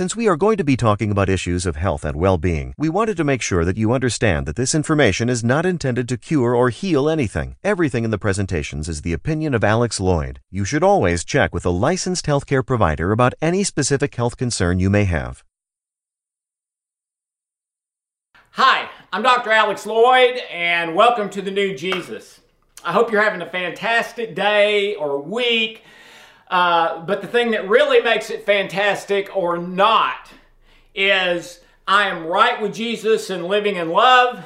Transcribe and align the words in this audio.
Since 0.00 0.16
we 0.16 0.28
are 0.28 0.44
going 0.44 0.56
to 0.56 0.64
be 0.64 0.78
talking 0.78 1.10
about 1.10 1.28
issues 1.28 1.66
of 1.66 1.76
health 1.76 2.06
and 2.06 2.16
well 2.16 2.38
being, 2.38 2.72
we 2.78 2.88
wanted 2.88 3.18
to 3.18 3.22
make 3.22 3.42
sure 3.42 3.66
that 3.66 3.76
you 3.76 3.92
understand 3.92 4.46
that 4.46 4.56
this 4.56 4.74
information 4.74 5.28
is 5.28 5.44
not 5.44 5.66
intended 5.66 6.08
to 6.08 6.16
cure 6.16 6.54
or 6.54 6.70
heal 6.70 7.06
anything. 7.06 7.56
Everything 7.62 8.04
in 8.04 8.10
the 8.10 8.16
presentations 8.26 8.88
is 8.88 9.02
the 9.02 9.12
opinion 9.12 9.52
of 9.52 9.62
Alex 9.62 9.98
Loyd. 9.98 10.38
You 10.50 10.64
should 10.64 10.82
always 10.82 11.22
check 11.22 11.52
with 11.52 11.66
a 11.66 11.76
licensed 11.88 12.24
healthcare 12.24 12.66
provider 12.66 13.12
about 13.12 13.34
any 13.42 13.62
specific 13.62 14.14
health 14.14 14.38
concern 14.38 14.78
you 14.78 14.88
may 14.88 15.04
have. 15.04 15.44
Hi, 18.52 18.88
I'm 19.12 19.22
Dr. 19.22 19.50
Alex 19.50 19.84
Loyd, 19.84 20.40
and 20.50 20.94
welcome 20.94 21.28
to 21.28 21.42
the 21.42 21.50
New 21.50 21.76
Jesus. 21.76 22.40
I 22.82 22.92
hope 22.92 23.12
you're 23.12 23.20
having 23.20 23.42
a 23.42 23.50
fantastic 23.50 24.34
day 24.34 24.94
or 24.94 25.20
week. 25.20 25.82
Uh, 26.50 27.00
but 27.04 27.22
the 27.22 27.28
thing 27.28 27.52
that 27.52 27.68
really 27.68 28.02
makes 28.02 28.28
it 28.28 28.44
fantastic 28.44 29.34
or 29.34 29.56
not 29.56 30.30
is 30.94 31.60
I 31.86 32.08
am 32.08 32.26
right 32.26 32.60
with 32.60 32.74
Jesus 32.74 33.30
and 33.30 33.46
living 33.46 33.76
in 33.76 33.90
love. 33.90 34.44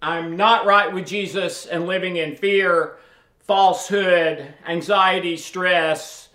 I'm 0.00 0.36
not 0.36 0.66
right 0.66 0.92
with 0.92 1.06
Jesus 1.06 1.66
and 1.66 1.86
living 1.86 2.16
in 2.16 2.36
fear, 2.36 2.98
falsehood, 3.40 4.54
anxiety, 4.66 5.36
stress, 5.36 6.28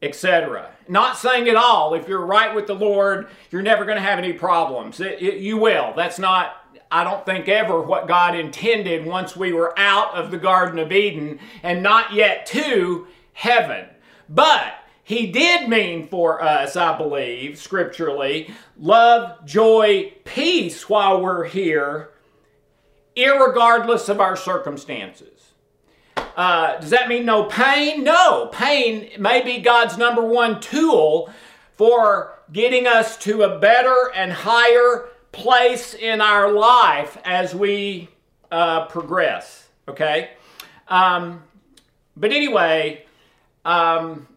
etc. 0.00 0.70
Not 0.88 1.18
saying 1.18 1.48
at 1.48 1.56
all, 1.56 1.94
if 1.94 2.06
you're 2.06 2.24
right 2.24 2.54
with 2.54 2.68
the 2.68 2.74
Lord, 2.74 3.26
you're 3.50 3.62
never 3.62 3.84
going 3.84 3.96
to 3.96 4.02
have 4.02 4.18
any 4.18 4.32
problems. 4.32 5.00
It, 5.00 5.20
it, 5.20 5.40
you 5.40 5.56
will. 5.56 5.92
That's 5.96 6.18
not 6.18 6.62
I 6.90 7.02
don't 7.02 7.26
think 7.26 7.48
ever 7.48 7.80
what 7.80 8.06
God 8.06 8.36
intended 8.36 9.04
once 9.04 9.36
we 9.36 9.52
were 9.52 9.76
out 9.76 10.14
of 10.14 10.30
the 10.30 10.38
Garden 10.38 10.78
of 10.78 10.92
Eden 10.92 11.40
and 11.64 11.82
not 11.82 12.12
yet 12.12 12.46
to 12.46 13.08
heaven. 13.32 13.86
But 14.28 14.74
he 15.02 15.28
did 15.28 15.68
mean 15.68 16.08
for 16.08 16.42
us, 16.42 16.74
I 16.74 16.98
believe, 16.98 17.58
scripturally, 17.58 18.52
love, 18.76 19.44
joy, 19.46 20.12
peace 20.24 20.88
while 20.88 21.20
we're 21.20 21.44
here, 21.44 22.10
regardless 23.16 24.08
of 24.08 24.20
our 24.20 24.36
circumstances. 24.36 25.52
Uh, 26.36 26.78
does 26.78 26.90
that 26.90 27.08
mean 27.08 27.24
no 27.24 27.44
pain? 27.44 28.04
No. 28.04 28.46
Pain 28.52 29.10
may 29.18 29.42
be 29.42 29.58
God's 29.58 29.96
number 29.96 30.22
one 30.22 30.60
tool 30.60 31.30
for 31.76 32.38
getting 32.52 32.86
us 32.86 33.16
to 33.18 33.42
a 33.42 33.58
better 33.58 34.10
and 34.14 34.32
higher 34.32 35.08
place 35.32 35.94
in 35.94 36.20
our 36.20 36.52
life 36.52 37.16
as 37.24 37.54
we 37.54 38.08
uh, 38.50 38.86
progress. 38.86 39.68
Okay? 39.88 40.30
Um, 40.88 41.42
but 42.16 42.32
anyway, 42.32 43.05
um, 43.66 44.28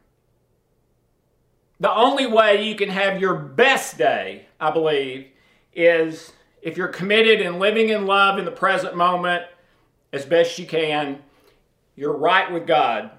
the 1.80 1.94
only 1.94 2.26
way 2.26 2.68
you 2.68 2.76
can 2.76 2.90
have 2.90 3.22
your 3.22 3.36
best 3.36 3.98
day, 3.98 4.48
I 4.60 4.72
believe, 4.72 5.28
is 5.74 6.34
if 6.62 6.76
you're 6.76 6.90
committed 6.90 7.40
and 7.40 7.60
living 7.60 7.90
in 7.90 8.06
love 8.06 8.40
in 8.40 8.46
the 8.46 8.52
present 8.52 8.98
moment 8.98 9.44
as 10.12 10.26
best 10.26 10.58
you 10.58 10.66
can, 10.66 11.20
you're 11.96 12.18
right 12.18 12.52
with 12.52 12.66
God 12.66 13.12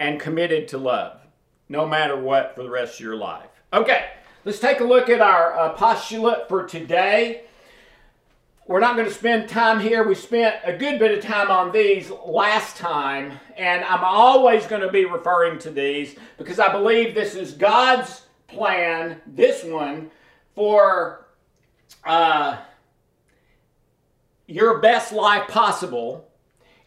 and 0.00 0.18
committed 0.18 0.68
to 0.68 0.78
love, 0.78 1.20
no 1.68 1.86
matter 1.86 2.16
what, 2.16 2.54
for 2.54 2.62
the 2.62 2.70
rest 2.70 2.94
of 2.94 3.00
your 3.00 3.16
life. 3.16 3.50
Okay. 3.72 4.06
Let's 4.44 4.60
take 4.60 4.80
a 4.80 4.84
look 4.84 5.08
at 5.08 5.20
our 5.20 5.58
uh, 5.58 5.72
postulate 5.72 6.48
for 6.48 6.64
today. 6.64 7.45
We're 8.68 8.80
not 8.80 8.96
going 8.96 9.06
to 9.06 9.14
spend 9.14 9.48
time 9.48 9.78
here. 9.78 10.02
We 10.02 10.16
spent 10.16 10.56
a 10.64 10.76
good 10.76 10.98
bit 10.98 11.16
of 11.16 11.22
time 11.22 11.52
on 11.52 11.70
these 11.70 12.10
last 12.26 12.76
time, 12.76 13.38
and 13.56 13.84
I'm 13.84 14.02
always 14.02 14.66
going 14.66 14.82
to 14.82 14.90
be 14.90 15.04
referring 15.04 15.60
to 15.60 15.70
these 15.70 16.16
because 16.36 16.58
I 16.58 16.72
believe 16.72 17.14
this 17.14 17.36
is 17.36 17.52
God's 17.52 18.22
plan, 18.48 19.20
this 19.24 19.62
one, 19.62 20.10
for 20.56 21.28
uh, 22.02 22.56
your 24.48 24.80
best 24.80 25.12
life 25.12 25.46
possible. 25.46 26.28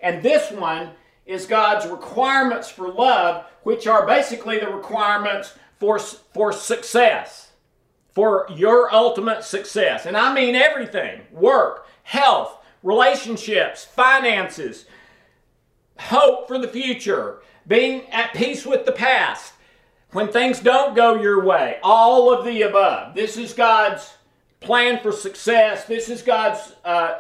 And 0.01 0.21
this 0.21 0.51
one 0.51 0.89
is 1.25 1.45
God's 1.45 1.87
requirements 1.87 2.67
for 2.67 2.91
love, 2.91 3.45
which 3.63 3.87
are 3.87 4.05
basically 4.05 4.59
the 4.59 4.67
requirements 4.67 5.53
for, 5.79 5.97
for 5.97 6.51
success 6.51 7.48
for 8.19 8.45
your 8.53 8.93
ultimate 8.93 9.45
success. 9.45 10.05
And 10.05 10.17
I 10.17 10.33
mean 10.33 10.53
everything 10.53 11.21
work, 11.31 11.87
health, 12.03 12.57
relationships, 12.83 13.85
finances, 13.85 14.87
hope 15.97 16.45
for 16.45 16.59
the 16.59 16.67
future, 16.67 17.39
being 17.65 18.09
at 18.09 18.33
peace 18.33 18.65
with 18.65 18.85
the 18.85 18.91
past. 18.91 19.53
When 20.11 20.27
things 20.27 20.59
don't 20.59 20.97
go 20.97 21.21
your 21.21 21.45
way, 21.45 21.77
all 21.81 22.33
of 22.33 22.43
the 22.43 22.63
above. 22.63 23.15
This 23.15 23.37
is 23.37 23.53
God's 23.53 24.15
plan 24.59 24.99
for 25.01 25.13
success. 25.13 25.85
This 25.85 26.09
is 26.09 26.21
God's 26.21 26.75
uh, 26.83 27.19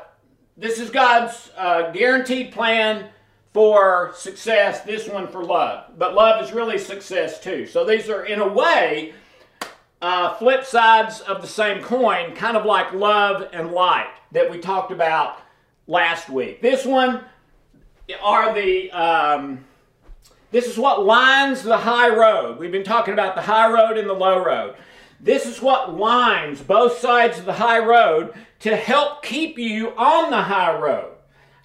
this 0.57 0.81
is 0.81 0.89
God's 0.89 1.49
uh, 1.55 1.91
guaranteed 1.91 2.51
plan 2.51 3.07
for 3.53 4.11
success. 4.17 4.81
This 4.81 5.07
one 5.07 5.29
for 5.29 5.45
love, 5.45 5.97
but 5.97 6.13
love 6.13 6.43
is 6.43 6.51
really 6.51 6.77
success 6.77 7.41
too. 7.41 7.65
So 7.67 7.85
these 7.85 8.09
are 8.09 8.25
in 8.25 8.41
a 8.41 8.47
way 8.49 9.13
uh, 10.01 10.35
flip 10.35 10.65
sides 10.65 11.21
of 11.21 11.41
the 11.41 11.47
same 11.47 11.81
coin, 11.83 12.35
kind 12.35 12.55
of 12.55 12.65
like 12.65 12.93
love 12.93 13.49
and 13.51 13.71
light 13.71 14.09
that 14.31 14.49
we 14.49 14.59
talked 14.59 14.91
about 14.91 15.37
last 15.87 16.29
week. 16.29 16.61
This 16.61 16.85
one 16.85 17.23
are 18.21 18.53
the, 18.53 18.91
um, 18.91 19.65
this 20.51 20.67
is 20.67 20.77
what 20.77 21.05
lines 21.05 21.63
the 21.63 21.77
high 21.77 22.09
road. 22.09 22.59
We've 22.59 22.71
been 22.71 22.83
talking 22.83 23.13
about 23.13 23.35
the 23.35 23.41
high 23.41 23.71
road 23.71 23.97
and 23.97 24.09
the 24.09 24.13
low 24.13 24.43
road. 24.43 24.75
This 25.19 25.45
is 25.45 25.61
what 25.61 25.95
lines 25.97 26.61
both 26.61 26.97
sides 26.99 27.39
of 27.39 27.45
the 27.45 27.53
high 27.53 27.79
road 27.79 28.33
to 28.59 28.75
help 28.75 29.21
keep 29.21 29.57
you 29.57 29.89
on 29.97 30.29
the 30.31 30.41
high 30.41 30.77
road. 30.77 31.13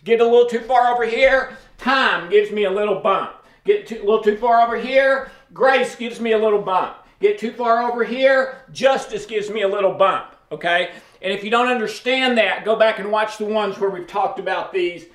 Get 0.03 0.21
a 0.21 0.25
little 0.25 0.47
too 0.47 0.61
far 0.61 0.93
over 0.93 1.05
here, 1.05 1.57
time 1.79 2.31
gives 2.31 2.51
me 2.51 2.65
a 2.65 2.71
little 2.71 3.01
bump. 3.01 3.33
Get 3.65 3.87
too, 3.87 3.97
a 3.97 4.05
little 4.05 4.23
too 4.23 4.37
far 4.37 4.61
over 4.67 4.77
here, 4.77 5.31
grace 5.53 5.95
gives 5.95 6.21
me 6.21 6.33
a 6.33 6.39
little 6.39 6.61
bump. 6.61 6.97
Get 7.21 7.39
too 7.39 7.53
far 7.53 7.91
over 7.91 8.05
here, 8.05 8.63
justice 8.73 9.25
gives 9.27 9.49
me 9.51 9.63
a 9.63 9.69
little 9.69 9.95
bump, 9.95 10.35
okay? 10.51 10.93
And 11.23 11.33
if 11.33 11.45
you 11.45 11.51
don't 11.51 11.69
understand 11.69 12.37
that, 12.39 12.65
go 12.65 12.77
back 12.77 12.99
and 12.99 13.11
watch 13.11 13.39
the 13.39 13.45
ones 13.45 13.79
where 13.79 13.91
we've 13.91 14.07
talked 14.07 14.39
about 14.39 14.73
these 14.73 15.07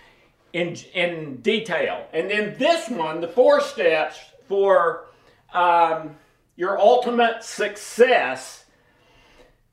in, 0.54 0.76
in 0.94 1.38
detail. 1.38 2.08
And 2.14 2.30
then 2.30 2.56
this 2.58 2.90
one, 2.90 3.22
the 3.22 3.28
four 3.28 3.62
steps 3.62 4.18
for 4.48 5.06
um, 5.54 6.16
your 6.56 6.80
ultimate 6.80 7.44
success, 7.44 8.66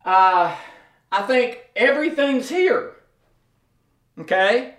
uh, 0.05 0.55
I 1.11 1.23
think 1.23 1.71
everything's 1.75 2.49
here, 2.49 2.97
okay? 4.19 4.75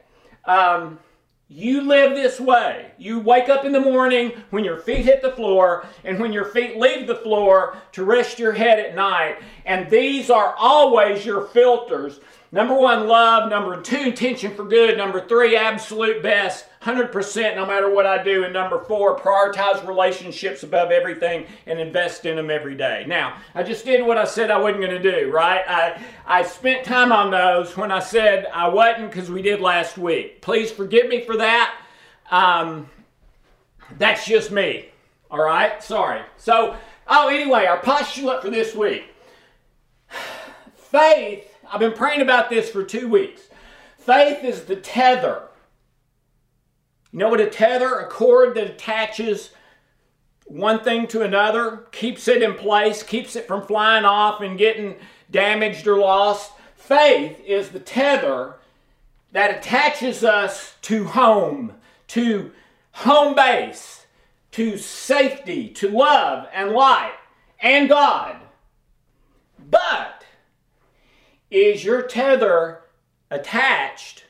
Um, 0.45 0.99
you 1.49 1.81
live 1.81 2.13
this 2.13 2.41
way. 2.41 2.91
You 2.97 3.19
wake 3.19 3.47
up 3.47 3.63
in 3.63 3.71
the 3.71 3.79
morning 3.79 4.33
when 4.49 4.65
your 4.65 4.79
feet 4.79 5.05
hit 5.05 5.21
the 5.21 5.31
floor 5.31 5.85
and 6.03 6.19
when 6.19 6.33
your 6.33 6.43
feet 6.43 6.77
leave 6.77 7.07
the 7.07 7.15
floor 7.15 7.77
to 7.93 8.03
rest 8.03 8.37
your 8.37 8.51
head 8.51 8.79
at 8.79 8.95
night. 8.95 9.37
And 9.65 9.89
these 9.89 10.29
are 10.29 10.55
always 10.57 11.25
your 11.25 11.47
filters. 11.47 12.19
Number 12.51 12.73
one, 12.73 13.07
love. 13.07 13.49
Number 13.49 13.81
two, 13.81 13.97
intention 13.97 14.55
for 14.55 14.65
good. 14.65 14.97
Number 14.97 15.25
three, 15.25 15.55
absolute 15.55 16.21
best. 16.21 16.65
100% 16.81 17.55
no 17.55 17.65
matter 17.65 17.89
what 17.93 18.05
I 18.05 18.23
do. 18.23 18.43
And 18.43 18.53
number 18.53 18.79
four, 18.79 19.17
prioritize 19.17 19.85
relationships 19.87 20.63
above 20.63 20.91
everything 20.91 21.45
and 21.65 21.79
invest 21.79 22.25
in 22.25 22.35
them 22.35 22.49
every 22.49 22.75
day. 22.75 23.05
Now, 23.07 23.37
I 23.55 23.63
just 23.63 23.85
did 23.85 24.05
what 24.05 24.17
I 24.17 24.25
said 24.25 24.51
I 24.51 24.57
wasn't 24.57 24.81
going 24.81 25.01
to 25.01 25.11
do, 25.11 25.31
right? 25.31 25.63
I, 25.67 26.01
I 26.25 26.43
spent 26.43 26.85
time 26.85 27.11
on 27.11 27.31
those 27.31 27.75
when 27.75 27.91
I 27.91 27.99
said 27.99 28.47
I 28.53 28.69
wasn't 28.69 29.11
because 29.11 29.29
we 29.29 29.41
did 29.41 29.59
last 29.59 29.97
week. 29.97 30.41
Please 30.41 30.71
forgive 30.71 31.07
me 31.07 31.23
for 31.25 31.37
that. 31.37 31.75
Um, 32.31 32.89
that's 33.97 34.25
just 34.25 34.51
me, 34.51 34.89
all 35.31 35.41
right? 35.41 35.81
Sorry. 35.81 36.21
So, 36.37 36.75
oh, 37.07 37.27
anyway, 37.29 37.65
our 37.65 37.79
postulate 37.79 38.41
for 38.41 38.49
this 38.49 38.75
week 38.75 39.05
faith, 40.91 41.53
I've 41.69 41.79
been 41.79 41.93
praying 41.93 42.21
about 42.21 42.49
this 42.49 42.69
for 42.69 42.83
two 42.83 43.07
weeks. 43.07 43.43
Faith 43.97 44.43
is 44.43 44.63
the 44.63 44.77
tether 44.77 45.46
you 47.17 47.23
know 47.23 47.29
what 47.29 47.41
a 47.41 47.49
tether, 47.49 47.95
a 47.95 48.07
cord 48.07 48.53
that 48.53 48.69
attaches 48.69 49.49
one 50.45 50.83
thing 50.83 51.07
to 51.07 51.23
another, 51.23 51.87
keeps 51.91 52.27
it 52.27 52.43
in 52.43 52.53
place, 52.53 53.01
keeps 53.01 53.35
it 53.35 53.47
from 53.47 53.65
flying 53.65 54.05
off 54.05 54.39
and 54.41 54.55
getting 54.55 54.97
damaged 55.31 55.87
or 55.87 55.97
lost. 55.97 56.51
Faith 56.75 57.41
is 57.43 57.69
the 57.69 57.79
tether 57.79 58.57
that 59.31 59.57
attaches 59.57 60.23
us 60.23 60.75
to 60.83 61.05
home, 61.05 61.73
to 62.09 62.51
home 62.91 63.33
base, 63.33 64.05
to 64.51 64.77
safety, 64.77 65.69
to 65.69 65.89
love 65.89 66.47
and 66.53 66.69
light 66.69 67.15
and 67.59 67.89
God. 67.89 68.35
But 69.71 70.23
is 71.49 71.83
your 71.83 72.03
tether 72.03 72.81
attached 73.31 74.25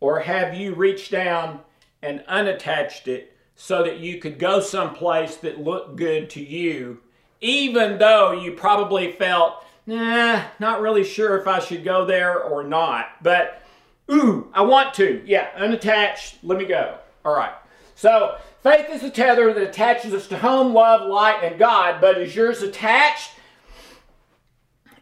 or 0.00 0.20
have 0.20 0.54
you 0.54 0.74
reached 0.74 1.10
down 1.10 1.60
and 2.02 2.24
unattached 2.28 3.08
it 3.08 3.36
so 3.56 3.82
that 3.82 3.98
you 3.98 4.18
could 4.18 4.38
go 4.38 4.60
someplace 4.60 5.36
that 5.36 5.60
looked 5.60 5.96
good 5.96 6.30
to 6.30 6.40
you, 6.40 7.00
even 7.40 7.98
though 7.98 8.32
you 8.32 8.52
probably 8.52 9.12
felt, 9.12 9.64
nah, 9.86 10.42
not 10.60 10.80
really 10.80 11.04
sure 11.04 11.38
if 11.38 11.48
I 11.48 11.58
should 11.58 11.84
go 11.84 12.04
there 12.04 12.40
or 12.40 12.62
not. 12.62 13.22
But, 13.22 13.62
ooh, 14.10 14.48
I 14.52 14.62
want 14.62 14.94
to. 14.94 15.22
Yeah, 15.26 15.48
unattached, 15.56 16.36
let 16.44 16.58
me 16.58 16.66
go. 16.66 16.98
All 17.24 17.34
right. 17.34 17.54
So, 17.96 18.38
faith 18.62 18.86
is 18.90 19.02
a 19.02 19.10
tether 19.10 19.52
that 19.52 19.68
attaches 19.70 20.14
us 20.14 20.28
to 20.28 20.38
home, 20.38 20.72
love, 20.72 21.08
light, 21.08 21.42
and 21.42 21.58
God, 21.58 22.00
but 22.00 22.16
is 22.18 22.36
yours 22.36 22.62
attached? 22.62 23.32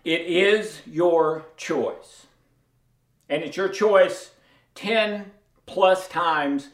It 0.03 0.23
is 0.23 0.81
your 0.87 1.45
choice. 1.59 2.27
And 3.29 3.43
it's 3.43 3.57
your 3.57 3.69
choice 3.69 4.31
10 4.77 5.33
plus 5.67 6.09
times 6.09 6.69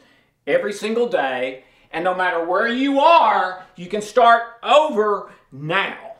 every 0.45 0.73
single 0.73 1.07
day. 1.07 1.63
And 1.91 2.03
no 2.03 2.15
matter 2.15 2.43
where 2.43 2.67
you 2.67 2.99
are, 2.99 3.65
you 3.75 3.87
can 3.87 4.01
start 4.01 4.43
over 4.63 5.31
now. 5.51 6.13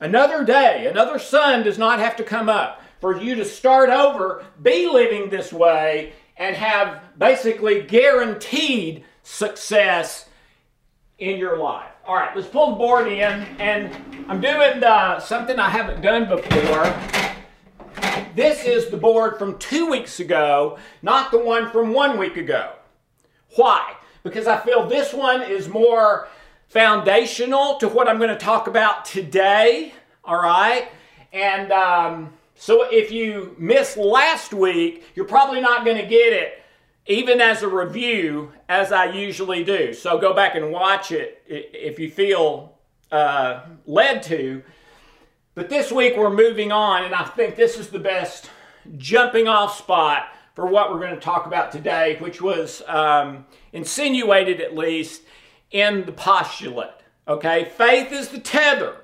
Another 0.00 0.44
day, 0.44 0.86
another 0.86 1.18
sun 1.18 1.62
does 1.62 1.78
not 1.78 1.98
have 1.98 2.16
to 2.16 2.22
come 2.22 2.48
up 2.48 2.82
for 3.00 3.20
you 3.20 3.34
to 3.34 3.44
start 3.44 3.90
over, 3.90 4.44
be 4.62 4.88
living 4.88 5.28
this 5.28 5.52
way, 5.52 6.12
and 6.36 6.54
have 6.54 7.00
basically 7.18 7.82
guaranteed 7.82 9.04
success 9.22 10.28
in 11.18 11.36
your 11.36 11.58
life. 11.58 11.90
All 12.06 12.14
right, 12.14 12.34
let's 12.34 12.48
pull 12.48 12.70
the 12.70 12.76
board 12.76 13.08
in, 13.08 13.22
and 13.58 14.24
I'm 14.28 14.40
doing 14.40 14.82
uh, 14.82 15.18
something 15.20 15.58
I 15.58 15.68
haven't 15.68 16.00
done 16.00 16.28
before. 16.28 17.37
This 18.34 18.64
is 18.64 18.88
the 18.90 18.96
board 18.96 19.38
from 19.38 19.58
two 19.58 19.90
weeks 19.90 20.20
ago, 20.20 20.78
not 21.02 21.30
the 21.30 21.38
one 21.38 21.70
from 21.70 21.92
one 21.92 22.18
week 22.18 22.36
ago. 22.36 22.72
Why? 23.56 23.94
Because 24.22 24.46
I 24.46 24.58
feel 24.58 24.86
this 24.86 25.12
one 25.12 25.42
is 25.42 25.68
more 25.68 26.28
foundational 26.68 27.78
to 27.78 27.88
what 27.88 28.08
I'm 28.08 28.18
going 28.18 28.30
to 28.30 28.36
talk 28.36 28.66
about 28.66 29.04
today. 29.04 29.92
All 30.24 30.40
right? 30.40 30.88
And 31.32 31.72
um, 31.72 32.32
so 32.54 32.86
if 32.90 33.10
you 33.10 33.54
missed 33.58 33.96
last 33.96 34.52
week, 34.52 35.04
you're 35.14 35.24
probably 35.24 35.60
not 35.60 35.84
going 35.84 35.96
to 35.96 36.06
get 36.06 36.32
it 36.32 36.62
even 37.06 37.40
as 37.40 37.62
a 37.62 37.68
review 37.68 38.52
as 38.68 38.92
I 38.92 39.12
usually 39.12 39.64
do. 39.64 39.94
So 39.94 40.18
go 40.18 40.34
back 40.34 40.54
and 40.54 40.70
watch 40.70 41.10
it 41.10 41.42
if 41.46 41.98
you 41.98 42.10
feel 42.10 42.74
uh, 43.10 43.62
led 43.86 44.22
to. 44.24 44.62
But 45.58 45.70
this 45.70 45.90
week 45.90 46.16
we're 46.16 46.30
moving 46.30 46.70
on, 46.70 47.02
and 47.02 47.12
I 47.12 47.24
think 47.24 47.56
this 47.56 47.76
is 47.76 47.88
the 47.88 47.98
best 47.98 48.48
jumping 48.96 49.48
off 49.48 49.76
spot 49.76 50.28
for 50.54 50.66
what 50.66 50.92
we're 50.92 51.00
going 51.00 51.16
to 51.16 51.20
talk 51.20 51.46
about 51.46 51.72
today, 51.72 52.16
which 52.20 52.40
was 52.40 52.80
um, 52.86 53.44
insinuated 53.72 54.60
at 54.60 54.76
least 54.76 55.22
in 55.72 56.06
the 56.06 56.12
postulate. 56.12 56.92
Okay, 57.26 57.64
faith 57.76 58.12
is 58.12 58.28
the 58.28 58.38
tether 58.38 58.98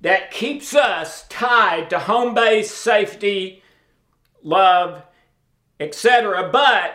that 0.00 0.30
keeps 0.30 0.74
us 0.74 1.26
tied 1.28 1.90
to 1.90 1.98
home 1.98 2.32
base, 2.32 2.70
safety, 2.70 3.62
love, 4.42 5.02
etc. 5.78 6.48
But 6.50 6.94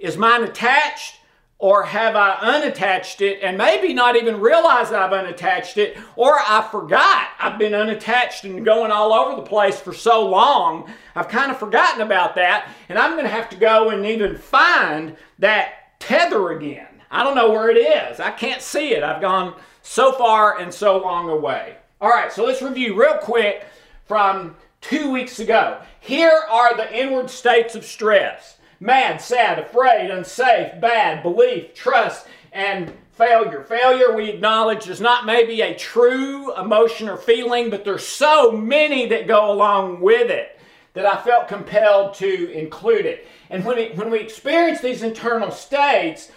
is 0.00 0.16
mine 0.16 0.42
attached 0.42 1.16
or 1.58 1.84
have 1.84 2.16
I 2.16 2.34
unattached 2.40 3.20
it 3.20 3.40
and 3.42 3.56
maybe 3.56 3.94
not 3.94 4.16
even 4.16 4.40
realize 4.40 4.92
I've 4.92 5.12
unattached 5.12 5.78
it, 5.78 5.96
or 6.16 6.34
I 6.38 6.66
forgot 6.70 7.28
I've 7.38 7.58
been 7.58 7.74
unattached 7.74 8.44
and 8.44 8.64
going 8.64 8.90
all 8.90 9.12
over 9.12 9.36
the 9.36 9.48
place 9.48 9.78
for 9.80 9.92
so 9.92 10.28
long, 10.28 10.90
I've 11.14 11.28
kind 11.28 11.50
of 11.50 11.58
forgotten 11.58 12.02
about 12.02 12.34
that, 12.34 12.68
and 12.88 12.98
I'm 12.98 13.12
going 13.12 13.24
to 13.24 13.30
have 13.30 13.48
to 13.50 13.56
go 13.56 13.90
and 13.90 14.04
even 14.04 14.36
find 14.36 15.16
that 15.38 15.98
tether 16.00 16.50
again. 16.50 16.88
I 17.10 17.22
don't 17.22 17.36
know 17.36 17.50
where 17.50 17.70
it 17.70 17.78
is. 17.78 18.18
I 18.18 18.32
can't 18.32 18.60
see 18.60 18.92
it. 18.92 19.04
I've 19.04 19.20
gone 19.20 19.54
so 19.82 20.12
far 20.12 20.58
and 20.58 20.74
so 20.74 20.98
long 20.98 21.30
away. 21.30 21.76
All 22.00 22.10
right, 22.10 22.32
so 22.32 22.44
let's 22.44 22.60
review 22.60 23.00
real 23.00 23.18
quick 23.18 23.64
from 24.04 24.56
two 24.80 25.10
weeks 25.10 25.38
ago. 25.38 25.80
Here 26.00 26.42
are 26.50 26.76
the 26.76 26.92
inward 26.94 27.30
states 27.30 27.74
of 27.74 27.84
stress 27.84 28.58
mad, 28.80 29.20
sad, 29.20 29.58
afraid, 29.58 30.10
unsafe, 30.10 30.80
bad, 30.80 31.22
belief, 31.22 31.74
trust, 31.74 32.26
and 32.52 32.92
failure. 33.12 33.62
Failure, 33.62 34.14
we 34.14 34.28
acknowledge, 34.28 34.88
is 34.88 35.00
not 35.00 35.26
maybe 35.26 35.60
a 35.60 35.74
true 35.74 36.54
emotion 36.56 37.08
or 37.08 37.16
feeling, 37.16 37.70
but 37.70 37.84
there's 37.84 38.06
so 38.06 38.50
many 38.50 39.06
that 39.08 39.26
go 39.26 39.50
along 39.52 40.00
with 40.00 40.30
it 40.30 40.58
that 40.94 41.06
I 41.06 41.20
felt 41.22 41.48
compelled 41.48 42.14
to 42.14 42.52
include 42.52 43.06
it. 43.06 43.26
And 43.50 43.64
when, 43.64 43.78
it, 43.78 43.96
when 43.96 44.10
we 44.10 44.20
experience 44.20 44.80
these 44.80 45.02
internal 45.02 45.50
states, 45.50 46.30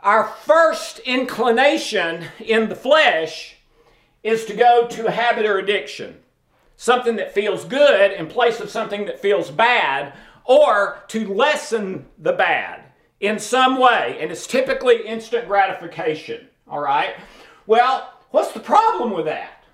our 0.00 0.28
first 0.44 1.00
inclination 1.00 2.24
in 2.38 2.68
the 2.68 2.76
flesh 2.76 3.56
is 4.22 4.44
to 4.46 4.54
go 4.54 4.86
to 4.88 5.10
habit 5.10 5.46
or 5.46 5.58
addiction. 5.58 6.16
Something 6.76 7.16
that 7.16 7.32
feels 7.32 7.64
good 7.64 8.12
in 8.12 8.26
place 8.26 8.60
of 8.60 8.70
something 8.70 9.06
that 9.06 9.20
feels 9.20 9.50
bad, 9.50 10.12
or 10.46 11.02
to 11.08 11.32
lessen 11.32 12.06
the 12.18 12.32
bad 12.32 12.84
in 13.20 13.38
some 13.38 13.78
way, 13.78 14.18
and 14.20 14.30
it's 14.30 14.46
typically 14.46 15.06
instant 15.06 15.48
gratification, 15.48 16.48
all 16.68 16.80
right? 16.80 17.16
Well, 17.66 18.12
what's 18.30 18.52
the 18.52 18.60
problem 18.60 19.12
with 19.12 19.24
that? 19.26 19.64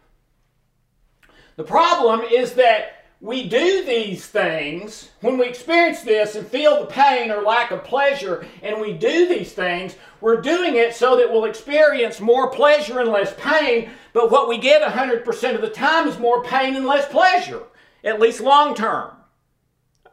The 1.56 1.64
problem 1.64 2.20
is 2.20 2.54
that 2.54 3.04
we 3.20 3.48
do 3.48 3.84
these 3.84 4.26
things 4.26 5.10
when 5.20 5.38
we 5.38 5.46
experience 5.46 6.02
this 6.02 6.34
and 6.34 6.46
feel 6.46 6.80
the 6.80 6.86
pain 6.86 7.30
or 7.30 7.42
lack 7.42 7.70
of 7.70 7.84
pleasure, 7.84 8.46
and 8.62 8.80
we 8.80 8.92
do 8.92 9.28
these 9.28 9.52
things, 9.52 9.96
we're 10.20 10.40
doing 10.40 10.76
it 10.76 10.94
so 10.94 11.16
that 11.16 11.30
we'll 11.30 11.44
experience 11.44 12.20
more 12.20 12.50
pleasure 12.50 13.00
and 13.00 13.10
less 13.10 13.34
pain, 13.38 13.90
but 14.12 14.30
what 14.30 14.48
we 14.48 14.58
get 14.58 14.82
100% 14.82 15.54
of 15.54 15.60
the 15.60 15.68
time 15.68 16.08
is 16.08 16.18
more 16.18 16.42
pain 16.42 16.74
and 16.74 16.86
less 16.86 17.06
pleasure, 17.08 17.62
at 18.02 18.20
least 18.20 18.40
long 18.40 18.74
term. 18.74 19.10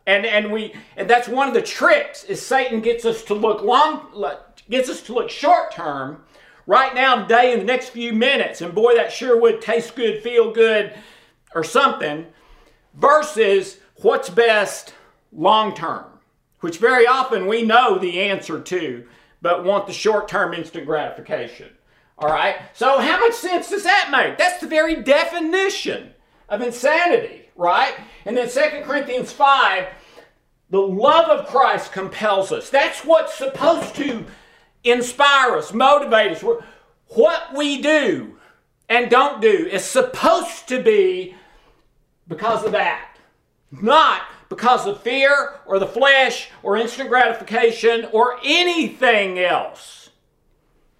And 0.06 0.26
and 0.26 0.52
we 0.52 0.74
and 0.98 1.10
that's 1.10 1.28
one 1.28 1.48
of 1.48 1.54
the 1.54 1.62
tricks 1.62 2.24
is 2.24 2.42
Satan 2.42 2.82
gets 2.82 3.06
us 3.06 3.24
to 3.24 3.34
look 3.34 3.62
long 3.62 4.12
gets 4.70 4.90
us 4.90 5.02
to 5.04 5.14
look 5.14 5.30
short 5.30 5.72
term 5.72 6.24
right 6.66 6.94
now 6.94 7.22
today 7.22 7.54
in 7.54 7.60
the 7.60 7.66
next 7.66 7.90
few 7.90 8.14
minutes 8.14 8.62
and 8.62 8.74
boy 8.74 8.96
that 8.96 9.12
sure 9.12 9.40
would 9.40 9.62
taste 9.62 9.96
good, 9.96 10.22
feel 10.22 10.52
good 10.52 10.94
or 11.54 11.64
something 11.64 12.26
versus 12.94 13.78
what's 13.98 14.30
best 14.30 14.94
long 15.32 15.74
term, 15.76 16.06
which 16.62 16.78
very 16.78 17.06
often 17.06 17.48
we 17.48 17.64
know 17.64 17.98
the 17.98 18.22
answer 18.22 18.60
to 18.62 19.06
but 19.42 19.64
want 19.64 19.88
the 19.88 19.94
short 19.94 20.28
term 20.28 20.54
instant 20.54 20.86
gratification. 20.86 21.70
All 22.18 22.30
right? 22.30 22.58
So 22.74 23.00
how 23.00 23.20
much 23.20 23.34
sense 23.34 23.70
does 23.70 23.84
that 23.84 24.10
make? 24.12 24.38
That's 24.38 24.60
the 24.60 24.68
very 24.68 24.98
definition 24.98 26.12
of 26.50 26.62
insanity, 26.62 27.49
right? 27.60 27.94
And 28.26 28.36
then 28.36 28.50
2 28.50 28.84
Corinthians 28.84 29.32
5 29.32 29.88
The 30.70 30.80
love 30.80 31.30
of 31.30 31.48
Christ 31.48 31.92
compels 31.92 32.52
us. 32.52 32.70
That's 32.70 33.06
what's 33.06 33.36
supposed 33.36 33.96
to 33.96 34.26
inspire 34.84 35.56
us, 35.58 35.74
motivate 35.74 36.32
us. 36.32 36.44
What 37.10 37.56
we 37.56 37.82
do 37.82 38.38
and 38.88 39.12
don't 39.12 39.42
do 39.42 39.68
is 39.72 39.84
supposed 39.84 40.68
to 40.70 40.82
be 40.82 41.36
because 42.28 42.64
of 42.64 42.72
that, 42.72 43.18
not 43.72 44.22
because 44.48 44.88
of 44.88 45.02
fear 45.02 45.60
or 45.66 45.80
the 45.80 45.88
flesh 45.88 46.50
or 46.64 46.78
instant 46.78 47.10
gratification 47.10 48.08
or 48.14 48.40
anything 48.44 49.38
else. 49.38 50.10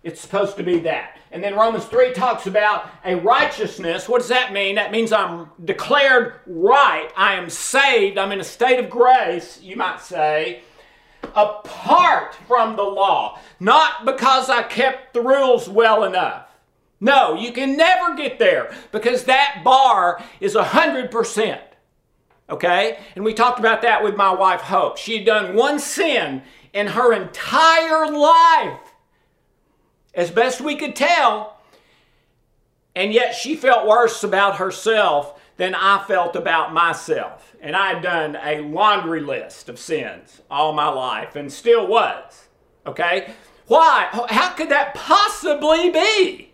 It's 0.04 0.20
supposed 0.22 0.58
to 0.58 0.64
be 0.64 0.80
that. 0.82 1.19
And 1.32 1.44
then 1.44 1.56
Romans 1.56 1.86
3 1.86 2.14
talks 2.14 2.48
about 2.48 2.90
a 3.06 3.16
righteousness. 3.16 4.10
What 4.10 4.20
does 4.20 4.30
that 4.30 4.52
mean? 4.52 4.76
That 4.76 4.92
means 4.92 5.12
I'm 5.12 5.50
declared 5.64 6.34
right. 6.48 7.10
I 7.16 7.36
am 7.36 7.50
saved. 7.50 8.18
I'm 8.18 8.32
in 8.32 8.40
a 8.40 8.44
state 8.44 8.80
of 8.80 8.90
grace, 8.90 9.62
you 9.62 9.76
might 9.76 10.02
say, 10.02 10.64
apart 11.36 12.36
from 12.48 12.76
the 12.76 12.84
law. 12.84 13.40
Not 13.60 14.06
because 14.06 14.50
I 14.50 14.64
kept 14.64 15.14
the 15.14 15.22
rules 15.22 15.70
well 15.70 16.04
enough. 16.04 16.48
No, 17.00 17.36
you 17.36 17.52
can 17.52 17.78
never 17.78 18.16
get 18.16 18.40
there 18.40 18.76
because 18.92 19.26
that 19.26 19.62
bar 19.64 20.22
is 20.42 20.56
100%. 20.56 21.62
Okay? 22.50 23.00
And 23.16 23.24
we 23.24 23.34
talked 23.34 23.60
about 23.60 23.84
that 23.84 24.04
with 24.04 24.16
my 24.16 24.34
wife, 24.34 24.62
Hope. 24.62 24.98
She 24.98 25.18
had 25.18 25.26
done 25.26 25.56
one 25.56 25.80
sin 25.80 26.42
in 26.74 26.88
her 26.88 27.14
entire 27.14 28.12
life 28.12 28.89
as 30.14 30.32
best 30.32 30.62
we 30.62 30.76
could 30.76 30.96
tell. 30.96 31.58
And 32.96 33.14
yet 33.14 33.36
she 33.36 33.56
felt 33.56 33.88
worse 33.88 34.24
about 34.24 34.58
herself 34.58 35.40
than 35.58 35.76
I 35.76 36.04
felt 36.06 36.36
about 36.36 36.74
myself. 36.74 37.56
And 37.62 37.76
I 37.76 37.94
had 37.94 38.04
done 38.04 38.38
a 38.42 38.62
laundry 38.62 39.22
list 39.22 39.70
of 39.70 39.78
sins 39.78 40.42
all 40.50 40.74
my 40.74 40.88
life 40.88 41.36
and 41.36 41.52
still 41.52 41.86
was. 41.86 42.48
Okay? 42.86 43.34
Why? 43.68 44.08
How 44.30 44.52
could 44.52 44.70
that 44.70 44.96
possibly 44.96 45.92
be? 45.92 46.52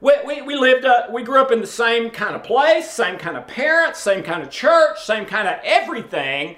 We, 0.00 0.12
we, 0.26 0.42
we 0.42 0.56
lived, 0.56 0.84
uh, 0.84 1.06
we 1.10 1.22
grew 1.22 1.40
up 1.40 1.52
in 1.52 1.60
the 1.60 1.66
same 1.66 2.10
kind 2.10 2.34
of 2.34 2.42
place, 2.42 2.90
same 2.90 3.18
kind 3.18 3.36
of 3.36 3.46
parents, 3.46 4.00
same 4.00 4.22
kind 4.22 4.42
of 4.42 4.50
church, 4.50 5.02
same 5.02 5.26
kind 5.26 5.48
of 5.48 5.58
everything. 5.62 6.56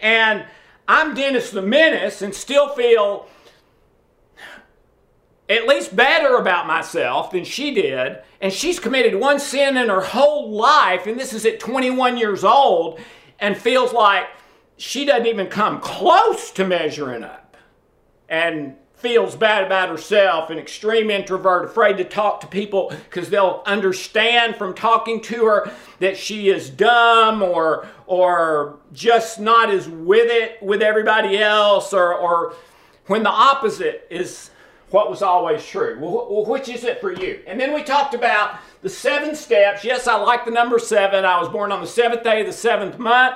And 0.00 0.44
I'm 0.86 1.14
Dennis 1.14 1.50
the 1.50 1.62
Menace 1.62 2.20
and 2.20 2.34
still 2.34 2.68
feel 2.70 3.26
at 5.48 5.66
least 5.66 5.94
better 5.94 6.36
about 6.36 6.66
myself 6.66 7.30
than 7.30 7.44
she 7.44 7.74
did. 7.74 8.18
And 8.40 8.52
she's 8.52 8.78
committed 8.78 9.14
one 9.14 9.38
sin 9.38 9.76
in 9.76 9.88
her 9.88 10.00
whole 10.00 10.50
life, 10.50 11.06
and 11.06 11.18
this 11.18 11.32
is 11.32 11.44
at 11.44 11.60
21 11.60 12.16
years 12.16 12.44
old, 12.44 13.00
and 13.38 13.56
feels 13.56 13.92
like 13.92 14.26
she 14.76 15.04
doesn't 15.04 15.26
even 15.26 15.46
come 15.48 15.80
close 15.80 16.50
to 16.52 16.66
measuring 16.66 17.24
up. 17.24 17.56
And 18.28 18.76
feels 19.04 19.36
bad 19.36 19.62
about 19.62 19.90
herself, 19.90 20.48
an 20.48 20.58
extreme 20.58 21.10
introvert, 21.10 21.66
afraid 21.66 21.98
to 21.98 22.04
talk 22.04 22.40
to 22.40 22.46
people 22.46 22.90
because 23.10 23.28
they'll 23.28 23.62
understand 23.66 24.56
from 24.56 24.72
talking 24.72 25.20
to 25.20 25.44
her 25.44 25.70
that 25.98 26.16
she 26.16 26.48
is 26.48 26.70
dumb 26.70 27.42
or 27.42 27.86
or 28.06 28.78
just 28.94 29.38
not 29.38 29.68
as 29.68 29.86
with 29.86 30.30
it 30.30 30.56
with 30.62 30.80
everybody 30.80 31.36
else, 31.36 31.92
or 31.92 32.14
or 32.14 32.54
when 33.06 33.22
the 33.22 33.28
opposite 33.28 34.06
is 34.08 34.48
what 34.94 35.10
was 35.10 35.22
always 35.22 35.66
true. 35.66 35.98
Well, 35.98 36.46
which 36.46 36.68
is 36.68 36.84
it 36.84 37.00
for 37.00 37.10
you? 37.10 37.42
And 37.48 37.58
then 37.58 37.74
we 37.74 37.82
talked 37.82 38.14
about 38.14 38.60
the 38.80 38.88
seven 38.88 39.34
steps. 39.34 39.84
Yes, 39.84 40.06
I 40.06 40.14
like 40.14 40.44
the 40.44 40.52
number 40.52 40.78
seven. 40.78 41.24
I 41.24 41.40
was 41.40 41.48
born 41.48 41.72
on 41.72 41.80
the 41.80 41.86
seventh 41.86 42.22
day 42.22 42.42
of 42.42 42.46
the 42.46 42.52
seventh 42.52 42.96
month. 42.96 43.34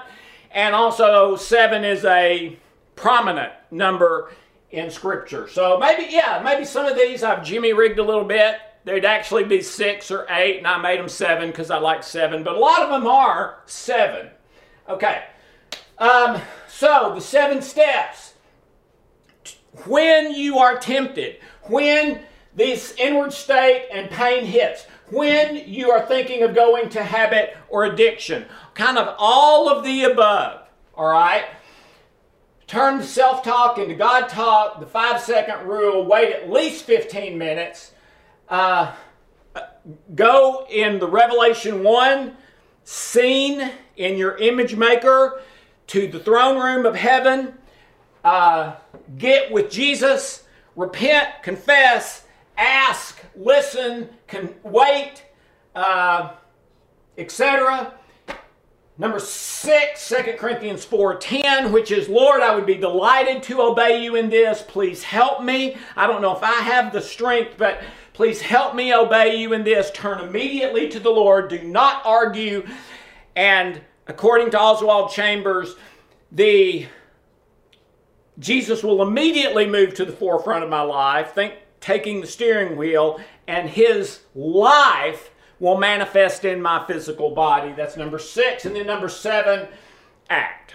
And 0.52 0.72
also, 0.72 1.34
seven 1.34 1.84
is 1.84 2.04
a 2.04 2.56
prominent 2.94 3.52
number 3.72 4.30
in 4.70 4.88
Scripture. 4.88 5.48
So 5.48 5.78
maybe, 5.78 6.06
yeah, 6.08 6.40
maybe 6.44 6.64
some 6.64 6.86
of 6.86 6.96
these 6.96 7.24
I've 7.24 7.44
Jimmy 7.44 7.72
rigged 7.72 7.98
a 7.98 8.04
little 8.04 8.24
bit. 8.24 8.60
There'd 8.84 9.04
actually 9.04 9.42
be 9.42 9.60
six 9.60 10.12
or 10.12 10.26
eight, 10.30 10.58
and 10.58 10.66
I 10.66 10.80
made 10.80 11.00
them 11.00 11.08
seven 11.08 11.50
because 11.50 11.72
I 11.72 11.78
like 11.78 12.04
seven. 12.04 12.44
But 12.44 12.54
a 12.54 12.60
lot 12.60 12.82
of 12.82 12.90
them 12.90 13.08
are 13.08 13.62
seven. 13.66 14.30
Okay. 14.88 15.24
Um, 15.98 16.40
so, 16.68 17.14
the 17.16 17.20
seven 17.20 17.62
steps 17.62 18.34
when 19.86 20.32
you 20.32 20.58
are 20.58 20.78
tempted, 20.78 21.36
when 21.64 22.22
this 22.54 22.94
inward 22.98 23.32
state 23.32 23.88
and 23.92 24.10
pain 24.10 24.44
hits, 24.44 24.86
when 25.10 25.56
you 25.68 25.90
are 25.90 26.04
thinking 26.06 26.42
of 26.42 26.54
going 26.54 26.88
to 26.90 27.02
habit 27.02 27.56
or 27.68 27.84
addiction, 27.84 28.44
kind 28.74 28.98
of 28.98 29.14
all 29.18 29.68
of 29.68 29.84
the 29.84 30.04
above, 30.04 30.62
all 30.94 31.08
right? 31.08 31.44
Turn 32.66 33.02
self 33.02 33.42
talk 33.42 33.78
into 33.78 33.94
God 33.94 34.28
talk, 34.28 34.80
the 34.80 34.86
five 34.86 35.20
second 35.22 35.66
rule, 35.66 36.04
wait 36.04 36.34
at 36.34 36.50
least 36.50 36.84
15 36.84 37.38
minutes. 37.38 37.92
Uh, 38.48 38.92
go 40.14 40.66
in 40.70 40.98
the 40.98 41.08
Revelation 41.08 41.82
1 41.82 42.36
scene 42.84 43.70
in 43.96 44.16
your 44.16 44.36
image 44.36 44.74
maker 44.74 45.40
to 45.86 46.08
the 46.08 46.18
throne 46.18 46.58
room 46.60 46.84
of 46.84 46.94
heaven 46.94 47.54
uh, 48.28 48.76
get 49.16 49.50
with 49.50 49.70
Jesus, 49.70 50.44
repent, 50.76 51.42
confess, 51.42 52.26
ask, 52.58 53.18
listen, 53.34 54.10
wait, 54.62 55.24
uh, 55.74 56.32
etc. 57.16 57.94
Number 58.98 59.18
six, 59.18 60.06
2 60.08 60.34
Corinthians 60.38 60.84
4.10, 60.84 61.72
which 61.72 61.90
is, 61.90 62.08
Lord, 62.08 62.42
I 62.42 62.54
would 62.54 62.66
be 62.66 62.74
delighted 62.74 63.42
to 63.44 63.62
obey 63.62 64.02
you 64.02 64.16
in 64.16 64.28
this. 64.28 64.62
Please 64.66 65.02
help 65.02 65.42
me. 65.42 65.78
I 65.96 66.06
don't 66.06 66.20
know 66.20 66.36
if 66.36 66.42
I 66.42 66.60
have 66.60 66.92
the 66.92 67.00
strength, 67.00 67.54
but 67.56 67.80
please 68.12 68.42
help 68.42 68.74
me 68.74 68.92
obey 68.92 69.36
you 69.36 69.54
in 69.54 69.64
this. 69.64 69.90
Turn 69.92 70.20
immediately 70.20 70.88
to 70.90 71.00
the 71.00 71.10
Lord. 71.10 71.48
Do 71.48 71.62
not 71.62 72.02
argue. 72.04 72.66
And 73.36 73.80
according 74.06 74.50
to 74.50 74.60
Oswald 74.60 75.12
Chambers, 75.12 75.76
the 76.30 76.88
Jesus 78.38 78.82
will 78.82 79.02
immediately 79.02 79.66
move 79.66 79.94
to 79.94 80.04
the 80.04 80.12
forefront 80.12 80.64
of 80.64 80.70
my 80.70 80.82
life, 80.82 81.34
think 81.34 81.54
taking 81.80 82.20
the 82.20 82.26
steering 82.26 82.76
wheel, 82.76 83.20
and 83.46 83.68
his 83.68 84.20
life 84.34 85.30
will 85.60 85.78
manifest 85.78 86.44
in 86.44 86.62
my 86.62 86.84
physical 86.86 87.30
body. 87.30 87.72
That's 87.72 87.96
number 87.96 88.18
six. 88.18 88.64
And 88.64 88.76
then 88.76 88.86
number 88.86 89.08
seven, 89.08 89.68
act. 90.30 90.74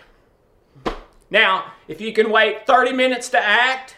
Now, 1.29 1.71
if 1.87 2.01
you 2.01 2.13
can 2.13 2.29
wait 2.29 2.67
30 2.67 2.93
minutes 2.93 3.29
to 3.29 3.39
act 3.39 3.95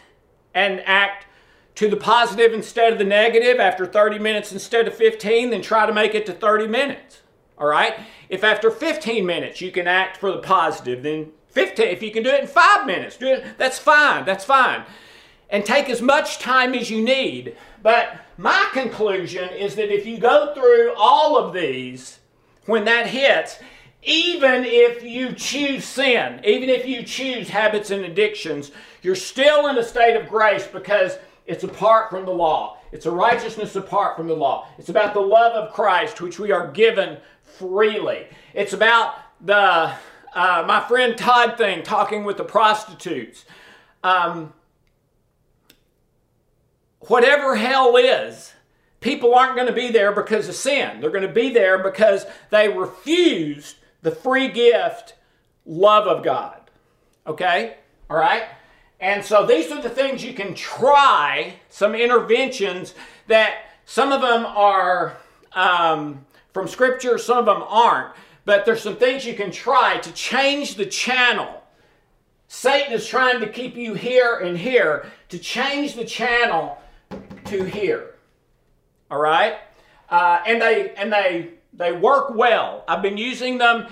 and 0.54 0.80
act 0.86 1.26
to 1.74 1.90
the 1.90 1.96
positive 1.96 2.52
instead 2.52 2.92
of 2.92 2.98
the 2.98 3.04
negative 3.04 3.58
after 3.58 3.84
30 3.84 4.18
minutes 4.18 4.52
instead 4.52 4.88
of 4.88 4.94
15, 4.94 5.50
then 5.50 5.60
try 5.60 5.86
to 5.86 5.92
make 5.92 6.14
it 6.14 6.24
to 6.26 6.32
30 6.32 6.66
minutes. 6.66 7.22
All 7.58 7.66
right? 7.66 7.94
If 8.28 8.42
after 8.42 8.70
15 8.70 9.26
minutes 9.26 9.60
you 9.60 9.70
can 9.70 9.86
act 9.86 10.16
for 10.16 10.30
the 10.32 10.38
positive, 10.38 11.02
then 11.02 11.32
15. 11.56 11.86
If 11.86 12.02
you 12.02 12.10
can 12.10 12.22
do 12.22 12.28
it 12.28 12.42
in 12.42 12.46
five 12.46 12.84
minutes, 12.84 13.16
do 13.16 13.28
it. 13.28 13.56
That's 13.56 13.78
fine. 13.78 14.26
That's 14.26 14.44
fine. 14.44 14.84
And 15.48 15.64
take 15.64 15.88
as 15.88 16.02
much 16.02 16.38
time 16.38 16.74
as 16.74 16.90
you 16.90 17.02
need. 17.02 17.56
But 17.82 18.20
my 18.36 18.68
conclusion 18.74 19.48
is 19.48 19.74
that 19.76 19.90
if 19.90 20.04
you 20.04 20.18
go 20.18 20.52
through 20.52 20.92
all 20.98 21.38
of 21.38 21.54
these, 21.54 22.18
when 22.66 22.84
that 22.84 23.06
hits, 23.06 23.58
even 24.02 24.66
if 24.66 25.02
you 25.02 25.32
choose 25.32 25.86
sin, 25.86 26.42
even 26.44 26.68
if 26.68 26.86
you 26.86 27.02
choose 27.02 27.48
habits 27.48 27.90
and 27.90 28.04
addictions, 28.04 28.70
you're 29.00 29.14
still 29.14 29.68
in 29.68 29.78
a 29.78 29.82
state 29.82 30.14
of 30.14 30.28
grace 30.28 30.66
because 30.66 31.16
it's 31.46 31.64
apart 31.64 32.10
from 32.10 32.26
the 32.26 32.32
law. 32.32 32.76
It's 32.92 33.06
a 33.06 33.10
righteousness 33.10 33.76
apart 33.76 34.18
from 34.18 34.28
the 34.28 34.36
law. 34.36 34.68
It's 34.76 34.90
about 34.90 35.14
the 35.14 35.20
love 35.20 35.52
of 35.52 35.72
Christ, 35.72 36.20
which 36.20 36.38
we 36.38 36.52
are 36.52 36.70
given 36.70 37.16
freely. 37.42 38.26
It's 38.52 38.74
about 38.74 39.14
the 39.40 39.94
uh, 40.36 40.62
my 40.66 40.80
friend 40.80 41.16
Todd 41.16 41.56
thing, 41.56 41.82
talking 41.82 42.22
with 42.22 42.36
the 42.36 42.44
prostitutes. 42.44 43.46
Um, 44.04 44.52
whatever 47.00 47.56
hell 47.56 47.96
is, 47.96 48.52
people 49.00 49.34
aren't 49.34 49.54
going 49.54 49.66
to 49.66 49.72
be 49.72 49.90
there 49.90 50.12
because 50.12 50.46
of 50.46 50.54
sin. 50.54 51.00
They're 51.00 51.10
going 51.10 51.26
to 51.26 51.32
be 51.32 51.54
there 51.54 51.82
because 51.82 52.26
they 52.50 52.68
refused 52.68 53.76
the 54.02 54.10
free 54.10 54.48
gift, 54.48 55.14
love 55.64 56.06
of 56.06 56.22
God. 56.22 56.60
Okay? 57.26 57.78
All 58.10 58.18
right? 58.18 58.44
And 59.00 59.24
so 59.24 59.46
these 59.46 59.72
are 59.72 59.80
the 59.80 59.88
things 59.88 60.22
you 60.22 60.34
can 60.34 60.54
try, 60.54 61.54
some 61.70 61.94
interventions 61.94 62.94
that 63.26 63.54
some 63.86 64.12
of 64.12 64.20
them 64.20 64.44
are 64.44 65.16
um, 65.52 66.26
from 66.52 66.68
Scripture, 66.68 67.16
some 67.16 67.38
of 67.38 67.46
them 67.46 67.64
aren't. 67.66 68.14
But 68.46 68.64
there's 68.64 68.80
some 68.80 68.96
things 68.96 69.26
you 69.26 69.34
can 69.34 69.50
try 69.50 69.98
to 69.98 70.12
change 70.12 70.76
the 70.76 70.86
channel. 70.86 71.62
Satan 72.48 72.92
is 72.92 73.06
trying 73.06 73.40
to 73.40 73.48
keep 73.48 73.76
you 73.76 73.94
here 73.94 74.36
and 74.36 74.56
here 74.56 75.10
to 75.28 75.38
change 75.38 75.94
the 75.94 76.04
channel 76.04 76.78
to 77.46 77.64
here. 77.64 78.14
All 79.10 79.18
right? 79.18 79.56
Uh, 80.08 80.38
and 80.46 80.62
they 80.62 80.94
and 80.94 81.12
they 81.12 81.50
they 81.72 81.90
work 81.90 82.34
well. 82.34 82.84
I've 82.86 83.02
been 83.02 83.18
using 83.18 83.58
them 83.58 83.88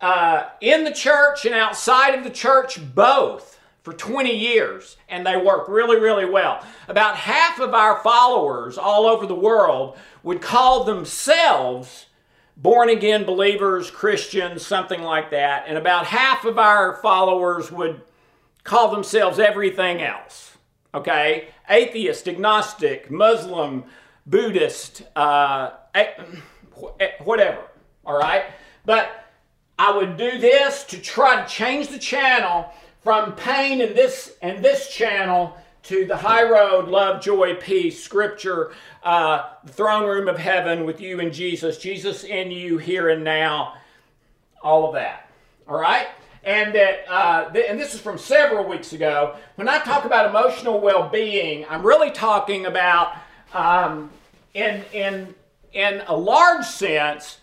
uh, 0.00 0.46
in 0.62 0.84
the 0.84 0.92
church 0.92 1.44
and 1.44 1.54
outside 1.54 2.14
of 2.14 2.24
the 2.24 2.30
church 2.30 2.80
both 2.94 3.60
for 3.82 3.92
20 3.92 4.34
years, 4.34 4.96
and 5.08 5.26
they 5.26 5.36
work 5.36 5.68
really, 5.68 6.00
really 6.00 6.24
well. 6.24 6.64
About 6.88 7.16
half 7.16 7.60
of 7.60 7.74
our 7.74 8.02
followers 8.02 8.78
all 8.78 9.06
over 9.06 9.26
the 9.26 9.34
world 9.34 9.98
would 10.22 10.40
call 10.40 10.84
themselves 10.84 12.06
born 12.58 12.90
again 12.90 13.24
believers, 13.24 13.90
Christians, 13.90 14.66
something 14.66 15.00
like 15.02 15.30
that, 15.30 15.64
and 15.68 15.78
about 15.78 16.06
half 16.06 16.44
of 16.44 16.58
our 16.58 16.96
followers 16.96 17.70
would 17.70 18.02
call 18.64 18.90
themselves 18.90 19.38
everything 19.38 20.02
else. 20.02 20.58
Okay? 20.92 21.48
Atheist, 21.70 22.28
agnostic, 22.28 23.10
Muslim, 23.10 23.84
Buddhist, 24.26 25.02
uh, 25.16 25.70
whatever. 27.22 27.62
All 28.04 28.18
right? 28.18 28.44
But 28.84 29.24
I 29.78 29.96
would 29.96 30.16
do 30.16 30.38
this 30.38 30.82
to 30.84 30.98
try 30.98 31.40
to 31.40 31.48
change 31.48 31.88
the 31.88 31.98
channel 31.98 32.72
from 33.02 33.32
pain 33.34 33.80
in 33.80 33.94
this 33.94 34.36
and 34.42 34.64
this 34.64 34.88
channel 34.92 35.56
to 35.84 36.04
the 36.04 36.16
high 36.16 36.42
road, 36.42 36.88
love, 36.88 37.22
joy, 37.22 37.54
peace, 37.54 38.02
scripture, 38.02 38.72
uh, 39.02 39.50
the 39.64 39.72
throne 39.72 40.06
room 40.06 40.28
of 40.28 40.38
heaven 40.38 40.84
with 40.84 41.00
you 41.00 41.20
and 41.20 41.32
Jesus, 41.32 41.78
Jesus 41.78 42.24
in 42.24 42.50
you 42.50 42.78
here 42.78 43.08
and 43.08 43.24
now, 43.24 43.74
all 44.62 44.86
of 44.86 44.94
that. 44.94 45.30
All 45.66 45.78
right? 45.78 46.08
And 46.44 46.74
that, 46.74 47.04
uh, 47.08 47.50
th- 47.50 47.66
and 47.68 47.78
this 47.78 47.94
is 47.94 48.00
from 48.00 48.18
several 48.18 48.68
weeks 48.68 48.92
ago. 48.92 49.36
When 49.56 49.68
I 49.68 49.78
talk 49.80 50.04
about 50.04 50.30
emotional 50.30 50.80
well-being, 50.80 51.66
I'm 51.68 51.86
really 51.86 52.10
talking 52.10 52.66
about, 52.66 53.14
um, 53.52 54.10
in 54.54 54.84
in 54.92 55.34
in 55.72 56.02
a 56.06 56.16
large 56.16 56.64
sense, 56.64 57.38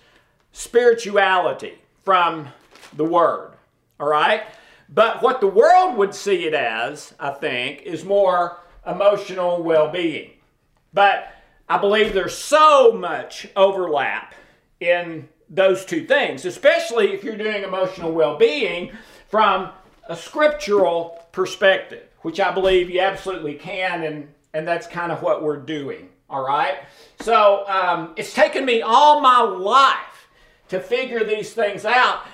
spirituality 0.51 1.75
from 2.03 2.47
the 2.93 3.05
Word. 3.05 3.51
All 3.99 4.07
right. 4.07 4.43
But 4.89 5.21
what 5.21 5.41
the 5.41 5.47
world 5.47 5.97
would 5.97 6.13
see 6.13 6.45
it 6.45 6.53
as, 6.53 7.13
I 7.19 7.31
think, 7.31 7.81
is 7.81 8.05
more 8.05 8.59
emotional 8.85 9.63
well 9.63 9.91
being. 9.91 10.31
But 10.93 11.33
I 11.67 11.77
believe 11.77 12.13
there's 12.13 12.37
so 12.37 12.91
much 12.91 13.47
overlap 13.55 14.35
in 14.79 15.27
those 15.49 15.85
two 15.85 16.05
things, 16.05 16.45
especially 16.45 17.13
if 17.13 17.23
you're 17.23 17.37
doing 17.37 17.63
emotional 17.63 18.11
well 18.11 18.37
being 18.37 18.91
from 19.27 19.71
a 20.07 20.15
scriptural 20.15 21.27
perspective, 21.31 22.07
which 22.21 22.39
I 22.39 22.51
believe 22.51 22.89
you 22.89 23.01
absolutely 23.01 23.55
can, 23.55 24.03
and, 24.03 24.27
and 24.53 24.67
that's 24.67 24.87
kind 24.87 25.11
of 25.11 25.21
what 25.21 25.43
we're 25.43 25.57
doing. 25.57 26.09
All 26.29 26.45
right? 26.45 26.75
So 27.21 27.67
um, 27.67 28.13
it's 28.15 28.33
taken 28.33 28.65
me 28.65 28.81
all 28.81 29.19
my 29.21 29.41
life 29.41 30.27
to 30.69 30.79
figure 30.79 31.23
these 31.23 31.53
things 31.53 31.85
out 31.85 32.25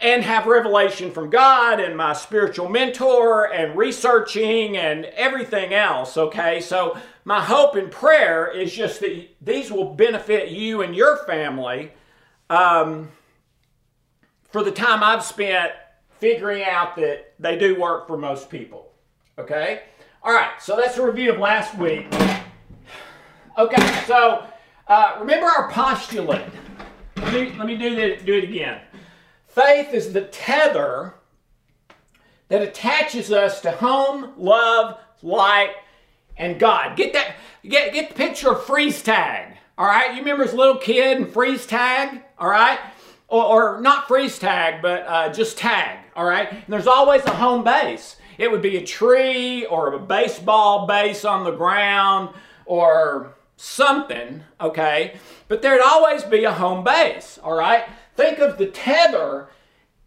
and 0.00 0.22
have 0.22 0.46
revelation 0.46 1.10
from 1.10 1.30
God 1.30 1.80
and 1.80 1.96
my 1.96 2.12
spiritual 2.12 2.68
mentor 2.68 3.52
and 3.52 3.76
researching 3.76 4.76
and 4.76 5.06
everything 5.06 5.72
else. 5.72 6.16
Okay, 6.16 6.60
so 6.60 6.98
my 7.24 7.40
hope 7.40 7.76
and 7.76 7.90
prayer 7.90 8.46
is 8.46 8.72
just 8.72 9.00
that 9.00 9.28
these 9.40 9.70
will 9.70 9.94
benefit 9.94 10.50
you 10.50 10.82
and 10.82 10.94
your 10.94 11.16
family 11.24 11.92
um, 12.50 13.10
for 14.50 14.62
the 14.62 14.70
time 14.70 15.02
I've 15.02 15.24
spent 15.24 15.72
figuring 16.18 16.62
out 16.62 16.96
that 16.96 17.34
they 17.38 17.58
do 17.58 17.80
work 17.80 18.06
for 18.06 18.16
most 18.16 18.50
people. 18.50 18.92
Okay, 19.38 19.82
all 20.22 20.32
right, 20.32 20.60
so 20.60 20.76
that's 20.76 20.98
a 20.98 21.06
review 21.06 21.32
of 21.32 21.38
last 21.38 21.76
week. 21.76 22.06
Okay, 23.58 24.02
so 24.06 24.46
uh, 24.88 25.16
remember 25.18 25.46
our 25.46 25.70
postulate. 25.70 26.44
Let 27.16 27.32
me, 27.32 27.52
let 27.56 27.66
me 27.66 27.76
do, 27.76 27.96
the, 27.96 28.24
do 28.24 28.34
it 28.34 28.44
again. 28.44 28.80
Faith 29.56 29.94
is 29.94 30.12
the 30.12 30.20
tether 30.20 31.14
that 32.48 32.60
attaches 32.60 33.32
us 33.32 33.62
to 33.62 33.70
home, 33.70 34.34
love, 34.36 34.98
light, 35.22 35.70
and 36.36 36.58
God. 36.58 36.94
Get 36.94 37.14
that, 37.14 37.36
get, 37.66 37.94
get 37.94 38.10
the 38.10 38.14
picture 38.14 38.50
of 38.50 38.66
freeze 38.66 39.02
tag. 39.02 39.56
All 39.78 39.86
right, 39.86 40.10
you 40.10 40.18
remember 40.18 40.44
as 40.44 40.52
a 40.52 40.56
little 40.56 40.76
kid 40.76 41.16
and 41.16 41.32
freeze 41.32 41.64
tag? 41.64 42.20
All 42.38 42.50
right, 42.50 42.78
or, 43.28 43.44
or 43.44 43.80
not 43.80 44.06
freeze 44.06 44.38
tag, 44.38 44.82
but 44.82 45.06
uh, 45.06 45.32
just 45.32 45.56
tag. 45.56 46.00
All 46.14 46.26
right, 46.26 46.52
and 46.52 46.64
there's 46.68 46.86
always 46.86 47.24
a 47.24 47.34
home 47.34 47.64
base. 47.64 48.16
It 48.36 48.50
would 48.50 48.60
be 48.60 48.76
a 48.76 48.84
tree 48.84 49.64
or 49.64 49.94
a 49.94 49.98
baseball 49.98 50.86
base 50.86 51.24
on 51.24 51.44
the 51.44 51.52
ground 51.52 52.34
or 52.66 53.34
something, 53.56 54.42
okay? 54.60 55.16
But 55.48 55.62
there'd 55.62 55.80
always 55.80 56.24
be 56.24 56.44
a 56.44 56.52
home 56.52 56.84
base, 56.84 57.38
all 57.42 57.56
right? 57.56 57.86
Think 58.16 58.38
of 58.38 58.58
the 58.58 58.66
tether 58.66 59.48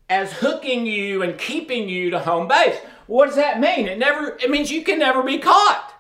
as 0.10 0.34
hooking 0.34 0.86
you 0.86 1.22
and 1.22 1.38
keeping 1.38 1.88
you 1.88 2.10
to 2.10 2.20
home 2.20 2.48
base. 2.48 2.78
What 3.08 3.28
does 3.28 3.36
that 3.36 3.60
mean? 3.60 3.88
It 3.88 4.00
never 4.00 4.38
it 4.42 4.50
means 4.50 4.72
you 4.72 4.84
can 4.84 5.00
never 5.00 5.24
be 5.24 5.38
caught. 5.38 5.94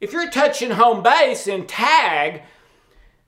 If 0.00 0.12
you're 0.12 0.30
touching 0.30 0.70
home 0.70 1.02
base 1.02 1.48
in 1.48 1.66
tag, 1.66 2.42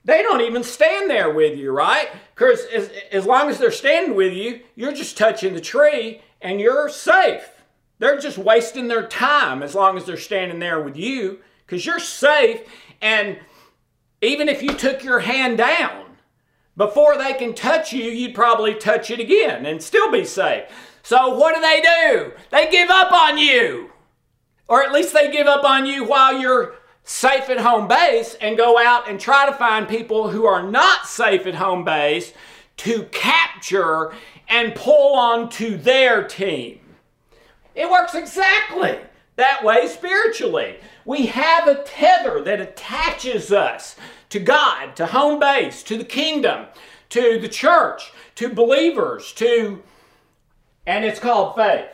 they 0.05 0.23
don't 0.23 0.41
even 0.41 0.63
stand 0.63 1.11
there 1.11 1.31
with 1.33 1.59
you, 1.59 1.73
right? 1.73 2.09
Because 2.35 2.65
as, 2.67 2.91
as 3.11 3.27
long 3.27 3.51
as 3.51 3.59
they're 3.59 3.73
standing 3.73 4.15
with 4.15 4.33
you, 4.33 4.61
you're 4.77 4.93
just 4.93 5.19
touching 5.19 5.53
the 5.55 5.61
tree 5.61 6.23
and 6.41 6.61
you're 6.61 6.89
safe. 6.89 7.49
They're 7.99 8.19
just 8.19 8.39
wasting 8.39 8.89
their 8.89 9.07
time 9.07 9.63
as 9.63 9.75
long 9.75 9.97
as 9.97 10.05
they're 10.07 10.17
standing 10.17 10.59
there 10.59 10.81
with 10.81 10.97
you 10.97 11.41
because 11.67 11.85
you're 11.85 11.99
safe. 11.99 12.61
And 13.03 13.39
even 14.23 14.49
if 14.49 14.63
you 14.63 14.73
took 14.73 15.05
your 15.05 15.21
hand 15.21 15.59
down, 15.59 16.10
before 16.77 17.19
they 17.19 17.35
can 17.35 17.55
touch 17.55 17.93
you, 17.93 18.05
you'd 18.05 18.35
probably 18.35 18.75
touch 18.75 19.11
it 19.11 19.21
again 19.21 19.67
and 19.67 19.83
still 19.83 20.11
be 20.11 20.25
safe. 20.25 20.65
So 21.03 21.37
what 21.37 21.55
do 21.55 21.61
they 21.61 21.81
do? 21.81 22.33
They 22.51 22.71
give 22.71 22.91
up 22.91 23.13
on 23.13 23.39
you. 23.39 23.91
Or 24.69 24.83
at 24.83 24.93
least 24.93 25.13
they 25.13 25.31
give 25.31 25.47
up 25.47 25.65
on 25.65 25.85
you 25.85 26.05
while 26.05 26.39
you're 26.39 26.75
safe 27.03 27.49
at 27.49 27.59
home 27.59 27.89
base 27.89 28.37
and 28.41 28.57
go 28.57 28.79
out 28.79 29.09
and 29.09 29.19
try 29.19 29.47
to 29.47 29.57
find 29.57 29.89
people 29.89 30.31
who 30.31 30.47
are 30.47 30.63
not 30.63 31.07
safe 31.07 31.47
at 31.47 31.57
home 31.57 31.85
base 31.85 32.33
to 32.77 33.03
capture 33.11 34.15
and 34.49 34.75
pull 34.75 35.17
onto 35.17 35.77
their 35.77 36.23
team. 36.23 36.79
It 37.75 37.91
works 37.91 38.15
exactly 38.15 38.99
that 39.41 39.65
way 39.65 39.89
spiritually. 39.89 40.77
We 41.05 41.27
have 41.27 41.67
a 41.67 41.83
tether 41.83 42.43
that 42.43 42.61
attaches 42.61 43.53
us 43.53 43.97
to 44.29 44.39
God, 44.39 44.95
to 44.97 45.07
home 45.07 45.41
base, 45.41 45.83
to 45.85 45.99
the 45.99 46.05
kingdom, 46.05 46.67
to 47.11 47.39
the 47.41 47.49
church, 47.49 48.13
to 48.37 48.49
believers, 48.49 49.33
to, 49.33 49.83
and 50.87 51.05
it's 51.05 51.19
called 51.19 51.57
faith. 51.57 51.89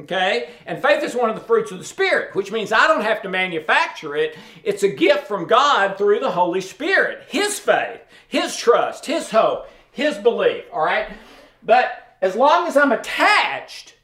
Okay? 0.00 0.50
And 0.66 0.80
faith 0.80 1.02
is 1.02 1.14
one 1.14 1.30
of 1.30 1.36
the 1.36 1.44
fruits 1.44 1.72
of 1.72 1.78
the 1.78 1.84
Spirit, 1.84 2.34
which 2.34 2.52
means 2.52 2.72
I 2.72 2.86
don't 2.86 3.02
have 3.02 3.22
to 3.22 3.28
manufacture 3.28 4.14
it. 4.14 4.36
It's 4.62 4.82
a 4.82 4.88
gift 4.88 5.26
from 5.26 5.46
God 5.46 5.98
through 5.98 6.20
the 6.20 6.30
Holy 6.30 6.60
Spirit. 6.60 7.24
His 7.28 7.58
faith, 7.58 8.00
His 8.28 8.56
trust, 8.56 9.06
His 9.06 9.30
hope, 9.30 9.68
His 9.90 10.18
belief. 10.18 10.64
All 10.72 10.84
right? 10.84 11.08
But 11.62 12.16
as 12.22 12.36
long 12.36 12.68
as 12.68 12.76
I'm 12.76 12.92
attached, 12.92 13.94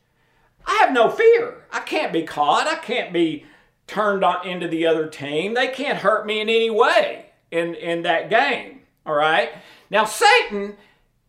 I 0.66 0.74
have 0.76 0.92
no 0.92 1.10
fear. 1.10 1.64
I 1.72 1.80
can't 1.80 2.12
be 2.12 2.22
caught. 2.22 2.66
I 2.66 2.76
can't 2.76 3.12
be 3.12 3.44
turned 3.86 4.24
on 4.24 4.46
into 4.46 4.68
the 4.68 4.86
other 4.86 5.06
team. 5.08 5.54
They 5.54 5.68
can't 5.68 5.98
hurt 5.98 6.26
me 6.26 6.40
in 6.40 6.48
any 6.48 6.70
way 6.70 7.26
in, 7.50 7.74
in 7.74 8.02
that 8.02 8.30
game. 8.30 8.80
All 9.04 9.14
right? 9.14 9.50
Now, 9.90 10.04
Satan, 10.04 10.76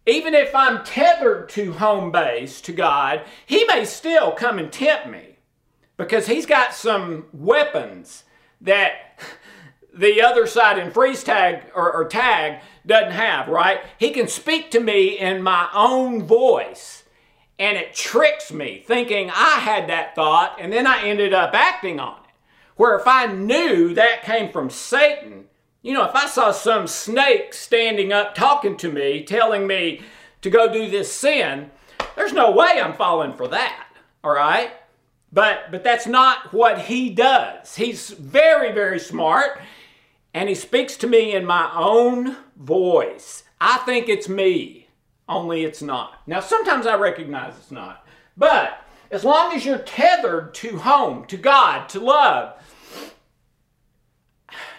even 0.05 0.33
if 0.33 0.55
I'm 0.55 0.83
tethered 0.83 1.49
to 1.49 1.73
home 1.73 2.11
base, 2.11 2.61
to 2.61 2.71
God, 2.71 3.23
he 3.45 3.65
may 3.65 3.85
still 3.85 4.31
come 4.31 4.57
and 4.59 4.71
tempt 4.71 5.07
me 5.07 5.37
because 5.97 6.27
he's 6.27 6.45
got 6.45 6.73
some 6.73 7.25
weapons 7.33 8.23
that 8.61 9.19
the 9.93 10.21
other 10.21 10.45
side 10.47 10.77
in 10.77 10.91
freeze 10.91 11.23
tag 11.23 11.63
or, 11.73 11.91
or 11.91 12.05
tag 12.05 12.61
doesn't 12.85 13.11
have, 13.11 13.47
right? 13.47 13.79
He 13.97 14.11
can 14.11 14.27
speak 14.27 14.71
to 14.71 14.79
me 14.79 15.17
in 15.17 15.41
my 15.41 15.69
own 15.73 16.23
voice 16.23 17.03
and 17.57 17.77
it 17.77 17.93
tricks 17.93 18.51
me 18.51 18.83
thinking 18.85 19.29
I 19.29 19.59
had 19.59 19.89
that 19.89 20.15
thought 20.15 20.57
and 20.59 20.71
then 20.71 20.87
I 20.87 21.03
ended 21.03 21.33
up 21.33 21.53
acting 21.53 21.99
on 21.99 22.17
it. 22.17 22.29
Where 22.75 22.97
if 22.97 23.07
I 23.07 23.27
knew 23.27 23.93
that 23.93 24.23
came 24.23 24.51
from 24.51 24.69
Satan, 24.69 25.45
you 25.81 25.93
know, 25.93 26.03
if 26.03 26.15
I 26.15 26.27
saw 26.27 26.51
some 26.51 26.87
snake 26.87 27.53
standing 27.53 28.11
up 28.11 28.35
talking 28.35 28.75
to 28.77 28.91
me, 28.91 29.23
telling 29.23 29.65
me 29.65 30.01
to 30.41 30.49
go 30.49 30.71
do 30.71 30.89
this 30.89 31.11
sin, 31.11 31.71
there's 32.15 32.33
no 32.33 32.51
way 32.51 32.81
I'm 32.81 32.93
falling 32.93 33.33
for 33.33 33.47
that. 33.47 33.87
All 34.23 34.33
right? 34.33 34.71
But 35.31 35.71
but 35.71 35.83
that's 35.83 36.07
not 36.07 36.53
what 36.53 36.79
he 36.81 37.09
does. 37.09 37.75
He's 37.75 38.09
very 38.09 38.71
very 38.71 38.99
smart 38.99 39.59
and 40.33 40.49
he 40.49 40.55
speaks 40.55 40.97
to 40.97 41.07
me 41.07 41.33
in 41.33 41.45
my 41.45 41.71
own 41.73 42.35
voice. 42.57 43.43
I 43.61 43.77
think 43.79 44.09
it's 44.09 44.27
me, 44.27 44.84
only 45.27 45.63
it's 45.63 45.81
not. 45.81 46.21
Now 46.27 46.39
sometimes 46.39 46.85
I 46.85 46.95
recognize 46.95 47.55
it's 47.57 47.71
not. 47.71 48.05
But 48.37 48.81
as 49.11 49.23
long 49.23 49.53
as 49.53 49.65
you're 49.65 49.79
tethered 49.79 50.53
to 50.55 50.77
home, 50.77 51.25
to 51.25 51.37
God, 51.37 51.89
to 51.89 51.99
love, 51.99 52.53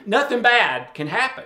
nothing 0.05 0.43
bad 0.43 0.95
can 0.95 1.07
happen. 1.07 1.45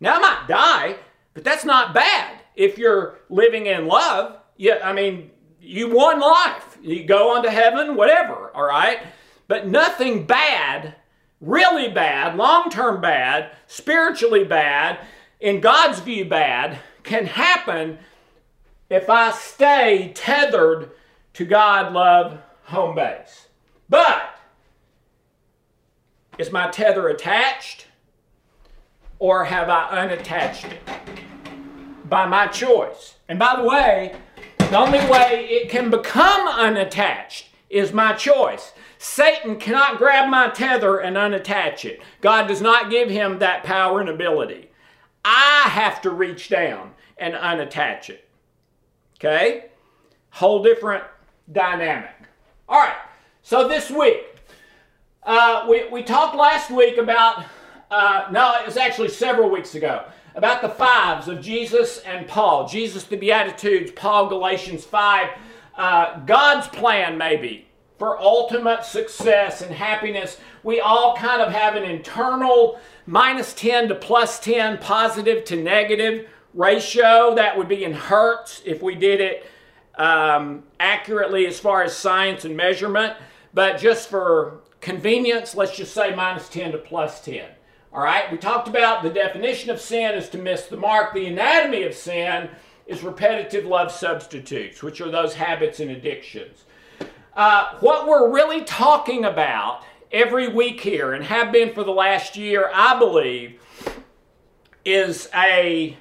Now 0.00 0.16
I 0.16 0.18
might 0.18 0.48
die, 0.48 0.96
but 1.34 1.44
that's 1.44 1.64
not 1.64 1.94
bad 1.94 2.40
if 2.60 2.76
you're 2.76 3.18
living 3.30 3.66
in 3.66 3.86
love, 3.86 4.36
yeah, 4.58 4.80
I 4.84 4.92
mean, 4.92 5.30
you 5.60 5.94
won 5.94 6.20
life. 6.20 6.76
You 6.82 7.04
go 7.04 7.34
on 7.34 7.42
to 7.44 7.50
heaven, 7.50 7.96
whatever, 7.96 8.50
all 8.54 8.66
right? 8.66 8.98
But 9.48 9.66
nothing 9.66 10.26
bad, 10.26 10.94
really 11.40 11.88
bad, 11.88 12.36
long 12.36 12.68
term 12.70 13.00
bad, 13.00 13.52
spiritually 13.66 14.44
bad, 14.44 14.98
in 15.40 15.60
God's 15.60 16.00
view 16.00 16.26
bad, 16.26 16.78
can 17.02 17.24
happen 17.24 17.98
if 18.90 19.08
I 19.08 19.30
stay 19.30 20.12
tethered 20.14 20.90
to 21.34 21.44
God, 21.44 21.92
love, 21.92 22.40
home 22.64 22.96
base. 22.96 23.46
But 23.88 24.36
is 26.38 26.50
my 26.50 26.68
tether 26.70 27.08
attached 27.08 27.86
or 29.18 29.44
have 29.44 29.68
I 29.68 29.88
unattached 29.90 30.64
it? 30.64 30.80
By 32.08 32.26
my 32.26 32.48
choice. 32.48 33.14
And 33.28 33.38
by 33.38 33.56
the 33.56 33.68
way, 33.68 34.16
the 34.58 34.78
only 34.78 34.98
way 35.08 35.46
it 35.48 35.70
can 35.70 35.90
become 35.90 36.48
unattached 36.48 37.46
is 37.68 37.92
my 37.92 38.12
choice. 38.12 38.72
Satan 38.98 39.56
cannot 39.56 39.98
grab 39.98 40.28
my 40.28 40.48
tether 40.48 40.98
and 40.98 41.16
unattach 41.16 41.84
it. 41.84 42.00
God 42.20 42.48
does 42.48 42.60
not 42.60 42.90
give 42.90 43.08
him 43.08 43.38
that 43.38 43.62
power 43.62 44.00
and 44.00 44.08
ability. 44.08 44.70
I 45.24 45.68
have 45.68 46.00
to 46.02 46.10
reach 46.10 46.48
down 46.48 46.92
and 47.16 47.34
unattach 47.34 48.10
it. 48.10 48.28
Okay? 49.20 49.66
Whole 50.30 50.62
different 50.62 51.04
dynamic. 51.52 52.14
All 52.68 52.80
right, 52.80 52.96
so 53.42 53.68
this 53.68 53.90
week, 53.90 54.24
uh, 55.24 55.66
we, 55.68 55.88
we 55.88 56.02
talked 56.02 56.36
last 56.36 56.70
week 56.70 56.96
about, 56.96 57.44
uh, 57.90 58.28
no, 58.30 58.58
it 58.60 58.64
was 58.64 58.78
actually 58.78 59.08
several 59.08 59.50
weeks 59.50 59.74
ago, 59.74 60.04
about 60.36 60.62
the 60.62 60.70
fives 60.70 61.28
of 61.28 61.42
Jesus 61.42 61.98
and 61.98 62.26
Paul. 62.26 62.66
Jesus, 62.66 63.04
the 63.04 63.16
Beatitudes, 63.16 63.90
Paul, 63.90 64.28
Galatians 64.28 64.84
5. 64.84 65.28
Uh, 65.76 66.20
God's 66.20 66.68
plan, 66.68 67.18
maybe, 67.18 67.66
for 67.98 68.18
ultimate 68.18 68.84
success 68.84 69.60
and 69.60 69.74
happiness. 69.74 70.38
We 70.62 70.80
all 70.80 71.14
kind 71.16 71.42
of 71.42 71.52
have 71.52 71.74
an 71.74 71.82
internal 71.82 72.80
minus 73.04 73.52
10 73.52 73.88
to 73.88 73.96
plus 73.96 74.40
10, 74.40 74.78
positive 74.78 75.44
to 75.46 75.56
negative 75.56 76.28
ratio. 76.54 77.34
That 77.34 77.56
would 77.56 77.68
be 77.68 77.84
in 77.84 77.92
hertz 77.92 78.62
if 78.64 78.82
we 78.82 78.94
did 78.94 79.20
it 79.20 79.46
um, 79.96 80.64
accurately 80.78 81.46
as 81.46 81.58
far 81.58 81.82
as 81.82 81.96
science 81.96 82.44
and 82.44 82.56
measurement. 82.56 83.16
But 83.52 83.78
just 83.78 84.08
for 84.08 84.60
convenience, 84.80 85.54
let's 85.54 85.76
just 85.76 85.92
say 85.92 86.14
minus 86.14 86.48
10 86.48 86.72
to 86.72 86.78
plus 86.78 87.20
10. 87.24 87.48
All 87.92 88.02
right, 88.02 88.30
we 88.30 88.38
talked 88.38 88.68
about 88.68 89.02
the 89.02 89.10
definition 89.10 89.70
of 89.70 89.80
sin 89.80 90.14
is 90.14 90.28
to 90.28 90.38
miss 90.38 90.66
the 90.66 90.76
mark. 90.76 91.12
The 91.12 91.26
anatomy 91.26 91.82
of 91.82 91.94
sin 91.94 92.48
is 92.86 93.02
repetitive 93.02 93.64
love 93.64 93.90
substitutes, 93.90 94.82
which 94.82 95.00
are 95.00 95.10
those 95.10 95.34
habits 95.34 95.80
and 95.80 95.90
addictions. 95.90 96.64
Uh, 97.34 97.76
what 97.80 98.06
we're 98.06 98.32
really 98.32 98.62
talking 98.62 99.24
about 99.24 99.84
every 100.12 100.48
week 100.48 100.80
here 100.80 101.12
and 101.12 101.24
have 101.24 101.52
been 101.52 101.72
for 101.72 101.84
the 101.84 101.92
last 101.92 102.36
year, 102.36 102.70
I 102.72 102.98
believe, 102.98 103.60
is 104.84 105.28
a 105.34 105.96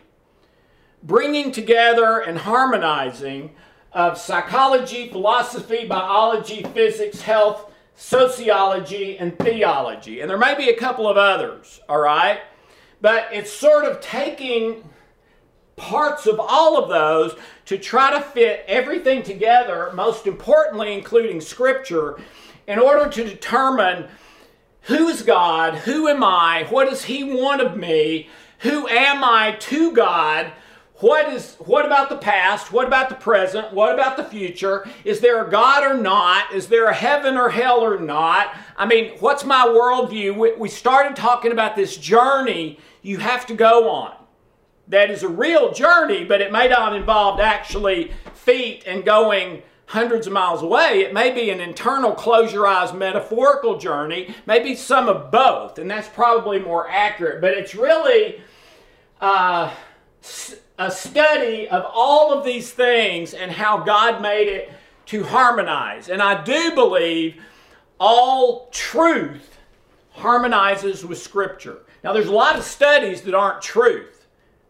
bringing 1.04 1.52
together 1.52 2.20
and 2.20 2.38
harmonizing 2.38 3.52
of 3.92 4.18
psychology, 4.18 5.10
philosophy, 5.10 5.86
biology, 5.86 6.64
physics, 6.74 7.22
health, 7.22 7.72
sociology, 7.96 9.18
and 9.18 9.38
theology. 9.40 10.22
And 10.22 10.30
there 10.30 10.38
may 10.38 10.56
be 10.56 10.70
a 10.70 10.78
couple 10.78 11.08
of 11.08 11.18
others, 11.18 11.82
all 11.90 12.00
right? 12.00 12.40
But 13.02 13.30
it's 13.32 13.52
sort 13.52 13.86
of 13.86 14.00
taking 14.02 14.84
parts 15.76 16.28
of 16.28 16.40
all 16.40 16.78
of 16.82 16.90
those 16.90 17.36
to 17.66 17.78
try 17.78 18.12
to 18.12 18.22
fit 18.22 18.66
everything 18.68 19.24
together, 19.24 19.92
most 19.94 20.28
importantly, 20.28 20.94
including 20.94 21.42
Scripture, 21.42 22.20
in 22.68 22.78
order 22.78 23.10
to 23.10 23.24
determine 23.24 24.08
who 24.84 25.08
is 25.08 25.24
God, 25.24 25.76
who 25.76 26.08
am 26.08 26.24
I, 26.24 26.68
what 26.70 26.90
does 26.90 27.06
He 27.06 27.24
want 27.24 27.62
of 27.62 27.78
me, 27.78 28.30
who 28.60 28.88
am 28.88 29.24
I 29.24 29.56
to 29.60 29.92
God 29.94 30.52
what 31.00 31.32
is 31.34 31.56
what 31.60 31.86
about 31.86 32.10
the 32.10 32.18
past? 32.18 32.74
What 32.74 32.88
about 32.88 33.10
the 33.10 33.16
present? 33.16 33.74
What 33.74 33.94
about 33.94 34.18
the 34.18 34.24
future? 34.24 34.88
Is 35.06 35.22
there 35.22 35.46
a 35.46 35.50
God 35.50 35.84
or 35.84 35.98
not? 35.98 36.54
Is 36.54 36.68
there 36.68 36.88
a 36.88 36.94
heaven 36.94 37.38
or 37.38 37.50
hell 37.50 37.82
or 37.82 38.00
not? 38.00 38.54
I 38.78 38.86
mean, 38.86 39.18
what's 39.20 39.46
my 39.46 39.66
worldview? 39.66 40.38
We, 40.38 40.54
we 40.56 40.70
started 40.70 41.16
talking 41.16 41.52
about 41.52 41.76
this 41.76 41.96
journey 41.96 42.80
you 43.02 43.18
have 43.18 43.46
to 43.46 43.56
go 43.56 43.90
on. 43.90 44.14
That 44.90 45.10
is 45.10 45.24
a 45.24 45.30
real 45.30 45.72
journey, 45.72 46.26
but 46.26 46.42
it 46.42 46.52
may 46.52 46.68
not 46.68 46.96
involve 46.96 47.40
actually 47.40 48.12
feet 48.34 48.84
and 48.86 49.06
going 49.06 49.62
hundreds 49.86 50.28
of 50.28 50.34
miles 50.34 50.62
away. 50.62 51.02
It 51.02 51.14
may 51.14 51.32
be 51.32 51.50
an 51.50 51.62
internal, 51.62 52.12
close 52.12 52.52
your 52.52 52.68
eyes, 52.68 52.94
metaphorical 52.94 53.78
journey, 53.78 54.36
maybe 54.46 54.76
some 54.76 55.08
of 55.08 55.32
both, 55.32 55.80
and 55.80 55.90
that's 55.90 56.08
probably 56.10 56.60
more 56.60 56.90
accurate. 56.90 57.42
But 57.42 57.52
it's 57.52 57.74
really 57.74 58.42
uh, 59.22 59.74
a 60.80 60.90
study 60.90 61.68
of 61.68 61.86
all 61.94 62.34
of 62.34 62.46
these 62.46 62.72
things 62.72 63.34
and 63.34 63.52
how 63.52 63.78
God 63.84 64.22
made 64.22 64.48
it 64.48 64.72
to 65.08 65.24
harmonize. 65.24 66.08
And 66.08 66.22
I 66.22 66.42
do 66.42 66.74
believe 66.74 67.36
all 68.00 68.70
truth 68.72 69.58
harmonizes 70.12 71.06
with 71.06 71.20
Scripture. 71.20 71.80
Now, 72.02 72.14
there's 72.14 72.28
a 72.28 72.34
lot 72.34 72.56
of 72.56 72.64
studies 72.64 73.22
that 73.24 73.34
aren't 73.34 73.62
truth. 73.62 74.26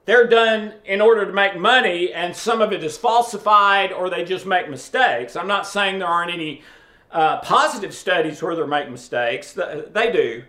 They're 0.06 0.28
done 0.28 0.74
in 0.86 1.00
order 1.00 1.28
to 1.28 1.32
make 1.32 1.56
money, 1.56 2.12
and 2.12 2.36
some 2.36 2.60
of 2.60 2.74
it 2.74 2.84
is 2.84 2.98
falsified 2.98 3.94
or 3.94 4.10
they 4.10 4.26
just 4.26 4.48
make 4.48 4.68
mistakes. 4.68 5.36
I'm 5.36 5.48
not 5.48 5.68
saying 5.68 6.00
there 6.00 6.08
aren't 6.08 6.34
any 6.34 6.64
uh, 7.12 7.42
positive 7.42 7.94
studies 7.94 8.42
where 8.42 8.56
they 8.56 8.66
make 8.66 8.90
mistakes, 8.90 9.54
they 9.54 10.12
do. 10.12 10.44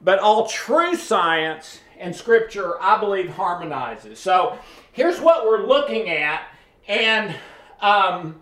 But 0.00 0.18
all 0.18 0.46
true 0.46 0.96
science 0.96 1.80
and 1.98 2.16
Scripture, 2.16 2.80
I 2.80 2.98
believe, 2.98 3.30
harmonizes. 3.30 4.18
So 4.18 4.58
here's 4.94 5.20
what 5.20 5.44
we're 5.44 5.66
looking 5.66 6.08
at, 6.08 6.48
and 6.88 7.36
um, 7.80 8.40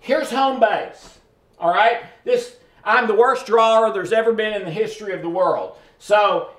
here's 0.00 0.30
home 0.30 0.60
base. 0.60 1.18
All 1.58 1.72
right, 1.72 2.02
this 2.24 2.56
I'm 2.84 3.06
the 3.06 3.14
worst 3.14 3.46
drawer 3.46 3.92
there's 3.92 4.12
ever 4.12 4.32
been 4.32 4.52
in 4.52 4.64
the 4.64 4.70
history 4.70 5.14
of 5.14 5.22
the 5.22 5.28
world. 5.28 5.76
So 5.98 6.50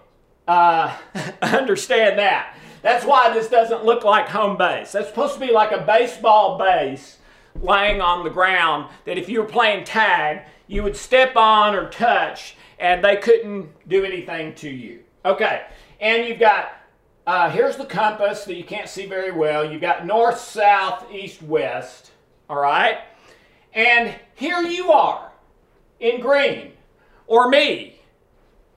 uh, 0.47 0.97
understand 1.41 2.17
that. 2.17 2.58
That's 2.82 3.06
why 3.06 3.34
this 3.34 3.47
doesn't 3.47 3.86
look 3.86 4.03
like 4.03 4.27
home 4.27 4.58
base. 4.58 4.91
That's 4.91 5.08
supposed 5.08 5.36
to 5.36 5.39
be 5.39 5.51
like 5.51 5.71
a 5.71 5.86
baseball 5.86 6.58
base 6.58 7.17
laying 7.62 8.01
on 8.01 8.23
the 8.23 8.29
ground 8.29 8.89
that 9.06 9.17
if 9.17 9.29
you 9.29 9.41
were 9.41 9.47
playing 9.47 9.86
tag, 9.86 10.45
you 10.67 10.84
would 10.84 10.95
step 10.95 11.36
on 11.36 11.75
or 11.75 11.89
touch 11.89 12.56
and 12.79 13.03
they 13.03 13.17
couldn't 13.17 13.69
do 13.88 14.03
anything 14.03 14.56
to 14.56 14.69
you. 14.69 14.99
Okay, 15.25 15.63
and 16.01 16.27
you've 16.27 16.39
got 16.39 16.73
uh, 17.25 17.49
here's 17.49 17.77
the 17.77 17.86
compass 17.86 18.43
that 18.45 18.55
you 18.55 18.63
can't 18.63 18.89
see 18.89 19.05
very 19.05 19.31
well. 19.31 19.69
You've 19.69 19.81
got 19.81 20.05
north, 20.05 20.39
south, 20.39 21.09
east, 21.12 21.41
west. 21.41 22.12
All 22.49 22.59
right? 22.59 22.99
And 23.73 24.13
here 24.36 24.62
you 24.62 24.91
are 24.91 25.31
in 25.99 26.19
green. 26.19 26.73
Or 27.27 27.47
me. 27.47 27.99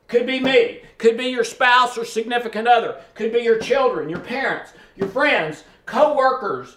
Could 0.07 0.27
be 0.27 0.39
me. 0.39 0.83
Could 0.99 1.19
be 1.19 1.27
your 1.27 1.43
spouse 1.43 1.99
or 1.99 2.05
significant 2.05 2.69
other. 2.69 3.03
Could 3.15 3.33
be 3.33 3.41
your 3.41 3.59
children, 3.59 4.09
your 4.09 4.21
parents, 4.21 4.73
your 4.95 5.09
friends, 5.09 5.65
co 5.85 6.17
workers. 6.17 6.77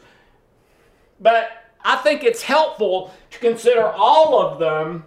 But 1.20 1.52
I 1.86 1.98
think 1.98 2.24
it's 2.24 2.42
helpful 2.42 3.14
to 3.30 3.40
consider 3.40 3.86
all 3.86 4.42
of 4.42 4.58
them 4.58 5.06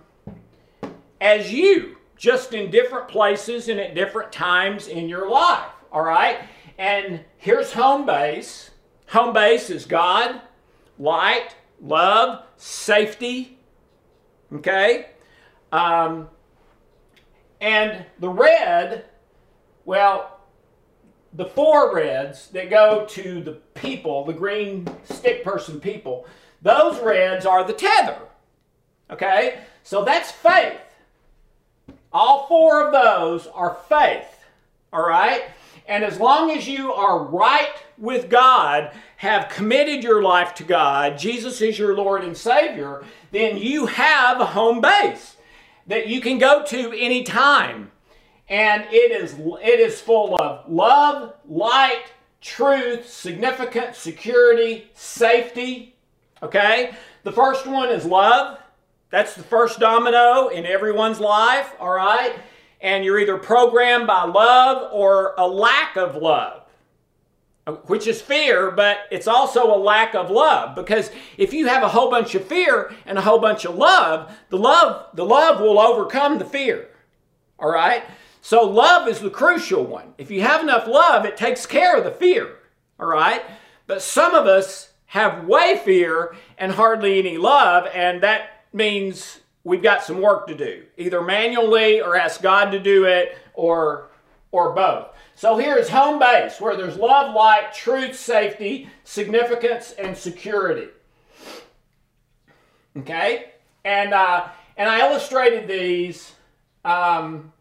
as 1.20 1.52
you, 1.52 1.96
just 2.16 2.54
in 2.54 2.70
different 2.70 3.08
places 3.08 3.68
and 3.68 3.80
at 3.80 3.96
different 3.96 4.30
times 4.30 4.86
in 4.86 5.08
your 5.08 5.28
life 5.28 5.72
all 5.92 6.02
right? 6.02 6.38
And 6.78 7.20
here's 7.36 7.72
home 7.72 8.06
base. 8.06 8.70
Home 9.08 9.32
base 9.32 9.68
is 9.70 9.84
God, 9.84 10.40
light, 10.98 11.54
love, 11.80 12.44
safety, 12.56 13.58
okay? 14.54 15.10
Um, 15.70 16.28
and 17.60 18.04
the 18.18 18.28
red, 18.28 19.04
well, 19.84 20.40
the 21.34 21.44
four 21.44 21.94
reds 21.94 22.48
that 22.48 22.70
go 22.70 23.06
to 23.06 23.42
the 23.42 23.52
people, 23.74 24.24
the 24.24 24.32
green 24.32 24.86
stick 25.04 25.44
person 25.44 25.80
people, 25.80 26.26
those 26.62 27.00
reds 27.00 27.46
are 27.46 27.64
the 27.64 27.72
tether. 27.72 28.18
Okay? 29.10 29.60
So 29.82 30.04
that's 30.04 30.30
faith. 30.30 30.80
All 32.12 32.46
four 32.46 32.86
of 32.86 32.92
those 32.92 33.46
are 33.48 33.76
faith. 33.88 34.44
All 34.92 35.06
right? 35.06 35.44
And 35.86 36.04
as 36.04 36.18
long 36.18 36.50
as 36.50 36.68
you 36.68 36.92
are 36.92 37.24
right 37.24 37.74
with 37.98 38.30
God, 38.30 38.92
have 39.16 39.48
committed 39.48 40.02
your 40.02 40.22
life 40.22 40.54
to 40.54 40.64
God, 40.64 41.18
Jesus 41.18 41.60
is 41.60 41.78
your 41.78 41.94
Lord 41.94 42.24
and 42.24 42.36
Savior, 42.36 43.04
then 43.30 43.56
you 43.56 43.86
have 43.86 44.40
a 44.40 44.46
home 44.46 44.80
base 44.80 45.36
that 45.86 46.08
you 46.08 46.20
can 46.20 46.38
go 46.38 46.64
to 46.64 46.92
anytime. 46.92 47.90
And 48.48 48.84
it 48.90 49.12
is, 49.12 49.34
it 49.38 49.80
is 49.80 50.00
full 50.00 50.40
of 50.40 50.68
love, 50.70 51.34
light, 51.48 52.04
truth, 52.40 53.08
significance, 53.08 53.98
security, 53.98 54.90
safety. 54.94 55.94
Okay? 56.42 56.94
The 57.22 57.32
first 57.32 57.66
one 57.66 57.88
is 57.88 58.04
love. 58.04 58.58
That's 59.10 59.34
the 59.34 59.42
first 59.42 59.78
domino 59.78 60.48
in 60.48 60.66
everyone's 60.66 61.20
life, 61.20 61.74
all 61.78 61.92
right? 61.92 62.34
And 62.82 63.04
you're 63.04 63.18
either 63.18 63.38
programmed 63.38 64.06
by 64.06 64.24
love 64.24 64.90
or 64.92 65.34
a 65.38 65.46
lack 65.46 65.96
of 65.96 66.16
love, 66.16 66.64
which 67.86 68.06
is 68.06 68.20
fear, 68.20 68.70
but 68.70 68.98
it's 69.10 69.28
also 69.28 69.74
a 69.74 69.78
lack 69.78 70.14
of 70.14 70.30
love 70.30 70.74
because 70.74 71.10
if 71.38 71.52
you 71.52 71.68
have 71.68 71.84
a 71.84 71.88
whole 71.88 72.10
bunch 72.10 72.34
of 72.34 72.44
fear 72.44 72.92
and 73.06 73.16
a 73.16 73.22
whole 73.22 73.38
bunch 73.38 73.64
of 73.64 73.76
love, 73.76 74.36
the 74.50 74.58
love 74.58 75.06
the 75.14 75.24
love 75.24 75.60
will 75.60 75.78
overcome 75.78 76.38
the 76.38 76.44
fear. 76.44 76.88
All 77.58 77.70
right? 77.70 78.02
So 78.40 78.68
love 78.68 79.06
is 79.06 79.20
the 79.20 79.30
crucial 79.30 79.84
one. 79.84 80.14
If 80.18 80.28
you 80.28 80.42
have 80.42 80.60
enough 80.60 80.88
love, 80.88 81.24
it 81.24 81.36
takes 81.36 81.64
care 81.64 81.96
of 81.96 82.02
the 82.02 82.10
fear. 82.10 82.56
All 82.98 83.06
right? 83.06 83.42
But 83.86 84.02
some 84.02 84.34
of 84.34 84.46
us 84.46 84.92
have 85.06 85.46
way 85.46 85.80
fear 85.84 86.34
and 86.58 86.72
hardly 86.72 87.18
any 87.18 87.38
love, 87.38 87.86
and 87.94 88.22
that 88.22 88.64
means 88.72 89.40
we've 89.64 89.82
got 89.82 90.02
some 90.02 90.20
work 90.20 90.46
to 90.48 90.54
do, 90.54 90.84
either 90.96 91.22
manually 91.22 92.00
or 92.00 92.16
ask 92.16 92.42
God 92.42 92.70
to 92.70 92.78
do 92.78 93.04
it 93.04 93.38
or 93.54 94.08
or 94.50 94.72
both. 94.72 95.08
So 95.34 95.56
here's 95.56 95.88
home 95.88 96.18
base 96.18 96.60
where 96.60 96.76
there's 96.76 96.96
love, 96.96 97.34
light, 97.34 97.72
truth, 97.72 98.18
safety, 98.18 98.88
significance, 99.02 99.92
and 99.92 100.16
security. 100.16 100.88
Okay, 102.98 103.52
and 103.84 104.12
uh, 104.12 104.48
and 104.76 104.88
I 104.88 105.08
illustrated 105.08 105.66
these 105.68 106.32
um, 106.84 107.52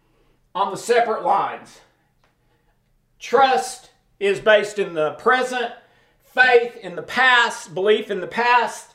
on 0.54 0.72
the 0.72 0.78
separate 0.78 1.24
lines. 1.24 1.80
Trust 3.20 3.92
is 4.20 4.40
based 4.40 4.80
in 4.80 4.94
the 4.94 5.12
present, 5.12 5.72
faith 6.24 6.76
in 6.78 6.96
the 6.96 7.02
past, 7.02 7.74
belief 7.74 8.12
in 8.12 8.20
the 8.20 8.28
past, 8.28 8.94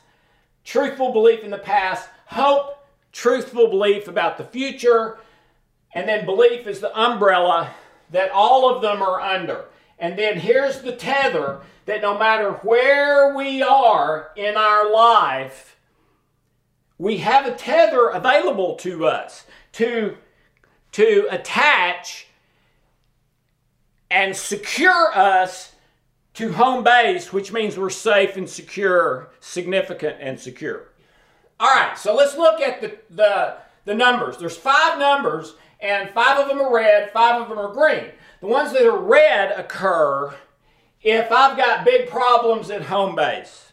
truthful 0.63 1.11
belief 1.11 1.43
in 1.43 1.49
the 1.49 1.57
past, 1.57 2.07
hope, 2.25 2.76
truthful 3.17 3.67
belief 3.67 4.07
about 4.07 4.37
the 4.37 4.43
future, 4.43 5.17
and 5.95 6.07
then 6.07 6.23
belief 6.23 6.67
is 6.67 6.79
the 6.79 6.95
umbrella 6.99 7.73
that 8.11 8.29
all 8.29 8.73
of 8.73 8.79
them 8.83 9.01
are 9.01 9.19
under. 9.19 9.65
And 9.97 10.19
then 10.19 10.39
here's 10.39 10.81
the 10.81 10.95
tether 10.95 11.61
that 11.87 12.03
no 12.03 12.15
matter 12.15 12.51
where 12.61 13.35
we 13.35 13.63
are 13.63 14.29
in 14.35 14.55
our 14.55 14.93
life, 14.93 15.77
we 16.99 17.17
have 17.17 17.47
a 17.47 17.55
tether 17.55 18.09
available 18.09 18.75
to 18.75 19.07
us 19.07 19.47
to, 19.73 20.15
to 20.91 21.27
attach 21.31 22.27
and 24.11 24.35
secure 24.35 25.11
us 25.17 25.73
to 26.35 26.53
home 26.53 26.83
base, 26.83 27.33
which 27.33 27.51
means 27.51 27.79
we're 27.79 27.89
safe 27.89 28.37
and 28.37 28.47
secure, 28.47 29.31
significant 29.39 30.17
and 30.19 30.39
secure. 30.39 30.89
All 31.59 31.69
right, 31.69 31.97
so 31.97 32.15
let's 32.15 32.37
look 32.37 32.61
at 32.61 32.81
the, 32.81 32.97
the, 33.09 33.57
the 33.85 33.95
numbers. 33.95 34.37
There's 34.37 34.57
five 34.57 34.99
numbers, 34.99 35.55
and 35.79 36.09
five 36.11 36.39
of 36.39 36.47
them 36.47 36.59
are 36.59 36.73
red, 36.73 37.11
five 37.11 37.41
of 37.41 37.49
them 37.49 37.57
are 37.57 37.73
green. 37.73 38.11
The 38.41 38.47
ones 38.47 38.71
that 38.73 38.85
are 38.85 38.97
red 38.97 39.57
occur 39.57 40.35
if 41.01 41.31
I've 41.31 41.57
got 41.57 41.85
big 41.85 42.09
problems 42.09 42.69
at 42.69 42.83
home 42.83 43.15
base. 43.15 43.71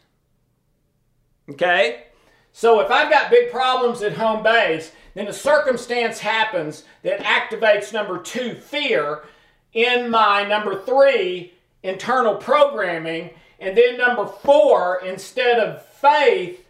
Okay? 1.51 2.05
So 2.53 2.81
if 2.81 2.91
I've 2.91 3.11
got 3.11 3.31
big 3.31 3.51
problems 3.51 4.03
at 4.03 4.13
home 4.15 4.43
base, 4.43 4.93
then 5.15 5.29
a 5.29 5.33
circumstance 5.33 6.19
happens 6.19 6.85
that 7.03 7.21
activates 7.21 7.93
number 7.93 8.19
two, 8.19 8.55
fear, 8.55 9.25
in 9.73 10.09
my 10.09 10.45
number 10.45 10.81
three, 10.83 11.55
internal 11.83 12.37
programming. 12.37 13.31
And 13.59 13.77
then 13.77 13.99
number 13.99 14.27
four, 14.27 15.01
instead 15.05 15.59
of 15.59 15.85
faith, 15.85 16.64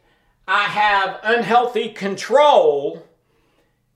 I 0.46 0.64
have 0.64 1.20
unhealthy 1.22 1.88
control, 1.90 3.06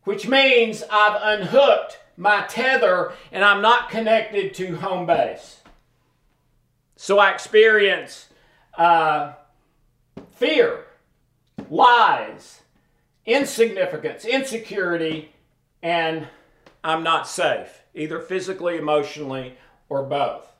which 0.04 0.26
means 0.26 0.82
I've 0.90 1.40
unhooked 1.40 1.98
my 2.16 2.42
tether 2.42 3.12
and 3.30 3.44
I'm 3.44 3.60
not 3.60 3.90
connected 3.90 4.54
to 4.54 4.76
home 4.76 5.06
base. 5.06 5.60
So 6.96 7.18
I 7.18 7.30
experience 7.30 8.28
uh, 8.76 9.34
fear, 10.32 10.84
lies, 11.70 12.62
insignificance, 13.26 14.24
insecurity, 14.24 15.32
and 15.82 16.26
I'm 16.82 17.02
not 17.02 17.28
safe, 17.28 17.82
either 17.94 18.20
physically, 18.20 18.76
emotionally, 18.76 19.56
or 19.88 20.02
both. 20.02 20.50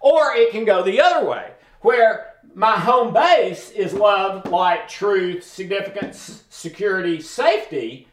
Or 0.00 0.34
it 0.34 0.50
can 0.50 0.64
go 0.64 0.82
the 0.82 1.00
other 1.00 1.26
way, 1.26 1.52
where 1.80 2.34
my 2.54 2.78
home 2.78 3.12
base 3.12 3.70
is 3.70 3.92
love, 3.92 4.46
light, 4.46 4.88
truth, 4.88 5.44
significance, 5.44 6.44
security, 6.48 7.20
safety, 7.20 8.08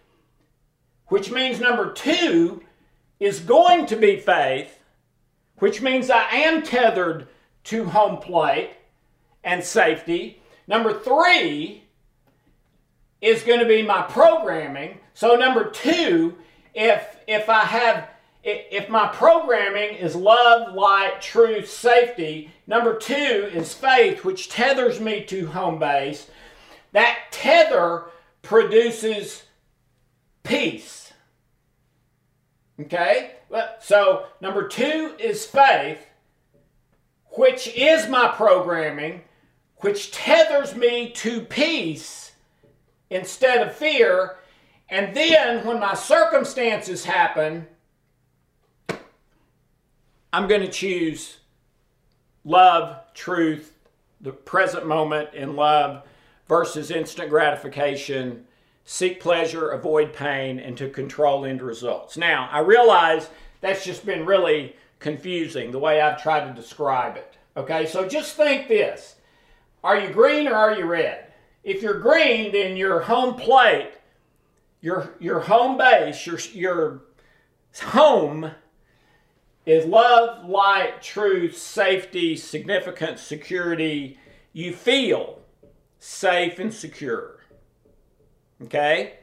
which 1.07 1.31
means 1.31 1.59
number 1.59 1.91
two 1.93 2.63
is 3.19 3.39
going 3.39 3.85
to 3.85 3.95
be 3.95 4.17
faith, 4.19 4.79
which 5.57 5.81
means 5.81 6.09
I 6.09 6.23
am 6.29 6.63
tethered 6.63 7.27
to 7.65 7.85
home 7.85 8.17
plate 8.17 8.71
and 9.43 9.63
safety. 9.63 10.41
Number 10.67 10.99
three 10.99 11.83
is 13.21 13.43
going 13.43 13.59
to 13.59 13.65
be 13.65 13.81
my 13.81 14.01
programming. 14.01 14.99
So 15.13 15.35
number 15.35 15.69
two, 15.69 16.35
if 16.73 17.17
if 17.27 17.47
I 17.49 17.61
have 17.61 18.09
if 18.43 18.89
my 18.89 19.07
programming 19.07 19.95
is 19.95 20.15
love, 20.15 20.73
light, 20.73 21.21
truth, 21.21 21.69
safety, 21.69 22.51
number 22.67 22.97
two 22.97 23.13
is 23.53 23.73
faith, 23.73 24.25
which 24.25 24.49
tethers 24.49 24.99
me 24.99 25.23
to 25.25 25.47
home 25.47 25.79
base. 25.79 26.27
That 26.91 27.17
tether 27.31 28.05
produces 28.41 29.43
peace. 30.43 31.13
Okay? 32.79 33.31
So, 33.79 34.25
number 34.41 34.67
two 34.67 35.15
is 35.19 35.45
faith, 35.45 36.05
which 37.37 37.67
is 37.69 38.09
my 38.09 38.27
programming, 38.27 39.21
which 39.77 40.11
tethers 40.11 40.75
me 40.75 41.11
to 41.11 41.41
peace 41.41 42.33
instead 43.09 43.65
of 43.65 43.75
fear. 43.75 44.37
And 44.89 45.15
then, 45.15 45.65
when 45.65 45.79
my 45.79 45.93
circumstances 45.93 47.05
happen, 47.05 47.67
I'm 50.33 50.47
going 50.47 50.61
to 50.61 50.67
choose 50.67 51.37
love, 52.43 52.97
truth, 53.13 53.71
the 54.19 54.31
present 54.31 54.87
moment 54.87 55.29
in 55.35 55.55
love 55.55 56.07
versus 56.47 56.89
instant 56.89 57.29
gratification, 57.29 58.45
seek 58.83 59.19
pleasure, 59.19 59.69
avoid 59.69 60.11
pain, 60.11 60.57
and 60.57 60.75
to 60.77 60.89
control 60.89 61.45
end 61.45 61.61
results. 61.61 62.17
Now, 62.17 62.49
I 62.51 62.59
realize 62.59 63.29
that's 63.61 63.85
just 63.85 64.07
been 64.07 64.25
really 64.25 64.75
confusing 64.97 65.69
the 65.69 65.77
way 65.77 66.01
I've 66.01 66.21
tried 66.21 66.47
to 66.47 66.59
describe 66.59 67.15
it. 67.15 67.37
Okay, 67.55 67.85
so 67.85 68.07
just 68.07 68.35
think 68.35 68.67
this 68.67 69.17
Are 69.83 69.99
you 69.99 70.09
green 70.09 70.47
or 70.47 70.55
are 70.55 70.75
you 70.75 70.85
red? 70.85 71.27
If 71.63 71.83
you're 71.83 71.99
green, 71.99 72.51
then 72.51 72.75
your 72.75 73.01
home 73.01 73.35
plate, 73.35 73.91
your, 74.81 75.13
your 75.19 75.41
home 75.41 75.77
base, 75.77 76.25
your, 76.25 76.39
your 76.53 77.01
home 77.83 78.51
is 79.65 79.85
love, 79.85 80.45
light, 80.47 81.01
truth, 81.01 81.57
safety, 81.57 82.35
significance, 82.35 83.21
security. 83.21 84.17
You 84.51 84.73
feel 84.73 85.39
safe 85.99 86.59
and 86.59 86.73
secure. 86.73 87.39
Okay? 88.63 89.19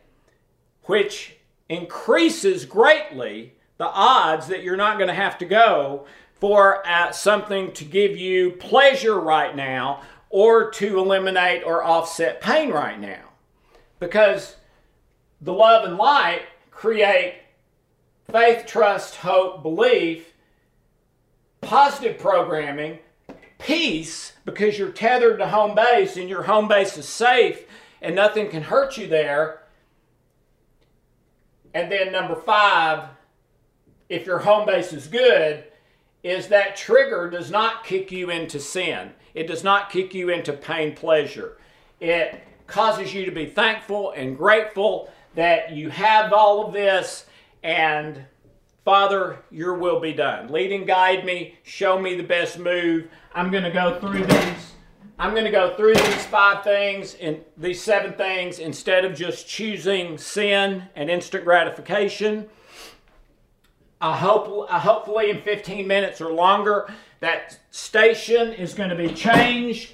Which 0.84 1.36
increases 1.68 2.64
greatly 2.64 3.54
the 3.76 3.86
odds 3.86 4.48
that 4.48 4.62
you're 4.62 4.76
not 4.76 4.98
going 4.98 5.08
to 5.08 5.14
have 5.14 5.38
to 5.38 5.44
go 5.44 6.06
for 6.34 6.86
uh, 6.86 7.12
something 7.12 7.72
to 7.72 7.84
give 7.84 8.16
you 8.16 8.52
pleasure 8.52 9.20
right 9.20 9.54
now 9.54 10.02
or 10.30 10.70
to 10.70 10.98
eliminate 10.98 11.62
or 11.64 11.84
offset 11.84 12.40
pain 12.40 12.70
right 12.70 12.98
now. 12.98 13.22
Because 13.98 14.56
the 15.40 15.52
love 15.52 15.84
and 15.84 15.96
light 15.96 16.42
create 16.70 17.39
faith, 18.32 18.66
trust, 18.66 19.16
hope, 19.16 19.62
belief, 19.62 20.32
positive 21.60 22.18
programming, 22.18 22.98
peace, 23.58 24.32
because 24.44 24.78
you're 24.78 24.90
tethered 24.90 25.38
to 25.38 25.48
home 25.48 25.74
base 25.74 26.16
and 26.16 26.28
your 26.28 26.42
home 26.42 26.68
base 26.68 26.96
is 26.96 27.08
safe 27.08 27.64
and 28.00 28.14
nothing 28.14 28.48
can 28.48 28.62
hurt 28.62 28.96
you 28.96 29.06
there. 29.06 29.62
And 31.74 31.90
then 31.90 32.12
number 32.12 32.34
five, 32.34 33.08
if 34.08 34.26
your 34.26 34.38
home 34.38 34.66
base 34.66 34.92
is 34.92 35.06
good, 35.06 35.64
is 36.22 36.48
that 36.48 36.76
trigger 36.76 37.30
does 37.30 37.50
not 37.50 37.84
kick 37.84 38.10
you 38.10 38.30
into 38.30 38.58
sin. 38.58 39.12
It 39.34 39.46
does 39.46 39.62
not 39.62 39.90
kick 39.90 40.12
you 40.14 40.30
into 40.30 40.52
pain 40.52 40.94
pleasure. 40.94 41.56
It 42.00 42.42
causes 42.66 43.14
you 43.14 43.24
to 43.24 43.30
be 43.30 43.46
thankful 43.46 44.12
and 44.12 44.36
grateful 44.36 45.10
that 45.34 45.72
you 45.72 45.90
have 45.90 46.32
all 46.32 46.66
of 46.66 46.72
this 46.72 47.26
and 47.62 48.24
Father, 48.84 49.38
your 49.50 49.74
will 49.74 50.00
be 50.00 50.12
done. 50.12 50.48
Lead 50.48 50.72
and 50.72 50.86
guide 50.86 51.24
me. 51.24 51.56
Show 51.62 51.98
me 51.98 52.16
the 52.16 52.22
best 52.22 52.58
move. 52.58 53.08
I'm 53.34 53.50
going 53.50 53.64
to 53.64 53.70
go 53.70 54.00
through 54.00 54.24
these. 54.24 54.72
I'm 55.18 55.32
going 55.32 55.44
to 55.44 55.50
go 55.50 55.76
through 55.76 55.94
these 55.94 56.24
five 56.26 56.64
things 56.64 57.14
and 57.14 57.44
these 57.56 57.82
seven 57.82 58.14
things 58.14 58.58
instead 58.58 59.04
of 59.04 59.14
just 59.14 59.46
choosing 59.46 60.16
sin 60.16 60.84
and 60.96 61.10
instant 61.10 61.44
gratification. 61.44 62.48
I 64.00 64.16
hope, 64.16 64.70
hopefully 64.70 65.28
in 65.28 65.42
15 65.42 65.86
minutes 65.86 66.22
or 66.22 66.32
longer, 66.32 66.90
that 67.20 67.60
station 67.70 68.54
is 68.54 68.72
going 68.72 68.88
to 68.88 68.96
be 68.96 69.12
changed 69.12 69.92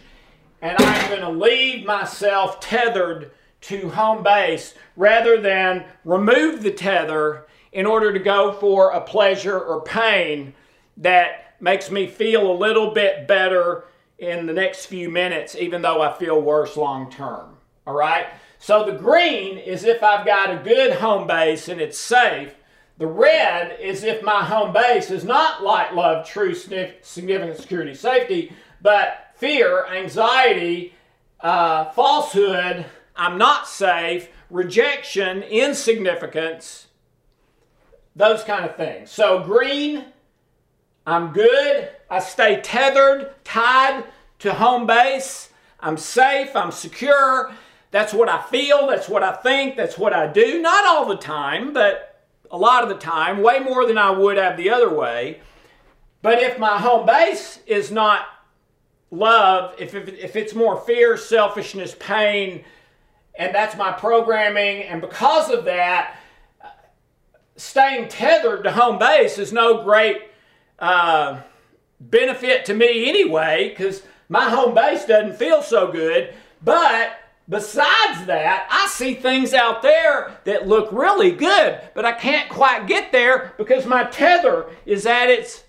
and 0.63 0.77
I'm 0.79 1.09
going 1.09 1.23
to 1.23 1.31
leave 1.31 1.85
myself 1.85 2.61
tethered 2.61 3.33
to 3.63 3.89
home 3.91 4.23
base 4.23 4.75
rather 4.97 5.41
than 5.41 5.85
remove 6.05 6.63
the 6.63 6.71
tether 6.71 7.46
in 7.77 7.85
order 7.85 8.11
to 8.11 8.19
go 8.19 8.55
for 8.55 8.93
a 8.93 9.01
pleasure 9.03 9.61
or 9.61 9.83
pain 9.83 10.55
that 10.97 11.57
makes 11.61 11.91
me 11.91 12.07
feel 12.07 12.51
a 12.51 12.57
little 12.57 12.93
bit 12.93 13.29
better 13.29 13.85
in 14.19 14.47
the 14.47 14.53
next 14.55 14.87
few 14.87 15.11
minutes, 15.11 15.55
even 15.55 15.83
though 15.83 16.01
I 16.01 16.15
feel 16.15 16.41
worse 16.41 16.75
long 16.79 17.11
term. 17.11 17.59
All 17.87 17.93
right? 17.93 18.29
So 18.59 18.87
the 18.87 18.97
green 18.97 19.59
is 19.59 19.85
if 19.85 20.03
I've 20.03 20.25
got 20.25 20.51
a 20.51 20.65
good 20.65 20.95
home 20.95 21.27
base 21.27 21.69
and 21.69 21.79
it's 21.79 21.99
safe. 21.99 22.55
The 22.97 23.07
red 23.07 23.79
is 23.79 24.05
if 24.05 24.23
my 24.23 24.43
home 24.43 24.73
base 24.73 25.11
is 25.11 25.25
not 25.25 25.63
light, 25.63 25.95
love, 25.95 26.27
truth, 26.27 26.73
significant 27.03 27.59
security, 27.59 27.95
safety, 27.95 28.55
but 28.81 29.33
fear, 29.35 29.85
anxiety, 29.89 30.95
uh, 31.41 31.91
falsehood, 31.91 32.87
I'm 33.15 33.37
not 33.37 33.69
safe, 33.69 34.31
rejection, 34.49 35.43
insignificance, 35.43 36.86
those 38.17 38.43
kind 38.43 38.65
of 38.65 38.77
things. 38.77 39.11
So, 39.11 39.45
green, 39.45 40.07
I'm 41.07 41.33
good. 41.33 41.91
I 42.11 42.19
stay 42.19 42.61
tethered, 42.63 43.33
tied 43.45 44.05
to 44.41 44.55
home 44.55 44.87
base. 44.87 45.51
I'm 45.79 45.97
safe, 45.97 46.57
I'm 46.57 46.73
secure. 46.73 47.53
That's 47.91 48.13
what 48.13 48.29
I 48.29 48.43
feel, 48.43 48.89
that's 48.89 49.09
what 49.09 49.23
I 49.23 49.33
think, 49.33 49.77
that's 49.77 49.97
what 49.97 50.13
I 50.13 50.27
do. 50.27 50.61
Not 50.61 50.85
all 50.87 51.07
the 51.07 51.17
time, 51.17 51.73
but 51.73 52.25
a 52.51 52.57
lot 52.57 52.83
of 52.83 52.89
the 52.89 52.97
time, 52.97 53.43
way 53.43 53.59
more 53.61 53.87
than 53.87 53.99
I 53.99 54.11
would 54.11 54.37
have 54.37 54.57
the 54.57 54.71
other 54.71 54.93
way. 54.93 55.41
But 56.23 56.43
if 56.43 56.59
my 56.59 56.79
home 56.79 57.07
base 57.07 57.61
is 57.67 57.91
not 57.91 58.27
love, 59.11 59.75
if, 59.79 59.95
if, 59.95 60.09
if 60.09 60.37
it's 60.37 60.55
more 60.55 60.81
fear, 60.81 61.17
selfishness, 61.17 61.95
pain, 61.99 62.65
and 63.39 63.55
that's 63.55 63.77
my 63.77 63.93
programming. 63.93 64.83
And 64.85 65.01
because 65.01 65.51
of 65.51 65.65
that, 65.67 66.19
staying 67.57 68.09
tethered 68.09 68.65
to 68.65 68.73
home 68.73 68.99
base 68.99 69.39
is 69.39 69.53
no 69.53 69.83
great 69.83 70.23
uh, 70.79 71.41
benefit 72.01 72.65
to 72.67 72.75
me 72.75 73.09
anyway, 73.09 73.71
because 73.71 74.03
my 74.29 74.51
home 74.51 74.75
base 74.75 75.07
doesn't 75.07 75.37
feel 75.37 75.63
so 75.63 75.91
good. 75.91 76.35
But 76.63 77.19
besides 77.49 78.27
that, 78.27 78.67
I 78.71 78.87
see 78.89 79.15
things 79.15 79.55
out 79.55 79.83
there 79.83 80.39
that 80.45 80.69
look 80.69 80.91
really 80.93 81.33
good, 81.33 81.81
but 81.95 82.05
I 82.05 82.13
can't 82.13 82.49
quite 82.51 82.87
get 82.87 83.13
there 83.13 83.55
because 83.57 83.87
my 83.87 84.05
tether 84.05 84.67
is 84.85 85.07
at 85.07 85.31
its, 85.31 85.65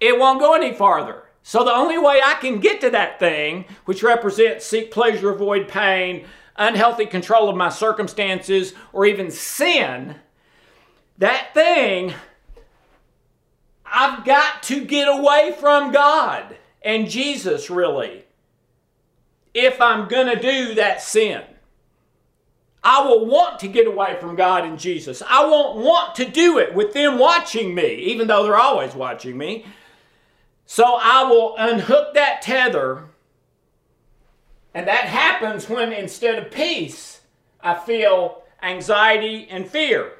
it 0.00 0.18
won't 0.18 0.40
go 0.40 0.54
any 0.54 0.72
farther. 0.72 1.24
So 1.42 1.64
the 1.64 1.72
only 1.72 1.98
way 1.98 2.20
I 2.24 2.34
can 2.34 2.60
get 2.60 2.80
to 2.82 2.90
that 2.90 3.18
thing, 3.18 3.64
which 3.84 4.02
represents 4.02 4.66
seek 4.66 4.90
pleasure, 4.90 5.30
avoid 5.30 5.68
pain, 5.68 6.26
unhealthy 6.56 7.06
control 7.06 7.48
of 7.48 7.56
my 7.56 7.70
circumstances, 7.70 8.74
or 8.92 9.06
even 9.06 9.30
sin, 9.30 10.16
that 11.20 11.54
thing, 11.54 12.12
I've 13.86 14.24
got 14.24 14.62
to 14.64 14.84
get 14.84 15.08
away 15.08 15.56
from 15.58 15.92
God 15.92 16.56
and 16.82 17.08
Jesus, 17.08 17.70
really, 17.70 18.24
if 19.54 19.80
I'm 19.80 20.08
going 20.08 20.26
to 20.26 20.40
do 20.40 20.74
that 20.74 21.00
sin. 21.02 21.42
I 22.82 23.02
will 23.02 23.26
want 23.26 23.60
to 23.60 23.68
get 23.68 23.86
away 23.86 24.16
from 24.18 24.36
God 24.36 24.64
and 24.64 24.78
Jesus. 24.78 25.22
I 25.28 25.44
won't 25.44 25.78
want 25.78 26.14
to 26.14 26.24
do 26.24 26.58
it 26.58 26.74
with 26.74 26.94
them 26.94 27.18
watching 27.18 27.74
me, 27.74 27.94
even 27.94 28.26
though 28.26 28.42
they're 28.42 28.56
always 28.56 28.94
watching 28.94 29.36
me. 29.36 29.66
So 30.64 30.98
I 30.98 31.24
will 31.24 31.56
unhook 31.58 32.14
that 32.14 32.40
tether 32.40 33.04
and 34.74 34.86
that 34.86 35.04
happens 35.04 35.68
when 35.68 35.92
instead 35.92 36.38
of 36.38 36.50
peace, 36.50 37.20
I 37.60 37.74
feel 37.74 38.42
anxiety 38.62 39.48
and 39.50 39.68
fear. 39.68 40.12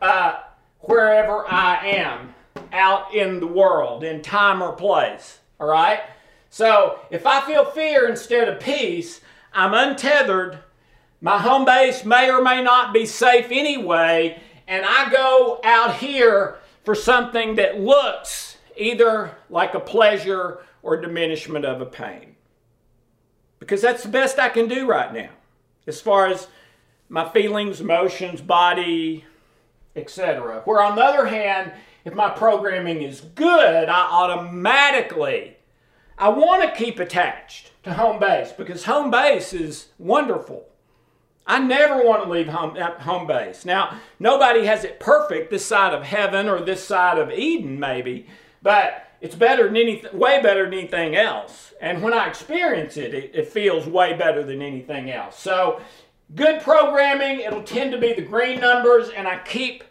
Uh, 0.00 0.40
wherever 0.80 1.46
I 1.50 1.86
am 1.86 2.34
out 2.72 3.14
in 3.14 3.40
the 3.40 3.46
world, 3.46 4.04
in 4.04 4.22
time 4.22 4.62
or 4.62 4.72
place. 4.72 5.38
All 5.58 5.66
right? 5.66 6.00
So 6.50 7.00
if 7.10 7.26
I 7.26 7.40
feel 7.46 7.64
fear 7.64 8.08
instead 8.08 8.48
of 8.48 8.60
peace, 8.60 9.20
I'm 9.52 9.74
untethered. 9.74 10.58
My 11.20 11.38
home 11.38 11.64
base 11.64 12.04
may 12.04 12.30
or 12.30 12.42
may 12.42 12.62
not 12.62 12.92
be 12.92 13.06
safe 13.06 13.46
anyway, 13.50 14.40
and 14.68 14.84
I 14.86 15.10
go 15.10 15.60
out 15.64 15.96
here 15.96 16.58
for 16.84 16.94
something 16.94 17.56
that 17.56 17.80
looks 17.80 18.58
either 18.76 19.36
like 19.48 19.74
a 19.74 19.80
pleasure 19.80 20.58
or 20.82 21.00
diminishment 21.00 21.64
of 21.64 21.80
a 21.80 21.86
pain 21.86 22.36
because 23.58 23.82
that's 23.82 24.02
the 24.02 24.08
best 24.08 24.38
I 24.38 24.48
can 24.48 24.68
do 24.68 24.86
right 24.86 25.12
now 25.12 25.30
as 25.86 26.00
far 26.00 26.26
as 26.26 26.48
my 27.08 27.28
feelings, 27.28 27.80
emotions, 27.80 28.40
body, 28.40 29.24
etc. 29.96 30.62
Where 30.64 30.82
on 30.82 30.96
the 30.96 31.02
other 31.02 31.26
hand, 31.26 31.72
if 32.04 32.14
my 32.14 32.30
programming 32.30 33.02
is 33.02 33.20
good, 33.20 33.88
I 33.88 34.08
automatically 34.10 35.56
I 36.18 36.30
want 36.30 36.62
to 36.62 36.84
keep 36.84 36.98
attached 36.98 37.72
to 37.82 37.92
home 37.92 38.18
base 38.18 38.52
because 38.52 38.84
home 38.84 39.10
base 39.10 39.52
is 39.52 39.88
wonderful. 39.98 40.66
I 41.46 41.58
never 41.58 42.02
want 42.04 42.24
to 42.24 42.28
leave 42.28 42.48
home, 42.48 42.74
home 42.74 43.26
base. 43.26 43.64
Now, 43.64 44.00
nobody 44.18 44.64
has 44.64 44.82
it 44.82 44.98
perfect 44.98 45.50
this 45.50 45.64
side 45.64 45.94
of 45.94 46.02
heaven 46.02 46.48
or 46.48 46.60
this 46.60 46.82
side 46.82 47.18
of 47.18 47.30
Eden, 47.30 47.78
maybe, 47.78 48.26
but 48.62 49.08
it's 49.20 49.36
better 49.36 49.64
than 49.64 49.76
anything, 49.76 50.18
way 50.18 50.42
better 50.42 50.64
than 50.64 50.74
anything 50.74 51.14
else. 51.14 51.74
And 51.80 52.02
when 52.02 52.14
I 52.14 52.28
experience 52.28 52.96
it, 52.96 53.14
it, 53.14 53.30
it 53.34 53.48
feels 53.48 53.86
way 53.86 54.14
better 54.14 54.42
than 54.42 54.62
anything 54.62 55.10
else. 55.10 55.38
So, 55.38 55.80
good 56.34 56.60
programming, 56.60 57.40
it'll 57.40 57.62
tend 57.62 57.92
to 57.92 57.98
be 57.98 58.12
the 58.12 58.22
green 58.22 58.60
numbers, 58.60 59.10
and 59.10 59.28
I 59.28 59.38
keep 59.38 59.84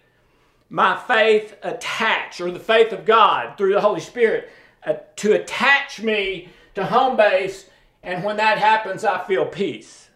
my 0.69 0.97
faith 0.97 1.55
attached, 1.63 2.41
or 2.41 2.51
the 2.51 2.59
faith 2.59 2.91
of 2.91 3.05
God 3.05 3.57
through 3.57 3.73
the 3.73 3.81
Holy 3.81 4.01
Spirit, 4.01 4.49
uh, 4.85 4.95
to 5.17 5.33
attach 5.33 6.01
me 6.01 6.49
to 6.73 6.85
home 6.85 7.15
base. 7.17 7.69
And 8.03 8.23
when 8.23 8.37
that 8.37 8.57
happens, 8.57 9.03
I 9.03 9.23
feel 9.23 9.45
peace. 9.45 10.09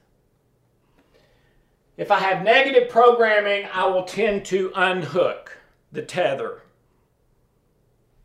If 1.97 2.12
I 2.12 2.19
have 2.19 2.43
negative 2.43 2.89
programming, 2.89 3.67
I 3.73 3.86
will 3.88 4.03
tend 4.03 4.45
to 4.45 4.71
unhook 4.75 5.58
the 5.91 6.01
tether 6.01 6.62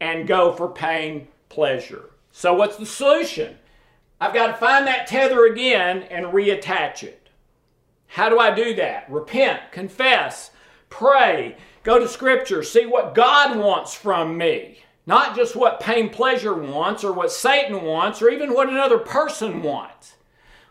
and 0.00 0.28
go 0.28 0.52
for 0.52 0.68
pain 0.68 1.28
pleasure. 1.48 2.10
So, 2.30 2.54
what's 2.54 2.76
the 2.76 2.86
solution? 2.86 3.56
I've 4.20 4.34
got 4.34 4.48
to 4.48 4.54
find 4.54 4.86
that 4.86 5.06
tether 5.06 5.46
again 5.46 6.02
and 6.04 6.26
reattach 6.26 7.02
it. 7.02 7.23
How 8.06 8.28
do 8.28 8.38
I 8.38 8.54
do 8.54 8.74
that? 8.76 9.10
Repent, 9.10 9.72
confess, 9.72 10.50
pray, 10.88 11.56
go 11.82 11.98
to 11.98 12.08
Scripture, 12.08 12.62
see 12.62 12.86
what 12.86 13.14
God 13.14 13.58
wants 13.58 13.94
from 13.94 14.38
me. 14.38 14.78
Not 15.06 15.36
just 15.36 15.54
what 15.54 15.80
pain 15.80 16.08
pleasure 16.08 16.54
wants 16.54 17.04
or 17.04 17.12
what 17.12 17.30
Satan 17.30 17.82
wants 17.82 18.22
or 18.22 18.30
even 18.30 18.54
what 18.54 18.68
another 18.68 18.98
person 18.98 19.62
wants. 19.62 20.14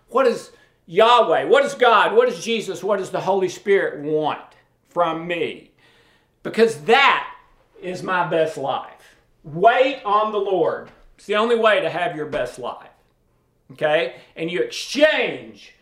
What 0.09 0.23
does 0.23 0.51
Yahweh, 0.85 1.45
what 1.45 1.63
does 1.63 1.75
God, 1.75 2.15
what 2.15 2.27
does 2.27 2.43
Jesus, 2.43 2.83
what 2.83 2.99
does 2.99 3.11
the 3.11 3.21
Holy 3.21 3.49
Spirit 3.49 4.03
want 4.03 4.41
from 4.89 5.27
me? 5.27 5.71
Because 6.41 6.81
that 6.83 7.29
is 7.81 8.03
my 8.03 8.27
best 8.27 8.57
life. 8.57 9.15
Wait 9.43 10.01
on 10.03 10.31
the 10.31 10.39
Lord. 10.39 10.89
It's 11.17 11.25
the 11.25 11.35
only 11.35 11.55
way 11.55 11.79
to 11.81 11.89
have 11.89 12.15
your 12.15 12.25
best 12.25 12.59
life. 12.59 12.89
Okay? 13.71 14.15
And 14.35 14.51
you 14.51 14.61
exchange 14.61 15.73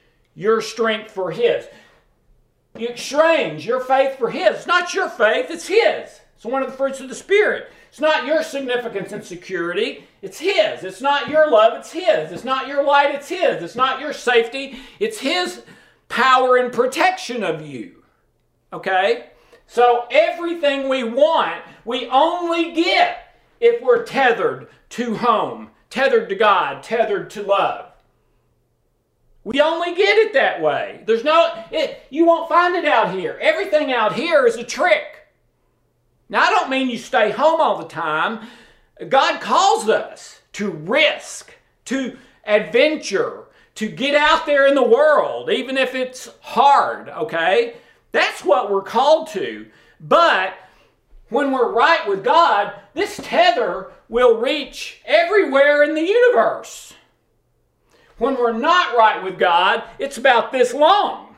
your 0.41 0.59
strength 0.59 1.11
for 1.11 1.31
His. 1.31 1.67
You 2.75 2.87
exchange 2.87 3.65
your 3.65 3.79
faith 3.79 4.17
for 4.17 4.31
His. 4.31 4.55
It's 4.55 4.67
not 4.67 4.93
your 4.93 5.07
faith, 5.07 5.47
it's 5.49 5.67
His. 5.67 6.21
It's 6.35 6.45
one 6.45 6.63
of 6.63 6.71
the 6.71 6.77
fruits 6.77 6.99
of 6.99 7.09
the 7.09 7.15
Spirit. 7.15 7.71
It's 7.89 7.99
not 7.99 8.25
your 8.25 8.41
significance 8.41 9.11
and 9.11 9.23
security, 9.23 10.07
it's 10.21 10.39
His. 10.39 10.83
It's 10.83 11.01
not 11.01 11.29
your 11.29 11.51
love, 11.51 11.77
it's 11.77 11.91
His. 11.91 12.31
It's 12.31 12.43
not 12.43 12.67
your 12.67 12.83
light, 12.83 13.13
it's 13.13 13.29
His. 13.29 13.61
It's 13.61 13.75
not 13.75 13.99
your 13.99 14.13
safety, 14.13 14.79
it's 14.99 15.19
His 15.19 15.61
power 16.09 16.57
and 16.57 16.73
protection 16.73 17.43
of 17.43 17.61
you. 17.61 18.03
Okay? 18.73 19.27
So 19.67 20.07
everything 20.09 20.89
we 20.89 21.03
want, 21.03 21.61
we 21.85 22.07
only 22.07 22.71
get 22.71 23.35
if 23.59 23.81
we're 23.81 24.03
tethered 24.03 24.69
to 24.89 25.17
home, 25.17 25.69
tethered 25.89 26.29
to 26.29 26.35
God, 26.35 26.81
tethered 26.81 27.29
to 27.31 27.43
love. 27.43 27.90
We 29.43 29.59
only 29.59 29.95
get 29.95 30.17
it 30.17 30.33
that 30.33 30.61
way. 30.61 31.03
There's 31.07 31.23
no, 31.23 31.63
it, 31.71 32.03
you 32.09 32.25
won't 32.25 32.49
find 32.49 32.75
it 32.75 32.85
out 32.85 33.13
here. 33.13 33.39
Everything 33.41 33.91
out 33.91 34.13
here 34.13 34.45
is 34.45 34.55
a 34.55 34.63
trick. 34.63 35.27
Now, 36.29 36.43
I 36.43 36.49
don't 36.51 36.69
mean 36.69 36.89
you 36.89 36.97
stay 36.97 37.31
home 37.31 37.59
all 37.59 37.77
the 37.77 37.87
time. 37.87 38.47
God 39.09 39.41
calls 39.41 39.89
us 39.89 40.41
to 40.53 40.69
risk, 40.69 41.53
to 41.85 42.17
adventure, 42.45 43.45
to 43.75 43.89
get 43.89 44.15
out 44.15 44.45
there 44.45 44.67
in 44.67 44.75
the 44.75 44.83
world, 44.83 45.49
even 45.49 45.77
if 45.77 45.95
it's 45.95 46.29
hard, 46.41 47.09
okay? 47.09 47.75
That's 48.11 48.45
what 48.45 48.71
we're 48.71 48.83
called 48.83 49.27
to. 49.29 49.65
But 49.99 50.53
when 51.29 51.51
we're 51.51 51.71
right 51.71 52.07
with 52.07 52.23
God, 52.23 52.73
this 52.93 53.19
tether 53.23 53.91
will 54.07 54.37
reach 54.37 55.01
everywhere 55.05 55.83
in 55.83 55.95
the 55.95 56.01
universe. 56.01 56.93
When 58.21 58.37
we're 58.37 58.53
not 58.53 58.95
right 58.95 59.23
with 59.23 59.39
God, 59.39 59.81
it's 59.97 60.19
about 60.19 60.51
this 60.51 60.75
long. 60.75 61.35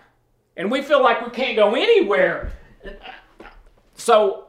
And 0.57 0.69
we 0.69 0.81
feel 0.81 1.01
like 1.01 1.25
we 1.25 1.31
can't 1.31 1.55
go 1.55 1.75
anywhere. 1.75 2.51
So 3.95 4.47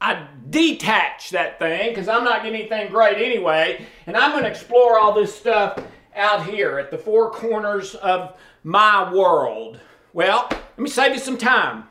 I 0.00 0.26
detach 0.50 1.30
that 1.30 1.60
thing 1.60 1.90
because 1.90 2.08
I'm 2.08 2.24
not 2.24 2.42
getting 2.42 2.58
anything 2.58 2.90
great 2.90 3.18
anyway. 3.18 3.86
And 4.08 4.16
I'm 4.16 4.32
going 4.32 4.42
to 4.42 4.50
explore 4.50 4.98
all 4.98 5.14
this 5.14 5.32
stuff 5.32 5.78
out 6.16 6.46
here 6.46 6.80
at 6.80 6.90
the 6.90 6.98
four 6.98 7.30
corners 7.30 7.94
of 7.94 8.36
my 8.64 9.14
world. 9.14 9.78
Well, 10.14 10.48
let 10.50 10.78
me 10.80 10.90
save 10.90 11.12
you 11.12 11.20
some 11.20 11.38
time. 11.38 11.84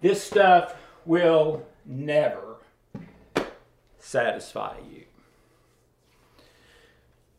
This 0.00 0.22
stuff 0.22 0.76
will 1.04 1.66
never 1.84 2.58
satisfy 3.98 4.76
you. 4.88 5.07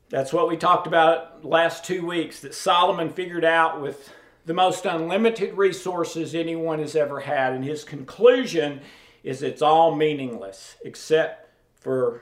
That's 0.09 0.33
what 0.33 0.47
we 0.47 0.57
talked 0.57 0.87
about 0.87 1.45
last 1.45 1.85
two 1.85 2.05
weeks 2.05 2.39
that 2.39 2.55
Solomon 2.55 3.11
figured 3.11 3.45
out 3.45 3.79
with 3.79 4.11
the 4.45 4.55
most 4.55 4.85
unlimited 4.85 5.55
resources 5.55 6.33
anyone 6.33 6.79
has 6.79 6.95
ever 6.95 7.19
had. 7.19 7.53
And 7.53 7.63
his 7.63 7.83
conclusion 7.83 8.81
is 9.23 9.43
it's 9.43 9.61
all 9.61 9.93
meaningless 9.93 10.77
except 10.83 11.49
for 11.75 12.21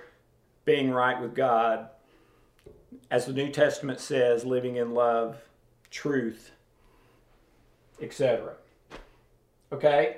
being 0.65 0.91
right 0.91 1.21
with 1.21 1.33
God. 1.33 1.87
As 3.09 3.25
the 3.25 3.33
New 3.33 3.49
Testament 3.49 4.01
says, 4.01 4.43
living 4.43 4.75
in 4.75 4.93
love, 4.93 5.37
truth, 5.89 6.51
etc. 8.01 8.55
Okay? 9.71 10.17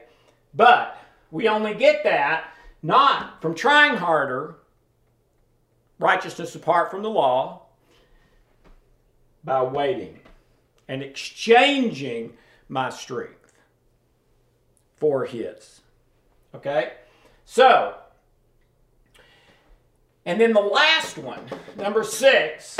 But 0.56 0.98
we 1.30 1.48
only 1.48 1.76
get 1.76 2.04
that 2.04 2.52
not 2.82 3.42
from 3.42 3.54
trying 3.54 3.98
harder, 3.98 4.56
righteousness 6.00 6.56
apart 6.56 6.89
from 6.89 7.04
the 7.04 7.10
law, 7.10 7.64
by 9.43 9.62
waiting 9.62 10.20
and 10.88 11.04
exchanging 11.04 12.34
my 12.68 12.89
strength 12.89 13.54
for 14.95 15.26
His. 15.26 15.82
Okay? 16.54 16.93
So, 17.45 17.95
and 20.26 20.39
then 20.39 20.54
the 20.54 20.62
last 20.62 21.18
one, 21.18 21.41
number 21.78 22.04
six, 22.04 22.78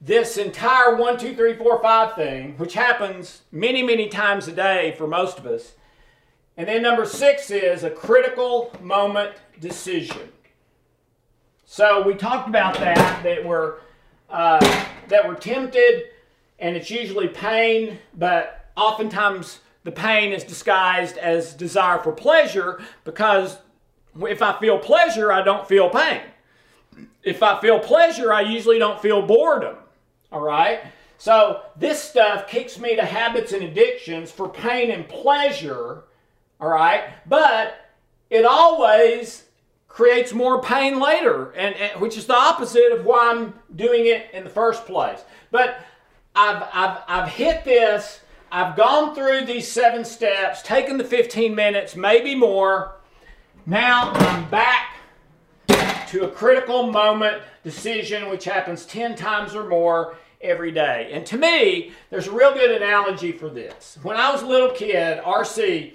this 0.00 0.36
entire 0.36 0.94
one, 0.96 1.18
two, 1.18 1.34
three, 1.34 1.54
four, 1.54 1.82
five 1.82 2.14
thing, 2.14 2.56
which 2.56 2.74
happens 2.74 3.42
many, 3.50 3.82
many 3.82 4.08
times 4.08 4.46
a 4.46 4.52
day 4.52 4.94
for 4.96 5.06
most 5.06 5.38
of 5.38 5.46
us. 5.46 5.74
And 6.58 6.66
then 6.66 6.82
number 6.82 7.06
six 7.06 7.52
is 7.52 7.84
a 7.84 7.90
critical 7.90 8.76
moment 8.82 9.36
decision. 9.60 10.28
So 11.64 12.02
we 12.02 12.14
talked 12.14 12.48
about 12.48 12.74
that, 12.80 13.22
that 13.22 13.44
we're, 13.44 13.76
uh, 14.28 14.58
that 15.06 15.26
we're 15.26 15.36
tempted, 15.36 16.02
and 16.58 16.76
it's 16.76 16.90
usually 16.90 17.28
pain, 17.28 18.00
but 18.16 18.70
oftentimes 18.76 19.60
the 19.84 19.92
pain 19.92 20.32
is 20.32 20.42
disguised 20.42 21.16
as 21.16 21.54
desire 21.54 21.98
for 21.98 22.10
pleasure 22.10 22.82
because 23.04 23.58
if 24.22 24.42
I 24.42 24.58
feel 24.58 24.78
pleasure, 24.78 25.30
I 25.30 25.42
don't 25.42 25.68
feel 25.68 25.88
pain. 25.88 26.22
If 27.22 27.40
I 27.40 27.60
feel 27.60 27.78
pleasure, 27.78 28.32
I 28.32 28.40
usually 28.40 28.80
don't 28.80 29.00
feel 29.00 29.22
boredom. 29.22 29.76
All 30.32 30.40
right? 30.40 30.80
So 31.18 31.62
this 31.76 32.02
stuff 32.02 32.48
kicks 32.48 32.80
me 32.80 32.96
to 32.96 33.04
habits 33.04 33.52
and 33.52 33.62
addictions 33.62 34.32
for 34.32 34.48
pain 34.48 34.90
and 34.90 35.08
pleasure. 35.08 36.02
All 36.60 36.68
right? 36.68 37.04
But 37.26 37.90
it 38.30 38.44
always 38.44 39.44
creates 39.86 40.32
more 40.32 40.62
pain 40.62 41.00
later, 41.00 41.50
and, 41.52 41.74
and, 41.74 42.00
which 42.00 42.16
is 42.16 42.26
the 42.26 42.36
opposite 42.36 42.92
of 42.92 43.04
why 43.04 43.30
I'm 43.30 43.54
doing 43.74 44.06
it 44.06 44.30
in 44.32 44.44
the 44.44 44.50
first 44.50 44.86
place. 44.86 45.24
But 45.50 45.80
I've, 46.34 46.62
I've, 46.72 46.98
I've 47.08 47.28
hit 47.28 47.64
this. 47.64 48.20
I've 48.50 48.76
gone 48.76 49.14
through 49.14 49.44
these 49.44 49.70
seven 49.70 50.04
steps, 50.04 50.62
taken 50.62 50.96
the 50.98 51.04
15 51.04 51.54
minutes, 51.54 51.96
maybe 51.96 52.34
more. 52.34 52.96
Now 53.66 54.12
I'm 54.12 54.48
back 54.48 54.94
to 56.08 56.24
a 56.24 56.28
critical 56.28 56.90
moment 56.90 57.42
decision, 57.62 58.30
which 58.30 58.44
happens 58.44 58.86
10 58.86 59.16
times 59.16 59.54
or 59.54 59.68
more 59.68 60.16
every 60.40 60.70
day. 60.70 61.10
And 61.12 61.26
to 61.26 61.36
me, 61.36 61.92
there's 62.08 62.28
a 62.28 62.32
real 62.32 62.54
good 62.54 62.70
analogy 62.70 63.32
for 63.32 63.50
this. 63.50 63.98
When 64.02 64.16
I 64.16 64.32
was 64.32 64.42
a 64.42 64.46
little 64.46 64.70
kid, 64.70 65.22
RC, 65.22 65.94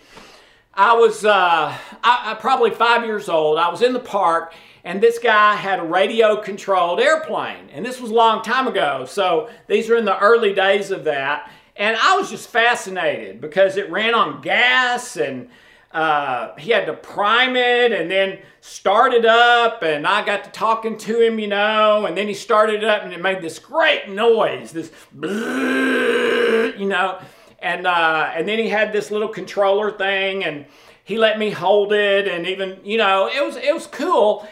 I 0.75 0.93
was 0.93 1.23
uh, 1.23 1.77
I, 2.03 2.31
I 2.31 2.33
probably 2.39 2.71
five 2.71 3.05
years 3.05 3.29
old. 3.29 3.59
I 3.59 3.69
was 3.69 3.81
in 3.81 3.93
the 3.93 3.99
park, 3.99 4.53
and 4.83 5.01
this 5.01 5.19
guy 5.19 5.55
had 5.55 5.79
a 5.79 5.83
radio 5.83 6.35
controlled 6.37 6.99
airplane. 6.99 7.69
And 7.71 7.85
this 7.85 8.01
was 8.01 8.09
a 8.11 8.13
long 8.13 8.43
time 8.43 8.67
ago. 8.67 9.05
So 9.05 9.49
these 9.67 9.89
are 9.89 9.97
in 9.97 10.05
the 10.05 10.17
early 10.19 10.53
days 10.53 10.89
of 10.91 11.03
that. 11.03 11.51
And 11.75 11.95
I 11.97 12.17
was 12.17 12.29
just 12.29 12.49
fascinated 12.49 13.39
because 13.41 13.77
it 13.77 13.89
ran 13.91 14.13
on 14.15 14.41
gas 14.41 15.15
and 15.15 15.49
uh, 15.91 16.55
he 16.57 16.71
had 16.71 16.87
to 16.87 16.93
prime 16.93 17.55
it 17.55 17.91
and 17.91 18.09
then 18.09 18.39
start 18.61 19.13
it 19.13 19.25
up 19.25 19.83
and 19.83 20.07
i 20.07 20.25
got 20.25 20.43
to 20.43 20.49
talking 20.51 20.97
to 20.97 21.19
him 21.19 21.37
you 21.37 21.47
know 21.47 22.05
and 22.05 22.17
then 22.17 22.27
he 22.27 22.33
started 22.33 22.81
it 22.81 22.83
up 22.85 23.03
and 23.03 23.13
it 23.13 23.21
made 23.21 23.41
this 23.41 23.59
great 23.59 24.09
noise 24.09 24.71
this 24.71 24.89
you 25.21 26.87
know 26.87 27.19
and 27.63 27.87
uh, 27.87 28.31
and 28.35 28.47
then 28.47 28.59
he 28.59 28.69
had 28.69 28.93
this 28.93 29.09
little 29.09 29.29
controller 29.29 29.91
thing 29.91 30.43
and 30.43 30.65
he 31.03 31.17
let 31.17 31.39
me 31.39 31.49
hold 31.49 31.93
it 31.93 32.27
and 32.27 32.45
even 32.45 32.79
you 32.83 32.97
know 32.97 33.27
it 33.27 33.43
was 33.43 33.55
it 33.55 33.73
was 33.73 33.87
cool 33.87 34.47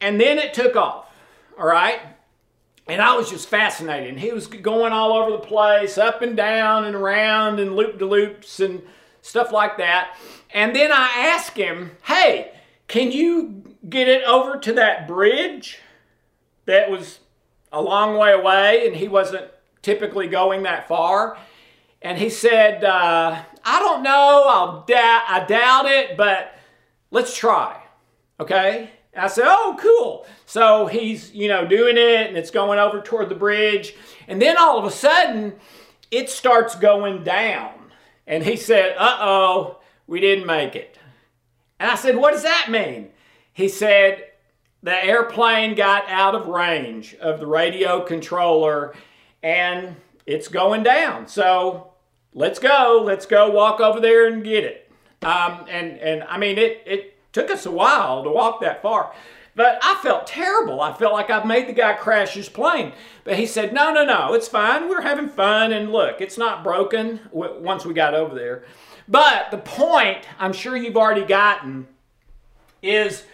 and 0.00 0.20
then 0.20 0.38
it 0.38 0.52
took 0.52 0.76
off 0.76 1.06
all 1.58 1.66
right 1.66 2.00
and 2.88 3.02
I 3.02 3.14
was 3.14 3.28
just 3.28 3.48
fascinated. 3.48 4.08
And 4.08 4.18
he 4.18 4.32
was 4.32 4.46
going 4.46 4.92
all 4.92 5.12
over 5.12 5.30
the 5.30 5.38
place, 5.38 5.98
up 5.98 6.22
and 6.22 6.36
down 6.36 6.86
and 6.86 6.94
around 6.94 7.60
and 7.60 7.76
loop 7.76 7.98
de 7.98 8.06
loops 8.06 8.60
and 8.60 8.82
stuff 9.20 9.52
like 9.52 9.76
that. 9.76 10.16
And 10.54 10.74
then 10.74 10.90
I 10.90 11.34
asked 11.34 11.56
him, 11.56 11.92
hey, 12.04 12.52
can 12.88 13.12
you 13.12 13.62
get 13.88 14.08
it 14.08 14.24
over 14.24 14.58
to 14.60 14.72
that 14.72 15.06
bridge 15.06 15.78
that 16.64 16.90
was 16.90 17.20
a 17.70 17.82
long 17.82 18.16
way 18.16 18.32
away 18.32 18.86
and 18.86 18.96
he 18.96 19.06
wasn't 19.06 19.50
typically 19.82 20.26
going 20.26 20.62
that 20.62 20.88
far? 20.88 21.36
And 22.00 22.16
he 22.16 22.30
said, 22.30 22.84
uh, 22.84 23.42
I 23.64 23.78
don't 23.80 24.02
know, 24.02 24.44
I'll 24.46 24.84
da- 24.86 25.24
I 25.28 25.44
doubt 25.48 25.86
it, 25.86 26.16
but 26.16 26.54
let's 27.10 27.36
try. 27.36 27.82
Okay? 28.38 28.90
And 29.12 29.24
I 29.24 29.28
said, 29.28 29.44
oh, 29.46 29.76
cool. 29.80 30.26
So 30.46 30.86
he's, 30.86 31.32
you 31.32 31.48
know, 31.48 31.66
doing 31.66 31.96
it 31.96 32.28
and 32.28 32.36
it's 32.36 32.50
going 32.50 32.78
over 32.78 33.00
toward 33.00 33.28
the 33.28 33.34
bridge. 33.34 33.94
And 34.28 34.40
then 34.40 34.56
all 34.56 34.78
of 34.78 34.84
a 34.84 34.90
sudden, 34.90 35.54
it 36.10 36.30
starts 36.30 36.74
going 36.76 37.24
down. 37.24 37.72
And 38.26 38.44
he 38.44 38.56
said, 38.56 38.94
uh 38.98 39.18
oh, 39.20 39.78
we 40.06 40.20
didn't 40.20 40.46
make 40.46 40.76
it. 40.76 40.98
And 41.80 41.90
I 41.90 41.94
said, 41.94 42.16
What 42.16 42.32
does 42.32 42.42
that 42.42 42.70
mean? 42.70 43.10
He 43.52 43.68
said, 43.68 44.24
The 44.82 45.04
airplane 45.04 45.74
got 45.74 46.08
out 46.08 46.34
of 46.34 46.46
range 46.46 47.14
of 47.16 47.40
the 47.40 47.46
radio 47.46 48.04
controller 48.04 48.94
and 49.42 49.96
it's 50.26 50.48
going 50.48 50.82
down. 50.82 51.28
So 51.28 51.87
let's 52.34 52.58
go. 52.58 53.02
Let's 53.04 53.26
go 53.26 53.50
walk 53.50 53.80
over 53.80 54.00
there 54.00 54.26
and 54.26 54.44
get 54.44 54.64
it. 54.64 54.90
Um, 55.22 55.64
and, 55.68 55.98
and 55.98 56.22
I 56.24 56.38
mean, 56.38 56.58
it, 56.58 56.82
it 56.86 57.32
took 57.32 57.50
us 57.50 57.66
a 57.66 57.70
while 57.70 58.22
to 58.22 58.30
walk 58.30 58.60
that 58.60 58.82
far. 58.82 59.12
But 59.54 59.80
I 59.82 59.98
felt 60.02 60.28
terrible. 60.28 60.80
I 60.80 60.92
felt 60.92 61.12
like 61.12 61.30
I've 61.30 61.44
made 61.44 61.66
the 61.66 61.72
guy 61.72 61.94
crash 61.94 62.34
his 62.34 62.48
plane. 62.48 62.92
But 63.24 63.36
he 63.36 63.44
said, 63.46 63.72
No, 63.72 63.92
no, 63.92 64.04
no, 64.04 64.34
it's 64.34 64.46
fine. 64.46 64.88
We're 64.88 65.00
having 65.02 65.28
fun. 65.28 65.72
And 65.72 65.90
look, 65.90 66.20
it's 66.20 66.38
not 66.38 66.62
broken 66.62 67.18
once 67.32 67.84
we 67.84 67.92
got 67.92 68.14
over 68.14 68.36
there. 68.36 68.64
But 69.08 69.50
the 69.50 69.58
point 69.58 70.18
I'm 70.38 70.52
sure 70.52 70.76
you've 70.76 70.96
already 70.96 71.24
gotten 71.24 71.88
is 72.82 73.24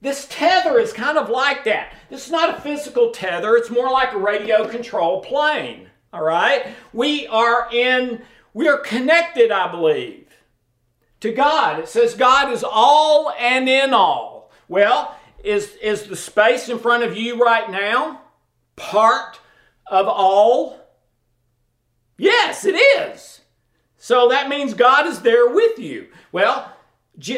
this 0.00 0.26
tether 0.30 0.78
is 0.78 0.92
kind 0.92 1.18
of 1.18 1.28
like 1.28 1.64
that. 1.64 1.94
This 2.08 2.26
is 2.26 2.32
not 2.32 2.58
a 2.58 2.60
physical 2.60 3.10
tether, 3.10 3.54
it's 3.56 3.70
more 3.70 3.90
like 3.90 4.12
a 4.12 4.18
radio 4.18 4.66
control 4.66 5.20
plane. 5.20 5.89
All 6.12 6.22
right? 6.22 6.74
We 6.92 7.26
are 7.28 7.68
in, 7.72 8.22
we 8.52 8.68
are 8.68 8.78
connected, 8.78 9.50
I 9.50 9.70
believe, 9.70 10.26
to 11.20 11.32
God. 11.32 11.78
It 11.78 11.88
says 11.88 12.14
God 12.14 12.52
is 12.52 12.64
all 12.64 13.32
and 13.38 13.68
in 13.68 13.94
all. 13.94 14.50
Well, 14.68 15.16
is, 15.44 15.76
is 15.82 16.04
the 16.04 16.16
space 16.16 16.68
in 16.68 16.78
front 16.78 17.04
of 17.04 17.16
you 17.16 17.42
right 17.42 17.70
now 17.70 18.22
part 18.76 19.40
of 19.86 20.06
all? 20.08 20.78
Yes, 22.18 22.64
it 22.64 22.74
is. 22.74 23.40
So 23.96 24.28
that 24.28 24.48
means 24.48 24.74
God 24.74 25.06
is 25.06 25.20
there 25.20 25.50
with 25.50 25.78
you. 25.78 26.08
Well, 26.32 26.72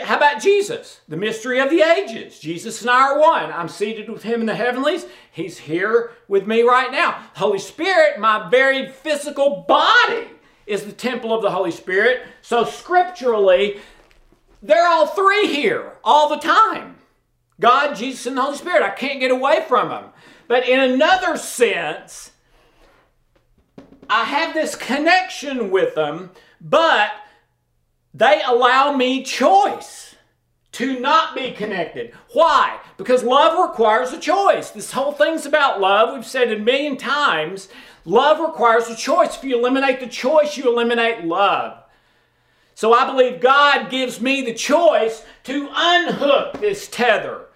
how 0.03 0.16
about 0.16 0.43
Jesus? 0.43 1.01
The 1.09 1.16
mystery 1.16 1.59
of 1.61 1.70
the 1.70 1.83
ages. 1.83 2.39
Jesus 2.39 2.80
and 2.83 2.91
I 2.91 3.03
are 3.03 3.20
one. 3.20 3.53
I'm 3.53 3.68
seated 3.68 4.09
with 4.09 4.22
him 4.22 4.41
in 4.41 4.47
the 4.47 4.55
heavenlies. 4.55 5.07
He's 5.30 5.59
here 5.59 6.12
with 6.28 6.47
me 6.47 6.62
right 6.62 6.91
now. 6.93 7.24
Holy 7.35 7.59
Spirit, 7.59 8.18
my 8.18 8.49
very 8.51 8.89
physical 8.89 9.64
body, 9.66 10.28
is 10.66 10.85
the 10.85 10.93
temple 10.93 11.35
of 11.35 11.43
the 11.43 11.51
Holy 11.51 11.70
Spirit. 11.70 12.22
So 12.43 12.64
scripturally, 12.64 13.80
they're 14.62 14.87
all 14.87 15.07
three 15.07 15.49
here 15.49 15.95
all 16.05 16.28
the 16.28 16.37
time 16.37 16.97
God, 17.61 17.95
Jesus, 17.95 18.26
and 18.26 18.37
the 18.37 18.43
Holy 18.43 18.57
Spirit. 18.57 18.83
I 18.83 18.91
can't 18.91 19.20
get 19.20 19.30
away 19.30 19.64
from 19.68 19.89
them. 19.89 20.07
But 20.49 20.68
in 20.68 20.80
another 20.80 21.37
sense, 21.37 22.33
I 24.11 24.24
have 24.24 24.53
this 24.53 24.74
connection 24.74 25.70
with 25.70 25.95
them, 25.95 26.30
but 26.61 27.12
they 28.15 28.43
allow 28.45 28.95
me 28.95 29.23
choice 29.23 30.15
to 30.73 30.99
not 30.99 31.35
be 31.35 31.53
connected. 31.53 32.15
Why? 32.33 32.81
Because 32.97 33.23
love 33.23 33.69
requires 33.69 34.13
a 34.13 34.19
choice. 34.19 34.71
This 34.71 34.93
whole 34.93 35.13
thing's 35.13 35.47
about 35.47 35.81
love. 35.81 36.15
We've 36.15 36.27
said 36.27 36.51
it 36.51 36.59
a 36.59 36.63
million 36.63 36.97
times. 36.97 37.69
Love 38.05 38.41
requires 38.41 38.89
a 38.89 38.97
choice. 38.97 39.37
If 39.37 39.45
you 39.45 39.59
eliminate 39.59 40.01
the 40.01 40.07
choice, 40.07 40.57
you 40.57 40.73
eliminate 40.73 41.25
love. 41.25 41.79
So 42.75 42.95
I 42.95 43.07
believe 43.07 43.41
God 43.41 43.91
gives 43.91 44.21
me 44.21 44.43
the 44.43 44.55
choice 44.55 45.25
to 45.45 45.69
unhook 45.73 46.61
this 46.61 46.89
tether 46.89 47.47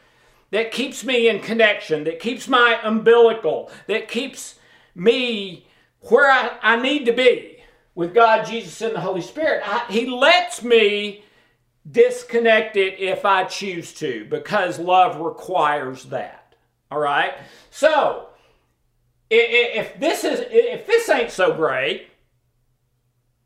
that 0.51 0.71
keeps 0.71 1.05
me 1.05 1.29
in 1.29 1.41
connection, 1.41 2.05
that 2.05 2.21
keeps 2.21 2.49
my 2.49 2.79
umbilical, 2.83 3.71
that 3.89 4.09
keeps 4.09 4.57
me 4.95 5.67
where 6.03 6.31
I, 6.31 6.59
I 6.63 6.77
need 6.81 7.07
to 7.07 7.13
be 7.13 7.56
with 7.97 8.15
God, 8.15 8.45
Jesus, 8.45 8.81
and 8.83 8.95
the 8.95 9.01
Holy 9.01 9.23
Spirit. 9.23 9.63
I, 9.65 9.85
he 9.91 10.07
lets 10.07 10.63
me 10.63 11.25
disconnect 11.91 12.77
it 12.77 13.01
if 13.01 13.25
I 13.25 13.45
choose 13.45 13.93
to 13.95 14.27
because 14.27 14.79
love 14.79 15.19
requires 15.19 16.05
that. 16.05 16.55
All 16.91 16.99
right? 17.01 17.33
So, 17.71 18.29
if 19.29 19.99
this 19.99 20.23
is 20.23 20.45
if 20.49 20.87
this 20.87 21.09
ain't 21.09 21.33
so 21.33 21.53
great 21.53 22.09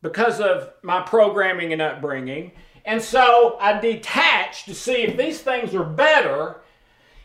because 0.02 0.40
of 0.40 0.72
my 0.82 1.00
programming 1.00 1.72
and 1.72 1.80
upbringing, 1.80 2.52
and 2.84 3.00
so 3.00 3.56
I 3.60 3.80
detach 3.80 4.64
to 4.64 4.74
see 4.74 5.02
if 5.02 5.16
these 5.16 5.40
things 5.40 5.74
are 5.74 5.84
better, 5.84 6.60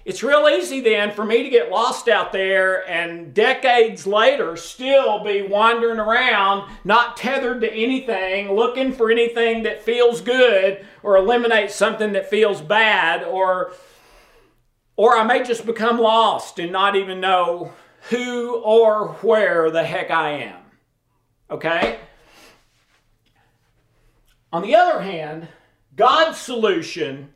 it's 0.06 0.22
real 0.22 0.48
easy 0.48 0.82
then 0.82 1.12
for 1.12 1.26
me 1.26 1.42
to 1.42 1.50
get 1.50 1.72
lost 1.72 2.08
out 2.08 2.32
there 2.32 2.88
and 2.88 3.34
decades 3.34 4.06
later 4.06 4.56
still 4.56 5.24
be 5.24 5.42
wandering 5.42 5.98
around, 5.98 6.72
not 6.84 7.18
tethered 7.18 7.62
to 7.62 7.74
anything, 7.74 8.52
looking 8.52 8.94
for 8.94 9.10
anything 9.10 9.64
that 9.64 9.82
feels 9.82 10.22
good 10.22 10.86
or 11.02 11.18
eliminate 11.18 11.72
something 11.72 12.14
that 12.14 12.30
feels 12.30 12.62
bad 12.62 13.24
or 13.24 13.74
or 14.96 15.18
I 15.18 15.24
may 15.24 15.44
just 15.44 15.66
become 15.66 16.00
lost 16.00 16.60
and 16.60 16.72
not 16.72 16.96
even 16.96 17.20
know 17.20 17.74
who 18.10 18.56
or 18.58 19.10
where 19.22 19.72
the 19.72 19.84
heck 19.84 20.12
I 20.12 20.44
am. 20.44 20.62
Okay? 21.50 22.00
On 24.54 24.62
the 24.62 24.76
other 24.76 25.02
hand, 25.02 25.50
God's 25.96 26.38
solution 26.38 27.34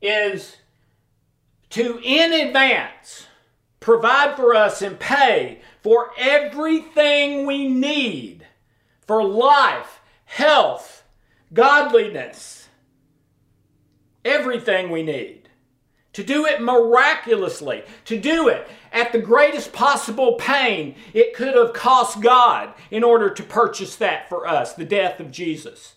is 0.00 0.56
to 1.70 2.00
in 2.02 2.32
advance 2.32 3.26
provide 3.80 4.36
for 4.36 4.54
us 4.54 4.82
and 4.82 4.98
pay 4.98 5.60
for 5.82 6.10
everything 6.18 7.46
we 7.46 7.68
need 7.68 8.46
for 9.06 9.24
life, 9.24 10.00
health, 10.24 11.04
godliness, 11.52 12.68
everything 14.24 14.90
we 14.90 15.02
need. 15.02 15.48
To 16.14 16.24
do 16.24 16.46
it 16.46 16.60
miraculously, 16.60 17.84
to 18.06 18.18
do 18.18 18.48
it 18.48 18.66
at 18.92 19.12
the 19.12 19.20
greatest 19.20 19.72
possible 19.72 20.34
pain 20.34 20.96
it 21.14 21.34
could 21.34 21.54
have 21.54 21.72
cost 21.72 22.20
God 22.20 22.74
in 22.90 23.04
order 23.04 23.30
to 23.30 23.42
purchase 23.42 23.94
that 23.96 24.28
for 24.28 24.46
us, 24.46 24.74
the 24.74 24.84
death 24.84 25.20
of 25.20 25.30
Jesus 25.30 25.94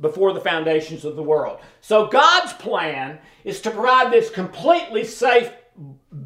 before 0.00 0.32
the 0.32 0.40
foundations 0.40 1.04
of 1.04 1.16
the 1.16 1.22
world. 1.22 1.58
So 1.80 2.06
God's 2.06 2.52
plan 2.54 3.18
is 3.44 3.60
to 3.62 3.70
provide 3.70 4.12
this 4.12 4.30
completely 4.30 5.04
safe 5.04 5.50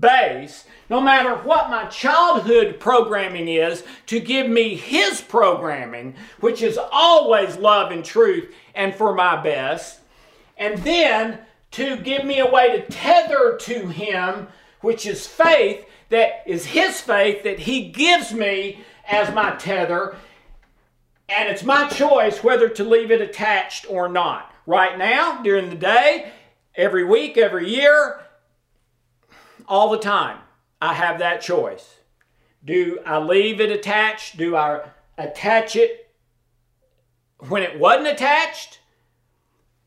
base, 0.01 0.65
no 0.89 1.01
matter 1.01 1.35
what 1.37 1.71
my 1.71 1.85
childhood 1.87 2.79
programming 2.81 3.49
is, 3.49 3.85
to 4.07 4.21
give 4.21 4.49
me 4.49 4.75
His 4.75 5.21
programming, 5.21 6.15
which 6.41 6.63
is 6.63 6.79
always 6.91 7.57
love 7.57 7.93
and 7.93 8.05
truth 8.05 8.53
and 8.75 8.95
for 8.95 9.15
my 9.15 9.43
best, 9.43 10.01
and 10.57 10.79
then 10.79 11.39
to 11.73 11.97
give 11.97 12.25
me 12.25 12.39
a 12.39 12.51
way 12.51 12.77
to 12.77 12.87
tether 12.87 13.57
to 13.59 13.89
Him, 13.89 14.49
which 14.81 15.07
is 15.07 15.27
faith, 15.27 15.87
that 16.11 16.43
is 16.47 16.67
His 16.67 17.01
faith 17.01 17.43
that 17.45 17.59
He 17.59 17.89
gives 17.89 18.33
me 18.33 18.85
as 19.09 19.35
my 19.35 19.57
tether 19.57 20.17
and 21.29 21.49
it's 21.49 21.63
my 21.63 21.89
choice 21.89 22.43
whether 22.43 22.69
to 22.69 22.85
leave 22.85 23.11
it 23.11 23.21
attached 23.21 23.87
or 23.89 24.09
not. 24.09 24.53
Right 24.67 24.97
now, 24.97 25.43
during 25.43 25.71
the 25.71 25.77
day, 25.77 26.33
every 26.75 27.05
week, 27.05 27.37
every 27.37 27.69
year, 27.69 28.21
all 29.67 29.91
the 29.91 29.99
time, 29.99 30.39
I 30.81 30.95
have 30.95 31.19
that 31.19 31.41
choice. 31.41 31.97
Do 32.65 33.01
I 33.05 33.19
leave 33.19 33.61
it 33.61 33.71
attached? 33.71 34.37
Do 34.37 34.57
I 34.57 34.83
attach 35.19 35.77
it 35.77 36.11
when 37.49 37.63
it 37.63 37.79
wasn't 37.79 38.09
attached? 38.09 38.81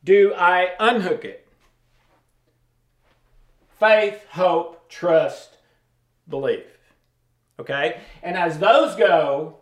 Do 0.03 0.33
I 0.35 0.71
unhook 0.79 1.25
it? 1.25 1.47
Faith, 3.79 4.25
hope, 4.29 4.89
trust, 4.89 5.57
belief. 6.27 6.65
Okay? 7.59 7.99
And 8.23 8.37
as 8.37 8.59
those 8.59 8.95
go, 8.95 9.59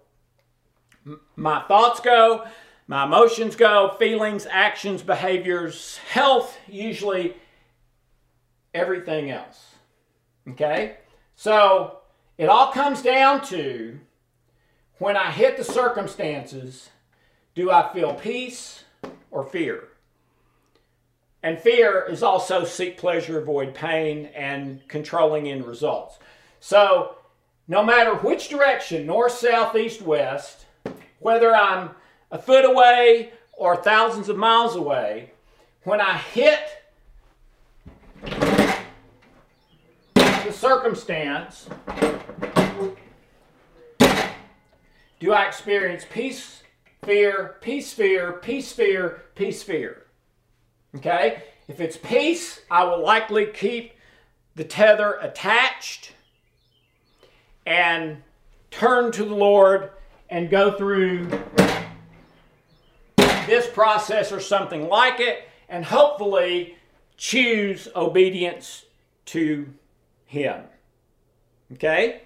my 1.36 1.62
thoughts 1.62 1.99
go, 1.99 2.45
my 2.88 3.06
emotions 3.06 3.56
go, 3.56 3.95
feelings, 3.97 4.45
actions, 4.49 5.01
behaviors, 5.01 5.97
health, 5.97 6.58
usually 6.68 7.36
everything 8.74 9.32
else. 9.32 9.76
Okay? 10.49 10.97
So 11.36 11.99
it 12.38 12.49
all 12.49 12.72
comes 12.72 13.01
down 13.01 13.43
to 13.45 13.99
when 14.97 15.18
I 15.18 15.32
hit 15.32 15.58
the 15.58 15.64
circumstances, 15.64 16.89
do 17.56 17.72
I 17.72 17.91
feel 17.93 18.14
peace 18.14 18.84
or 19.32 19.43
fear? 19.43 19.89
And 21.41 21.60
fear 21.60 22.06
is 22.10 22.24
also 22.24 22.64
seek 22.64 22.97
pleasure, 22.97 23.38
avoid 23.38 23.74
pain, 23.74 24.28
and 24.28 24.88
controlling 24.88 25.49
end 25.49 25.66
results. 25.66 26.18
So, 26.62 27.18
no 27.68 27.84
matter 27.84 28.16
which 28.16 28.47
direction, 28.47 29.06
north, 29.06 29.34
south, 29.34 29.76
east, 29.76 30.01
west, 30.01 30.66
whether 31.24 31.55
I'm 31.55 31.91
a 32.32 32.38
foot 32.38 32.65
away 32.65 33.32
or 33.53 33.76
thousands 33.76 34.30
of 34.30 34.38
miles 34.38 34.76
away, 34.76 35.32
when 35.84 36.01
I 36.01 36.17
hit 36.17 36.59
the 40.15 40.51
circumstance, 40.51 41.69
do 45.19 45.32
I 45.32 45.45
experience 45.47 46.05
peace, 46.11 46.63
fear, 47.03 47.55
peace, 47.61 47.93
fear, 47.93 48.34
peace, 48.34 48.74
fear, 48.74 49.24
peace, 49.36 49.63
fear? 49.63 50.07
Okay? 50.95 51.43
If 51.69 51.80
it's 51.80 51.95
peace, 51.95 52.59
I 52.69 52.84
will 52.84 53.01
likely 53.01 53.45
keep 53.45 53.93
the 54.55 54.65
tether 54.65 55.17
attached 55.21 56.13
and 57.65 58.21
turn 58.69 59.13
to 59.13 59.24
the 59.24 59.34
Lord 59.34 59.91
and 60.34 60.50
go 60.50 60.72
through 60.72 61.30
this 63.46 63.68
process 63.68 64.32
or 64.32 64.40
something 64.40 64.90
like 64.90 65.20
it 65.20 65.48
and 65.70 65.86
hopefully 65.86 66.76
choose 67.18 67.88
obedience 67.96 68.86
to 69.26 69.72
Him. 70.26 70.64
Okay? 71.74 72.24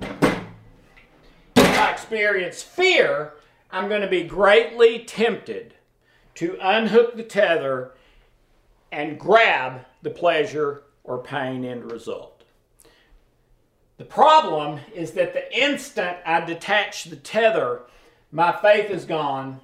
If 0.00 1.78
I 1.78 1.92
experience 1.92 2.64
fear, 2.64 3.34
I'm 3.70 3.88
going 3.88 4.02
to 4.02 4.08
be 4.08 4.24
greatly 4.24 5.04
tempted 5.04 5.74
to 6.34 6.58
unhook 6.60 7.14
the 7.14 7.22
tether 7.22 7.92
and 8.90 9.20
grab 9.20 9.82
the 10.02 10.10
pleasure 10.10 10.82
or 11.04 11.22
pain 11.22 11.64
end 11.64 11.92
result. 11.92 12.37
The 13.98 14.04
problem 14.04 14.78
is 14.94 15.10
that 15.12 15.34
the 15.34 15.60
instant 15.60 16.18
I 16.24 16.40
detach 16.40 17.04
the 17.04 17.16
tether, 17.16 17.82
my 18.30 18.52
faith 18.52 18.90
is 18.90 19.04
gone, 19.04 19.60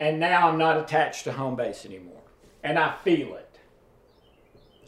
and 0.00 0.20
now 0.20 0.48
I'm 0.48 0.58
not 0.58 0.76
attached 0.76 1.24
to 1.24 1.32
home 1.32 1.56
base 1.56 1.86
anymore. 1.86 2.20
And 2.62 2.78
I 2.78 2.96
feel 2.96 3.36
it. 3.36 3.58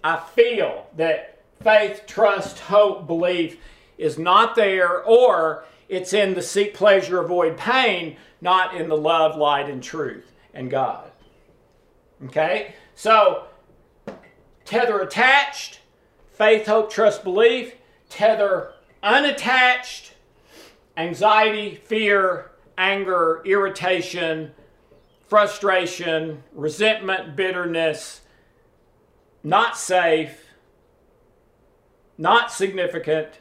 I 0.03 0.19
feel 0.19 0.89
that 0.97 1.39
faith, 1.63 2.03
trust, 2.07 2.59
hope, 2.59 3.07
belief 3.07 3.59
is 3.97 4.19
not 4.19 4.57
there, 4.57 5.03
or 5.05 5.65
it's 5.89 6.13
in 6.13 6.35
the 6.35 6.43
seek 6.43 6.75
pleasure, 6.75 7.21
avoid 7.21 7.57
pain, 7.57 8.17
not 8.41 8.75
in 8.75 8.89
the 8.89 8.97
love, 8.97 9.37
light, 9.37 9.71
and 9.71 9.83
truth 9.83 10.33
and 10.55 10.71
God. 10.71 11.11
Okay? 12.27 12.75
So, 12.95 13.45
tether 14.65 15.01
attached, 15.01 15.81
faith, 16.39 16.67
hope, 16.67 16.91
trust, 16.91 17.25
belief. 17.25 17.75
Tether 18.09 18.73
unattached, 19.03 20.15
anxiety, 20.97 21.75
fear, 21.75 22.53
anger, 22.79 23.43
irritation, 23.45 24.53
frustration, 25.27 26.43
resentment, 26.55 27.37
bitterness, 27.37 28.23
not 29.43 29.77
safe, 29.77 30.47
not 32.17 32.51
significant, 32.51 33.41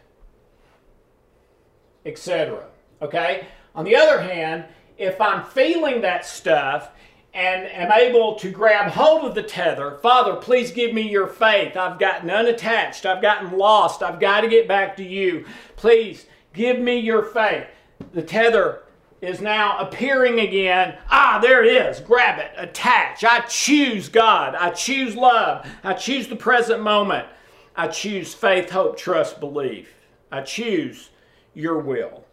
etc. 2.06 2.66
Okay? 3.02 3.48
On 3.74 3.86
the 3.86 3.96
other 3.96 4.22
hand, 4.22 4.66
if 4.98 5.22
I'm 5.22 5.46
feeling 5.46 6.02
that 6.02 6.26
stuff 6.26 6.90
and 7.34 7.66
am 7.68 7.92
able 7.92 8.36
to 8.36 8.50
grab 8.50 8.92
hold 8.92 9.26
of 9.26 9.36
the 9.36 9.44
tether, 9.44 9.98
Father, 10.02 10.36
please 10.36 10.72
give 10.72 10.94
me 10.94 11.10
your 11.10 11.28
faith. 11.28 11.78
I've 11.78 12.00
gotten 12.00 12.30
unattached. 12.30 13.06
I've 13.06 13.22
gotten 13.22 13.58
lost. 13.58 14.02
I've 14.02 14.20
got 14.20 14.42
to 14.42 14.48
get 14.48 14.68
back 14.68 14.98
to 14.98 15.04
you. 15.04 15.46
Please 15.76 16.26
give 16.54 16.80
me 16.80 16.98
your 17.00 17.24
faith. 17.24 17.68
The 18.14 18.24
tether 18.24 18.84
is 19.22 19.42
now 19.42 19.78
appearing 19.80 20.40
again. 20.40 20.98
Ah, 21.10 21.40
there 21.42 21.64
it 21.64 21.72
is. 21.72 22.00
Grab 22.00 22.40
it, 22.40 22.52
attach. 22.56 23.24
I 23.24 23.40
choose 23.42 24.10
God. 24.10 24.56
I 24.56 24.70
choose 24.72 25.16
love. 25.16 25.68
I 25.84 25.94
choose 25.94 26.28
the 26.28 26.36
present 26.36 26.82
moment. 26.82 27.28
I 27.76 27.88
choose 27.88 28.34
faith, 28.34 28.72
hope, 28.72 28.98
trust, 28.98 29.40
belief. 29.40 29.94
I 30.32 30.42
choose 30.42 31.12
your 31.54 31.80
will. 31.80 32.26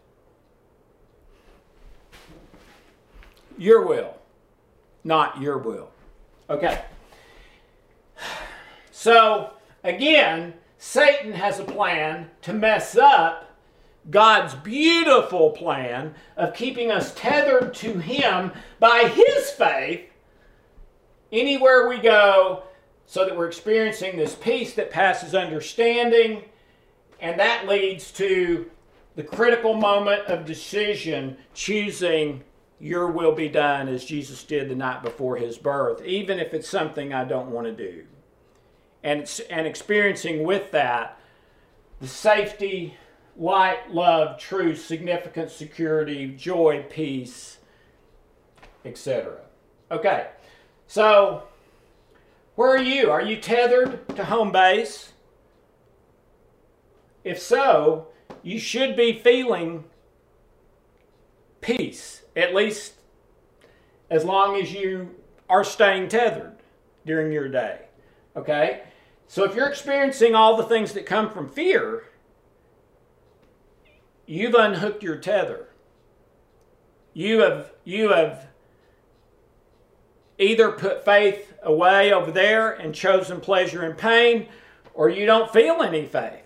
Your 3.56 3.86
will, 3.86 4.16
not 5.04 5.40
your 5.40 5.58
will. 5.58 5.90
Okay. 6.50 6.82
So, 8.90 9.52
again, 9.82 10.54
Satan 10.78 11.32
has 11.32 11.60
a 11.60 11.64
plan 11.64 12.30
to 12.42 12.52
mess 12.52 12.96
up 12.96 13.50
God's 14.10 14.54
beautiful 14.54 15.50
plan 15.50 16.14
of 16.36 16.54
keeping 16.54 16.90
us 16.90 17.14
tethered 17.14 17.74
to 17.74 17.98
Him 17.98 18.52
by 18.78 19.10
His 19.14 19.50
faith 19.50 20.10
anywhere 21.32 21.88
we 21.88 21.98
go 21.98 22.64
so 23.06 23.24
that 23.24 23.36
we're 23.36 23.46
experiencing 23.48 24.16
this 24.16 24.34
peace 24.34 24.74
that 24.74 24.90
passes 24.90 25.34
understanding. 25.34 26.44
And 27.20 27.38
that 27.40 27.66
leads 27.66 28.12
to 28.12 28.70
the 29.16 29.22
critical 29.22 29.74
moment 29.74 30.24
of 30.26 30.44
decision, 30.44 31.36
choosing 31.54 32.42
your 32.80 33.08
will 33.08 33.32
be 33.32 33.48
done 33.48 33.88
as 33.88 34.04
Jesus 34.04 34.44
did 34.44 34.68
the 34.68 34.74
night 34.74 35.02
before 35.02 35.36
his 35.36 35.58
birth, 35.58 36.02
even 36.04 36.38
if 36.38 36.52
it's 36.52 36.68
something 36.68 37.12
I 37.12 37.24
don't 37.24 37.50
want 37.50 37.66
to 37.66 37.72
do. 37.72 38.04
And, 39.02 39.30
and 39.50 39.66
experiencing 39.66 40.44
with 40.44 40.70
that 40.72 41.18
the 42.00 42.08
safety, 42.08 42.96
light, 43.36 43.92
love, 43.92 44.38
truth, 44.38 44.84
significance, 44.84 45.52
security, 45.52 46.28
joy, 46.28 46.84
peace, 46.90 47.58
etc. 48.84 49.38
Okay, 49.90 50.28
so 50.86 51.44
where 52.56 52.70
are 52.70 52.82
you? 52.82 53.10
Are 53.10 53.22
you 53.22 53.36
tethered 53.36 54.08
to 54.16 54.24
home 54.24 54.52
base? 54.52 55.12
If 57.24 57.40
so, 57.40 58.08
you 58.42 58.58
should 58.58 58.96
be 58.96 59.18
feeling 59.18 59.84
peace, 61.60 62.22
at 62.36 62.54
least 62.54 62.94
as 64.10 64.24
long 64.24 64.60
as 64.60 64.72
you 64.72 65.14
are 65.48 65.64
staying 65.64 66.08
tethered 66.08 66.56
during 67.06 67.32
your 67.32 67.48
day. 67.48 67.80
Okay? 68.36 68.82
So 69.26 69.44
if 69.44 69.54
you're 69.54 69.68
experiencing 69.68 70.34
all 70.34 70.56
the 70.56 70.64
things 70.64 70.92
that 70.92 71.06
come 71.06 71.30
from 71.30 71.48
fear, 71.48 72.04
you've 74.26 74.54
unhooked 74.54 75.02
your 75.02 75.16
tether. 75.16 75.68
You 77.12 77.40
have 77.40 77.72
you 77.84 78.10
have 78.10 78.48
either 80.38 80.72
put 80.72 81.04
faith 81.04 81.52
away 81.62 82.12
over 82.12 82.30
there 82.30 82.72
and 82.72 82.94
chosen 82.94 83.40
pleasure 83.40 83.82
and 83.82 83.96
pain, 83.96 84.48
or 84.92 85.08
you 85.08 85.26
don't 85.26 85.52
feel 85.52 85.82
any 85.82 86.06
faith. 86.06 86.43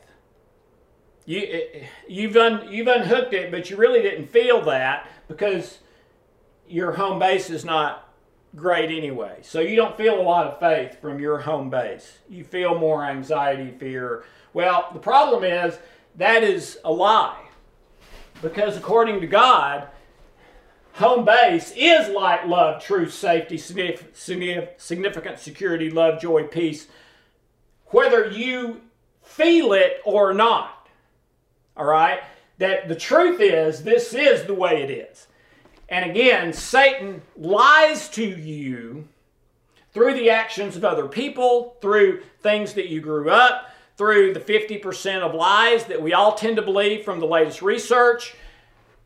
You, 1.29 1.41
eh, 1.43 1.85
you've, 2.09 2.37
un, 2.39 2.72
you've 2.72 2.87
unhooked 2.87 3.35
it, 3.35 3.51
but 3.51 3.68
you 3.68 3.76
really 3.76 4.01
didn't 4.01 4.29
feel 4.29 4.62
that 4.62 5.07
because 5.29 5.81
your 6.66 6.93
home 6.93 7.18
base 7.18 7.51
is 7.51 7.66
not 7.66 8.14
great 8.57 8.91
anyway. 8.91 9.41
So 9.43 9.61
you 9.61 9.76
don't 9.76 9.95
feel 9.95 10.18
a 10.18 10.22
lot 10.22 10.47
of 10.47 10.59
faith 10.59 10.99
from 11.03 11.20
your 11.20 11.39
home 11.41 11.68
base. 11.68 12.16
You 12.31 12.45
feel 12.45 12.79
more 12.79 13.05
anxiety, 13.05 13.72
fear. 13.72 14.24
Well, 14.55 14.89
the 14.95 15.01
problem 15.01 15.45
is 15.45 15.79
that 16.16 16.43
is 16.43 16.79
a 16.83 16.91
lie. 16.91 17.45
Because 18.41 18.79
according 18.79 19.20
to 19.20 19.26
God, 19.26 19.87
home 20.95 21.26
base 21.26 21.74
is 21.76 22.09
light, 22.09 22.49
love, 22.49 22.83
truth, 22.83 23.12
safety, 23.12 23.59
significant 23.59 25.39
security, 25.41 25.91
love, 25.91 26.22
joy, 26.22 26.45
peace, 26.45 26.87
whether 27.89 28.31
you 28.31 28.81
feel 29.22 29.74
it 29.74 30.01
or 30.07 30.33
not. 30.33 30.78
All 31.79 31.87
right? 31.87 32.20
That 32.59 32.89
the 32.89 32.97
truth 32.97 33.41
is, 33.41 33.85
this 33.85 34.12
is 34.12 34.45
the 34.45 34.55
way 34.55 34.83
it 34.83 34.91
is. 34.91 35.29
And 35.89 36.11
again, 36.11 36.53
Satan 36.53 37.22
lies 37.37 38.09
to 38.11 38.24
you 38.24 39.09
through 39.93 40.14
the 40.14 40.31
actions 40.31 40.76
of 40.76 40.85
other 40.85 41.09
people, 41.09 41.76
through 41.81 42.22
things 42.43 42.74
that 42.74 42.89
you 42.89 43.01
grew 43.01 43.31
up, 43.31 43.70
through 43.97 44.35
the 44.35 44.41
50% 44.41 45.22
of 45.22 45.35
lies 45.35 45.85
that 45.87 46.03
we 46.03 46.12
all 46.12 46.35
tend 46.35 46.57
to 46.57 46.62
believe 46.62 47.05
from 47.05 47.20
the 47.20 47.26
latest 47.26 47.62
research, 47.62 48.35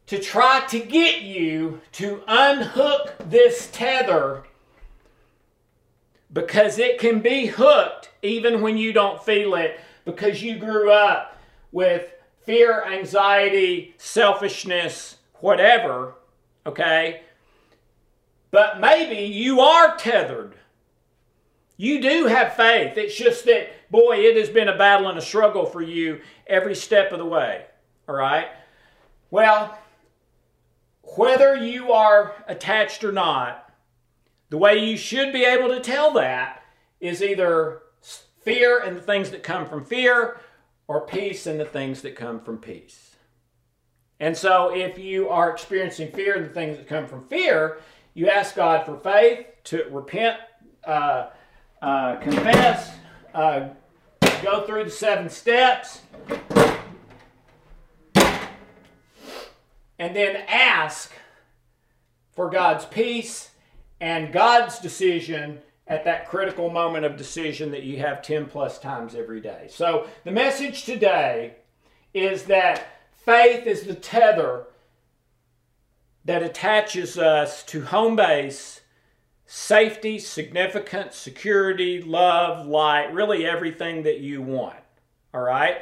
to 0.06 0.18
try 0.18 0.64
to 0.68 0.80
get 0.80 1.22
you 1.22 1.80
to 1.92 2.22
unhook 2.26 3.14
this 3.30 3.70
tether 3.72 4.42
because 6.32 6.78
it 6.78 6.98
can 6.98 7.20
be 7.20 7.46
hooked 7.46 8.10
even 8.22 8.60
when 8.60 8.76
you 8.76 8.92
don't 8.92 9.22
feel 9.22 9.54
it 9.54 9.78
because 10.04 10.42
you 10.42 10.56
grew 10.56 10.90
up 10.90 11.38
with 11.70 12.11
fear, 12.44 12.84
anxiety, 12.84 13.94
selfishness, 13.98 15.16
whatever, 15.40 16.14
okay? 16.66 17.22
But 18.50 18.80
maybe 18.80 19.32
you 19.32 19.60
are 19.60 19.96
tethered. 19.96 20.54
You 21.76 22.00
do 22.00 22.26
have 22.26 22.54
faith. 22.54 22.96
It's 22.96 23.16
just 23.16 23.44
that, 23.46 23.70
boy, 23.90 24.18
it 24.18 24.36
has 24.36 24.48
been 24.48 24.68
a 24.68 24.76
battle 24.76 25.08
and 25.08 25.18
a 25.18 25.22
struggle 25.22 25.66
for 25.66 25.82
you 25.82 26.20
every 26.46 26.74
step 26.74 27.12
of 27.12 27.18
the 27.18 27.26
way, 27.26 27.64
all 28.08 28.14
right? 28.14 28.48
Well, 29.30 29.78
whether 31.16 31.56
you 31.56 31.92
are 31.92 32.34
attached 32.46 33.04
or 33.04 33.12
not, 33.12 33.70
the 34.50 34.58
way 34.58 34.84
you 34.84 34.96
should 34.96 35.32
be 35.32 35.44
able 35.44 35.68
to 35.68 35.80
tell 35.80 36.12
that 36.12 36.62
is 37.00 37.22
either 37.22 37.82
fear 38.42 38.78
and 38.78 38.96
the 38.96 39.00
things 39.00 39.30
that 39.30 39.42
come 39.42 39.66
from 39.66 39.84
fear 39.84 40.38
or 40.92 41.00
peace 41.00 41.46
and 41.46 41.58
the 41.58 41.64
things 41.64 42.02
that 42.02 42.14
come 42.14 42.38
from 42.38 42.58
peace. 42.58 43.16
And 44.20 44.36
so, 44.36 44.68
if 44.74 44.98
you 44.98 45.30
are 45.30 45.50
experiencing 45.50 46.12
fear 46.12 46.36
and 46.36 46.44
the 46.44 46.52
things 46.52 46.76
that 46.76 46.86
come 46.86 47.06
from 47.06 47.26
fear, 47.28 47.78
you 48.12 48.28
ask 48.28 48.54
God 48.54 48.84
for 48.84 48.98
faith 48.98 49.46
to 49.64 49.84
repent, 49.90 50.36
uh, 50.84 51.30
uh, 51.80 52.16
confess, 52.16 52.94
uh, 53.32 53.70
go 54.42 54.66
through 54.66 54.84
the 54.84 54.90
seven 54.90 55.30
steps, 55.30 56.02
and 59.98 60.14
then 60.14 60.44
ask 60.46 61.10
for 62.32 62.50
God's 62.50 62.84
peace 62.84 63.48
and 63.98 64.30
God's 64.30 64.78
decision 64.78 65.62
at 65.86 66.04
that 66.04 66.28
critical 66.28 66.70
moment 66.70 67.04
of 67.04 67.16
decision 67.16 67.70
that 67.72 67.82
you 67.82 67.98
have 67.98 68.22
10 68.22 68.46
plus 68.46 68.78
times 68.78 69.14
every 69.14 69.40
day. 69.40 69.66
So, 69.68 70.06
the 70.24 70.30
message 70.30 70.84
today 70.84 71.56
is 72.14 72.44
that 72.44 72.86
faith 73.24 73.66
is 73.66 73.82
the 73.82 73.94
tether 73.94 74.66
that 76.24 76.42
attaches 76.42 77.18
us 77.18 77.64
to 77.64 77.82
home 77.82 78.16
base, 78.16 78.82
safety, 79.46 80.18
significance, 80.18 81.16
security, 81.16 82.00
love, 82.00 82.66
light, 82.66 83.12
really 83.12 83.44
everything 83.44 84.04
that 84.04 84.20
you 84.20 84.40
want. 84.40 84.76
All 85.34 85.40
right? 85.40 85.78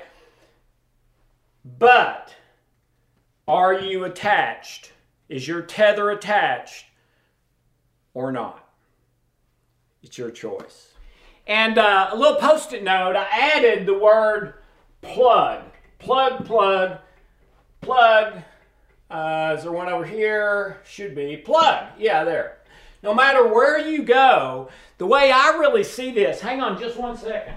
But 1.78 2.34
are 3.46 3.74
you 3.74 4.04
attached? 4.04 4.92
Is 5.28 5.46
your 5.46 5.62
tether 5.62 6.10
attached 6.10 6.86
or 8.14 8.32
not? 8.32 8.69
It's 10.02 10.16
your 10.18 10.30
choice. 10.30 10.94
And 11.46 11.78
uh, 11.78 12.10
a 12.12 12.16
little 12.16 12.36
post 12.36 12.72
it 12.72 12.82
note 12.82 13.16
I 13.16 13.26
added 13.30 13.86
the 13.86 13.98
word 13.98 14.54
plug. 15.02 15.62
Plug, 15.98 16.44
plug, 16.46 16.98
plug, 17.80 18.42
Uh, 19.10 19.54
is 19.56 19.64
there 19.64 19.72
one 19.72 19.88
over 19.88 20.04
here? 20.04 20.80
Should 20.84 21.14
be. 21.14 21.36
Plug. 21.36 21.88
Yeah, 21.98 22.24
there. 22.24 22.58
No 23.02 23.12
matter 23.12 23.46
where 23.52 23.78
you 23.78 24.02
go, 24.04 24.68
the 24.98 25.06
way 25.06 25.32
I 25.32 25.56
really 25.58 25.82
see 25.82 26.12
this, 26.12 26.40
hang 26.40 26.60
on 26.60 26.78
just 26.78 26.96
one 26.96 27.16
second. 27.16 27.56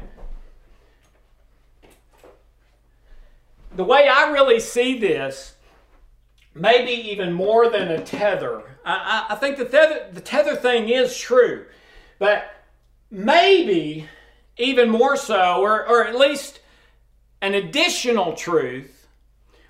The 3.76 3.84
way 3.84 4.08
I 4.08 4.32
really 4.32 4.60
see 4.60 4.98
this, 5.00 5.56
maybe 6.54 6.92
even 6.92 7.34
more 7.34 7.70
than 7.70 7.90
a 7.90 8.04
tether, 8.04 8.78
I, 8.86 9.26
I, 9.30 9.34
I 9.34 9.36
think 9.36 9.58
the 9.58 9.66
tether, 9.66 10.10
the 10.12 10.22
tether 10.22 10.56
thing 10.56 10.90
is 10.90 11.18
true, 11.18 11.66
but 12.24 12.54
maybe 13.12 14.08
even 14.56 14.90
more 14.90 15.18
so, 15.18 15.60
or, 15.62 15.86
or 15.86 16.08
at 16.08 16.16
least 16.16 16.62
an 17.42 17.54
additional 17.54 18.32
truth, 18.32 19.10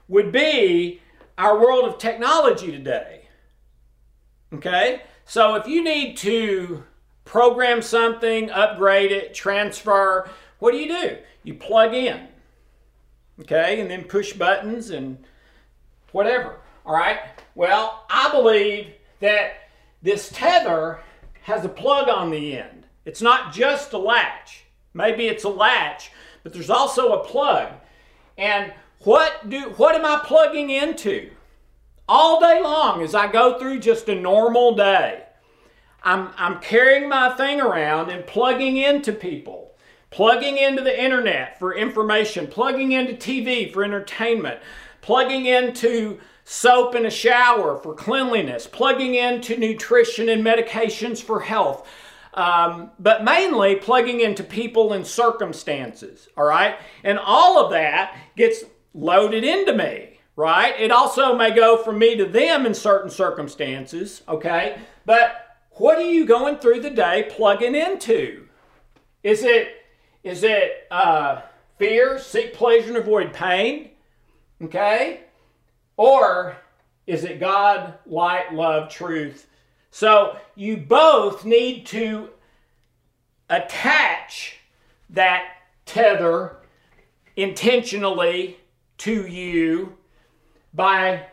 would 0.07 0.31
be 0.31 1.01
our 1.35 1.59
world 1.59 1.85
of 1.85 1.97
technology 1.97 2.71
today. 2.71 3.25
Okay? 4.53 5.01
So 5.25 5.55
if 5.55 5.65
you 5.65 5.83
need 5.83 6.15
to 6.17 6.83
program 7.25 7.81
something, 7.81 8.51
upgrade 8.51 9.11
it, 9.11 9.33
transfer, 9.33 10.29
what 10.59 10.73
do 10.73 10.77
you 10.77 10.89
do? 10.89 11.17
You 11.41 11.55
plug 11.55 11.95
in. 11.95 12.27
Okay? 13.41 13.81
And 13.81 13.89
then 13.89 14.03
push 14.03 14.33
buttons 14.33 14.91
and 14.91 15.17
whatever. 16.11 16.57
All 16.85 16.93
right? 16.93 17.17
Well, 17.55 18.05
I 18.11 18.29
believe 18.29 18.93
that 19.21 19.53
this 20.03 20.29
tether 20.31 20.99
has 21.43 21.63
a 21.63 21.69
plug 21.69 22.09
on 22.09 22.31
the 22.31 22.57
end. 22.57 22.87
It's 23.05 23.21
not 23.21 23.53
just 23.53 23.93
a 23.93 23.97
latch. 23.97 24.65
Maybe 24.93 25.27
it's 25.27 25.43
a 25.43 25.49
latch, 25.49 26.11
but 26.41 26.53
there's 26.53 26.69
also 26.69 27.13
a 27.13 27.25
plug. 27.25 27.71
And 28.37 28.73
what 28.99 29.49
do 29.49 29.73
what 29.77 29.95
am 29.95 30.05
I 30.05 30.21
plugging 30.25 30.69
into? 30.69 31.31
All 32.07 32.39
day 32.39 32.61
long 32.61 33.01
as 33.01 33.15
I 33.15 33.31
go 33.31 33.59
through 33.59 33.79
just 33.79 34.09
a 34.09 34.15
normal 34.15 34.75
day. 34.75 35.23
I'm, 36.03 36.29
I'm 36.37 36.59
carrying 36.59 37.07
my 37.07 37.29
thing 37.29 37.61
around 37.61 38.09
and 38.09 38.27
plugging 38.27 38.75
into 38.75 39.13
people, 39.13 39.71
plugging 40.09 40.57
into 40.57 40.81
the 40.81 41.01
internet 41.01 41.57
for 41.59 41.73
information, 41.73 42.47
plugging 42.47 42.91
into 42.91 43.13
TV 43.13 43.71
for 43.71 43.85
entertainment, 43.85 44.59
plugging 45.01 45.45
into 45.45 46.19
soap 46.45 46.95
and 46.95 47.05
a 47.05 47.11
shower 47.11 47.77
for 47.77 47.93
cleanliness, 47.93 48.67
plugging 48.67 49.15
into 49.15 49.57
nutrition 49.57 50.29
and 50.29 50.43
medications 50.43 51.21
for 51.21 51.41
health, 51.41 51.87
um, 52.33 52.91
but 52.99 53.23
mainly 53.23 53.75
plugging 53.75 54.19
into 54.19 54.43
people 54.43 54.93
and 54.93 55.05
circumstances, 55.05 56.27
all 56.35 56.45
right? 56.45 56.75
And 57.03 57.19
all 57.19 57.63
of 57.63 57.71
that 57.71 58.17
gets 58.35 58.63
loaded 58.93 59.43
into 59.43 59.73
me, 59.73 60.19
right? 60.35 60.73
It 60.79 60.91
also 60.91 61.35
may 61.35 61.51
go 61.51 61.77
from 61.77 61.99
me 61.99 62.15
to 62.17 62.25
them 62.25 62.65
in 62.65 62.73
certain 62.73 63.09
circumstances, 63.09 64.23
okay? 64.27 64.77
But 65.05 65.57
what 65.71 65.97
are 65.97 66.01
you 66.09 66.25
going 66.25 66.57
through 66.57 66.81
the 66.81 66.89
day 66.89 67.27
plugging 67.29 67.75
into? 67.75 68.47
Is 69.23 69.43
it 69.43 69.79
is 70.23 70.43
it 70.43 70.87
uh, 70.89 71.41
fear, 71.77 72.17
seek 72.17 72.53
pleasure, 72.53 72.89
and 72.89 72.97
avoid 72.97 73.33
pain? 73.33 73.89
Okay? 74.61 75.22
Or 75.97 76.57
is 77.05 77.23
it 77.23 77.39
God, 77.39 77.95
light, 78.05 78.53
love, 78.53 78.89
truth, 78.89 79.47
so 79.91 80.37
you 80.55 80.77
both 80.77 81.45
need 81.45 81.85
to 81.87 82.29
attach 83.47 84.55
that 85.11 85.45
tether 85.85 86.57
intentionally 87.35 88.57
to 88.97 89.27
you 89.27 89.95
by 90.73 91.27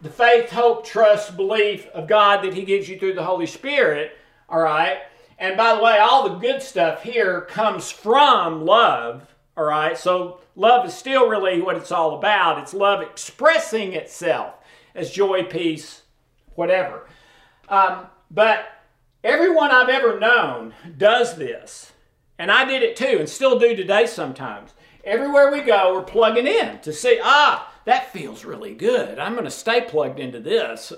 the 0.00 0.08
faith, 0.08 0.50
hope, 0.50 0.86
trust, 0.86 1.36
belief 1.36 1.86
of 1.88 2.08
God 2.08 2.42
that 2.42 2.54
He 2.54 2.64
gives 2.64 2.88
you 2.88 2.98
through 2.98 3.14
the 3.14 3.24
Holy 3.24 3.46
Spirit. 3.46 4.16
All 4.48 4.60
right. 4.60 4.98
And 5.38 5.56
by 5.56 5.74
the 5.74 5.82
way, 5.82 5.98
all 5.98 6.28
the 6.28 6.36
good 6.36 6.62
stuff 6.62 7.02
here 7.02 7.42
comes 7.42 7.90
from 7.90 8.64
love. 8.64 9.26
All 9.56 9.64
right. 9.64 9.96
So 9.96 10.40
love 10.54 10.86
is 10.86 10.94
still 10.94 11.28
really 11.28 11.60
what 11.60 11.76
it's 11.76 11.92
all 11.92 12.18
about. 12.18 12.58
It's 12.58 12.74
love 12.74 13.00
expressing 13.00 13.94
itself 13.94 14.54
as 14.94 15.10
joy, 15.10 15.44
peace, 15.44 16.02
whatever. 16.54 17.08
Um, 17.68 18.06
but 18.30 18.66
everyone 19.24 19.70
I've 19.70 19.88
ever 19.88 20.18
known 20.18 20.74
does 20.96 21.36
this. 21.36 21.92
And 22.38 22.50
I 22.50 22.66
did 22.66 22.82
it 22.82 22.96
too, 22.96 23.16
and 23.18 23.28
still 23.28 23.58
do 23.58 23.74
today 23.74 24.06
sometimes. 24.06 24.74
Everywhere 25.04 25.50
we 25.50 25.62
go, 25.62 25.94
we're 25.94 26.02
plugging 26.02 26.46
in 26.46 26.80
to 26.80 26.92
see, 26.92 27.18
ah, 27.22 27.72
that 27.86 28.12
feels 28.12 28.44
really 28.44 28.74
good. 28.74 29.18
I'm 29.18 29.32
going 29.32 29.44
to 29.44 29.50
stay 29.50 29.80
plugged 29.80 30.18
into 30.18 30.40
this 30.40 30.92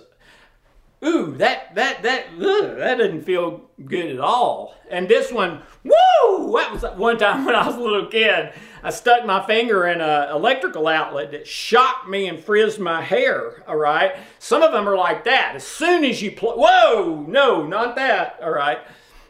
ooh, 1.05 1.35
that 1.37 1.75
that 1.75 2.03
that 2.03 2.27
ugh, 2.41 2.77
that 2.77 2.99
didn't 2.99 3.23
feel 3.23 3.69
good 3.85 4.11
at 4.11 4.21
all. 4.21 4.75
And 4.91 5.09
this 5.09 5.31
one, 5.31 5.63
woo! 5.85 6.53
That 6.57 6.73
was 6.73 6.83
one 6.97 7.19
time 7.19 7.45
when 7.47 7.55
I 7.55 7.67
was 7.67 7.77
a 7.77 7.81
little 7.81 8.07
kid. 8.07 8.53
I 8.83 8.91
stuck 8.91 9.27
my 9.27 9.45
finger 9.45 9.87
in 9.87 10.01
an 10.01 10.31
electrical 10.31 10.87
outlet 10.87 11.33
that 11.33 11.47
shocked 11.47 12.09
me 12.09 12.29
and 12.29 12.39
frizzed 12.39 12.79
my 12.81 13.03
hair. 13.03 13.63
All 13.67 13.77
right, 13.77 14.17
some 14.39 14.63
of 14.63 14.73
them 14.73 14.89
are 14.89 14.97
like 14.97 15.25
that. 15.25 15.57
As 15.57 15.65
soon 15.65 16.05
as 16.05 16.23
you 16.23 16.33
plug, 16.33 16.57
whoa, 16.59 17.25
no, 17.29 17.67
not 17.67 17.97
that. 17.97 18.39
All 18.43 18.51
right, 18.51 18.79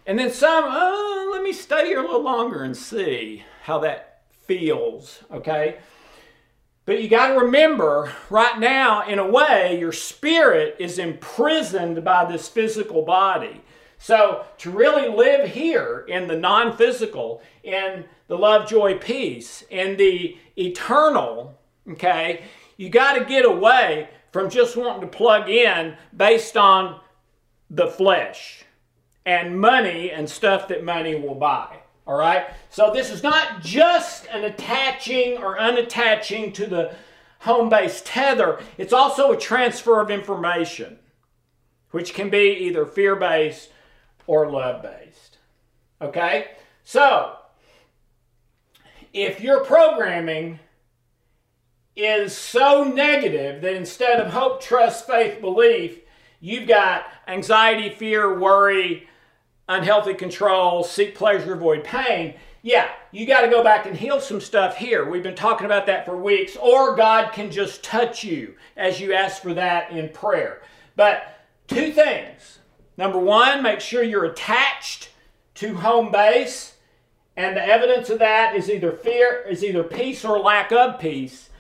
and 0.07 0.19
then 0.19 0.31
some. 0.31 0.65
Oh, 0.67 1.31
let 1.33 1.43
me 1.43 1.53
stay 1.53 1.87
here 1.87 2.01
a 2.01 2.03
little 2.03 2.23
longer 2.23 2.63
and 2.63 2.77
see 2.77 3.45
how 3.63 3.79
that 3.81 4.23
feels. 4.47 5.23
Okay. 5.31 5.79
But 6.89 7.03
you 7.03 7.11
got 7.11 7.35
to 7.35 7.41
remember, 7.41 8.11
right 8.31 8.59
now, 8.59 9.07
in 9.07 9.19
a 9.19 9.31
way, 9.31 9.79
your 9.79 9.93
spirit 9.93 10.77
is 10.79 10.99
imprisoned 10.99 12.03
by 12.03 12.25
this 12.25 12.49
physical 12.49 13.03
body. 13.03 13.61
So, 13.99 14.47
to 14.57 14.71
really 14.71 15.07
live 15.07 15.51
here 15.51 16.07
in 16.09 16.29
the 16.29 16.39
non 16.39 16.75
physical, 16.75 17.43
in 17.63 18.07
the 18.29 18.39
love, 18.39 18.67
joy, 18.67 18.97
peace, 18.97 19.65
in 19.69 19.99
the 19.99 20.39
eternal, 20.57 21.59
okay, 21.91 22.45
you 22.79 22.89
got 22.89 23.19
to 23.19 23.25
get 23.27 23.45
away 23.45 24.09
from 24.33 24.49
just 24.49 24.75
wanting 24.75 25.03
to 25.03 25.15
plug 25.15 25.51
in 25.51 25.95
based 26.17 26.57
on 26.57 27.01
the 27.69 27.89
flesh 27.89 28.65
and 29.27 29.61
money 29.61 30.11
and 30.11 30.27
stuff 30.27 30.69
that 30.69 30.83
money 30.83 31.17
will 31.17 31.35
buy. 31.35 31.81
All 32.09 32.17
right? 32.17 32.47
So 32.71 32.91
this 32.93 33.11
is 33.11 33.23
not 33.23 33.61
just 33.61 34.27
an 34.33 34.43
attaching 34.45 35.37
or 35.37 35.59
unattaching 35.59 36.55
to 36.55 36.67
the 36.67 36.95
home 37.41 37.69
base 37.69 38.03
tether, 38.05 38.61
it's 38.79 38.93
also 38.93 39.31
a 39.31 39.37
transfer 39.37 40.01
of 40.01 40.11
information, 40.11 40.99
which 41.91 42.15
can 42.15 42.31
be 42.31 42.57
either 42.63 42.85
fear 42.85 43.15
based 43.15 43.71
or 44.27 44.51
love 44.51 44.83
based. 44.83 45.39
Okay? 46.01 46.49
So, 46.83 47.37
if 49.13 49.41
your 49.41 49.65
programming 49.65 50.59
is 51.95 52.37
so 52.37 52.85
negative 52.85 53.61
that 53.63 53.75
instead 53.75 54.19
of 54.19 54.33
hope, 54.33 54.61
trust, 54.63 55.07
faith, 55.07 55.41
belief, 55.41 56.01
you've 56.41 56.67
got 56.67 57.05
anxiety, 57.27 57.91
fear, 57.91 58.39
worry, 58.39 59.09
unhealthy 59.69 60.15
control, 60.15 60.83
seek 60.83 61.15
pleasure, 61.15 61.55
avoid 61.55 61.85
pain, 61.85 62.35
yeah, 62.63 62.89
you 63.13 63.27
got 63.27 63.43
to 63.43 63.49
go 63.49 63.63
back 63.63 63.87
and 63.87 63.97
heal 63.97 64.21
some 64.21 64.41
stuff 64.41 64.77
here. 64.77 65.09
We've 65.09 65.23
been 65.23 65.37
talking 65.37 65.65
about 65.65 65.87
that 65.87 66.05
for 66.05 66.17
weeks. 66.17 66.57
Or 66.57 66.97
God 66.97 67.33
can 67.33 67.51
just 67.51 67.85
touch 67.85 68.25
you 68.25 68.55
as 68.77 69.01
you 69.01 69.13
ask 69.13 69.43
for 69.43 69.55
that 69.55 69.91
in 69.91 70.09
prayer. 70.09 70.63
But 70.97 71.41
two 71.69 71.93
things. 71.93 72.59
Number 72.97 73.19
one, 73.19 73.63
make 73.63 73.81
sure 73.81 74.03
you're 74.03 74.25
attached 74.25 75.11
to 75.55 75.77
home 75.77 76.11
base. 76.11 76.75
And 77.37 77.57
the 77.57 77.65
evidence 77.65 78.11
of 78.11 78.19
that 78.19 78.57
is 78.57 78.69
either 78.69 78.91
fear, 78.91 79.47
is 79.49 79.63
either 79.63 79.85
peace 79.85 80.25
or 80.25 80.39
lack 80.41 80.73
of 80.73 80.99
peace 80.99 81.51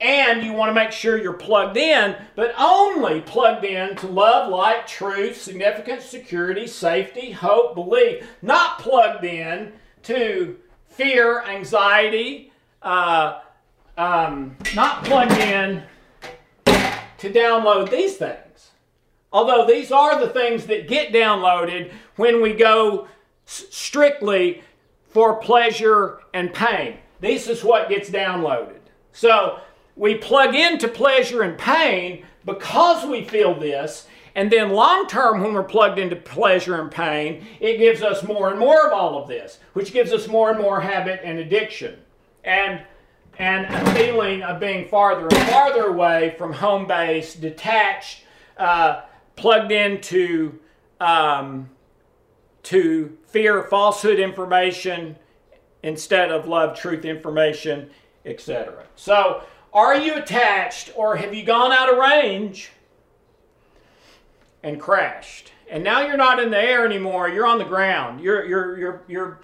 and 0.00 0.42
you 0.42 0.52
want 0.52 0.70
to 0.70 0.74
make 0.74 0.92
sure 0.92 1.18
you're 1.18 1.32
plugged 1.32 1.76
in, 1.76 2.16
but 2.34 2.54
only 2.58 3.20
plugged 3.20 3.64
in 3.64 3.94
to 3.96 4.06
love, 4.06 4.48
light, 4.50 4.86
truth, 4.86 5.40
significance, 5.40 6.04
security, 6.04 6.66
safety, 6.66 7.30
hope, 7.30 7.74
belief, 7.74 8.26
not 8.40 8.78
plugged 8.78 9.24
in 9.24 9.72
to 10.04 10.56
fear, 10.86 11.42
anxiety, 11.42 12.52
uh, 12.82 13.40
um, 13.98 14.56
not 14.74 15.04
plugged 15.04 15.32
in 15.32 15.82
to 16.64 17.30
download 17.30 17.90
these 17.90 18.16
things. 18.16 18.70
Although 19.32 19.66
these 19.66 19.92
are 19.92 20.18
the 20.18 20.30
things 20.30 20.66
that 20.66 20.88
get 20.88 21.12
downloaded 21.12 21.92
when 22.16 22.40
we 22.40 22.54
go 22.54 23.06
s- 23.46 23.66
strictly 23.70 24.62
for 25.08 25.36
pleasure 25.36 26.20
and 26.32 26.52
pain. 26.52 26.96
This 27.20 27.48
is 27.48 27.62
what 27.62 27.88
gets 27.88 28.08
downloaded. 28.08 28.78
So 29.12 29.60
we 30.00 30.14
plug 30.14 30.54
into 30.54 30.88
pleasure 30.88 31.42
and 31.42 31.58
pain 31.58 32.24
because 32.46 33.04
we 33.04 33.22
feel 33.22 33.54
this. 33.54 34.08
And 34.34 34.50
then 34.50 34.70
long 34.70 35.06
term, 35.06 35.42
when 35.42 35.52
we're 35.52 35.62
plugged 35.62 35.98
into 35.98 36.16
pleasure 36.16 36.80
and 36.80 36.90
pain, 36.90 37.44
it 37.60 37.76
gives 37.76 38.00
us 38.00 38.22
more 38.22 38.48
and 38.48 38.58
more 38.58 38.86
of 38.86 38.94
all 38.94 39.20
of 39.20 39.28
this, 39.28 39.58
which 39.74 39.92
gives 39.92 40.10
us 40.10 40.26
more 40.26 40.50
and 40.50 40.58
more 40.58 40.80
habit 40.80 41.20
and 41.22 41.38
addiction. 41.38 41.98
And 42.44 42.82
and 43.38 43.66
a 43.66 43.94
feeling 43.94 44.42
of 44.42 44.58
being 44.58 44.88
farther 44.88 45.28
and 45.28 45.48
farther 45.50 45.84
away 45.84 46.34
from 46.38 46.52
home 46.54 46.86
base, 46.86 47.34
detached, 47.34 48.24
uh, 48.56 49.02
plugged 49.36 49.72
into 49.72 50.58
um, 51.00 51.68
to 52.62 53.18
fear 53.26 53.64
falsehood 53.64 54.18
information 54.18 55.16
instead 55.82 56.30
of 56.30 56.48
love 56.48 56.78
truth 56.78 57.04
information, 57.04 57.90
etc. 58.24 58.84
So, 58.96 59.42
are 59.72 59.96
you 59.96 60.14
attached 60.14 60.92
or 60.96 61.16
have 61.16 61.34
you 61.34 61.44
gone 61.44 61.72
out 61.72 61.92
of 61.92 61.98
range 61.98 62.70
and 64.62 64.80
crashed? 64.80 65.52
And 65.70 65.84
now 65.84 66.00
you're 66.00 66.16
not 66.16 66.40
in 66.40 66.50
the 66.50 66.58
air 66.58 66.84
anymore, 66.84 67.28
you're 67.28 67.46
on 67.46 67.58
the 67.58 67.64
ground. 67.64 68.20
You're 68.20 68.44
you're 68.44 68.78
you're 68.78 69.02
you're 69.06 69.40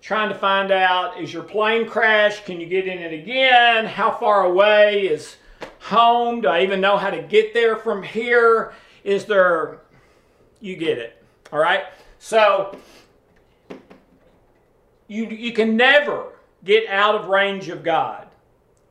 trying 0.00 0.30
to 0.30 0.34
find 0.34 0.70
out 0.70 1.20
is 1.20 1.32
your 1.32 1.42
plane 1.42 1.86
crashed? 1.86 2.44
Can 2.46 2.60
you 2.60 2.66
get 2.66 2.86
in 2.86 2.98
it 2.98 3.12
again? 3.12 3.84
How 3.84 4.10
far 4.10 4.44
away 4.44 5.06
is 5.06 5.36
home? 5.80 6.40
Do 6.40 6.48
I 6.48 6.62
even 6.62 6.80
know 6.80 6.96
how 6.96 7.10
to 7.10 7.22
get 7.22 7.52
there 7.52 7.76
from 7.76 8.02
here? 8.02 8.72
Is 9.04 9.24
there, 9.24 9.80
you 10.60 10.76
get 10.76 10.98
it, 10.98 11.22
all 11.52 11.58
right? 11.58 11.84
So, 12.18 12.76
you, 15.06 15.26
you 15.26 15.52
can 15.52 15.76
never 15.76 16.32
get 16.64 16.88
out 16.88 17.14
of 17.14 17.28
range 17.28 17.68
of 17.68 17.82
God. 17.82 18.27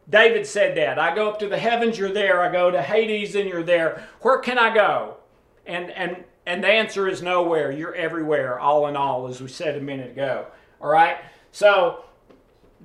David 0.10 0.48
said 0.48 0.78
that. 0.78 0.98
I 0.98 1.14
go 1.14 1.30
up 1.30 1.40
to 1.40 1.48
the 1.48 1.58
heavens, 1.58 1.98
you're 1.98 2.14
there. 2.14 2.42
I 2.42 2.52
go 2.52 2.72
to 2.72 2.82
Hades, 2.82 3.36
and 3.36 3.50
you're 3.50 3.64
there. 3.64 4.08
Where 4.22 4.40
can 4.40 4.58
I 4.58 4.74
go? 4.74 5.18
And, 5.66 5.92
and, 5.92 6.24
and 6.46 6.64
the 6.64 6.70
answer 6.70 7.08
is 7.08 7.22
nowhere. 7.22 7.72
You're 7.72 7.96
everywhere, 7.96 8.60
all 8.60 8.88
in 8.88 8.96
all, 8.96 9.28
as 9.28 9.42
we 9.42 9.50
said 9.50 9.76
a 9.76 9.82
minute 9.82 10.12
ago. 10.12 10.48
All 10.82 10.90
right? 10.90 11.18
So 11.52 12.06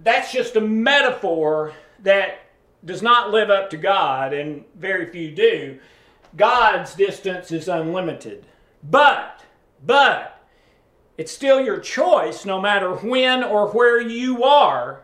that's 0.02 0.32
just 0.32 0.56
a 0.56 0.60
metaphor 0.60 1.72
that 2.00 2.40
does 2.84 3.02
not 3.02 3.30
live 3.30 3.50
up 3.50 3.70
to 3.70 3.76
God, 3.76 4.32
and 4.32 4.64
very 4.74 5.10
few 5.10 5.30
do. 5.30 5.78
God's 6.36 6.94
distance 6.94 7.52
is 7.52 7.68
unlimited. 7.68 8.46
But, 8.82 9.44
but, 9.84 10.44
it's 11.16 11.30
still 11.30 11.60
your 11.60 11.78
choice, 11.78 12.44
no 12.44 12.60
matter 12.60 12.94
when 12.94 13.44
or 13.44 13.68
where 13.68 14.00
you 14.00 14.42
are, 14.42 15.02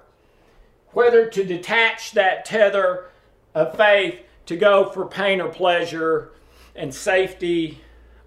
whether 0.93 1.29
to 1.29 1.45
detach 1.45 2.13
that 2.13 2.45
tether 2.45 3.07
of 3.55 3.77
faith 3.77 4.23
to 4.47 4.57
go 4.57 4.91
for 4.91 5.07
pain 5.07 5.41
or 5.41 5.49
pleasure 5.49 6.33
and 6.75 6.95
safety 6.95 7.81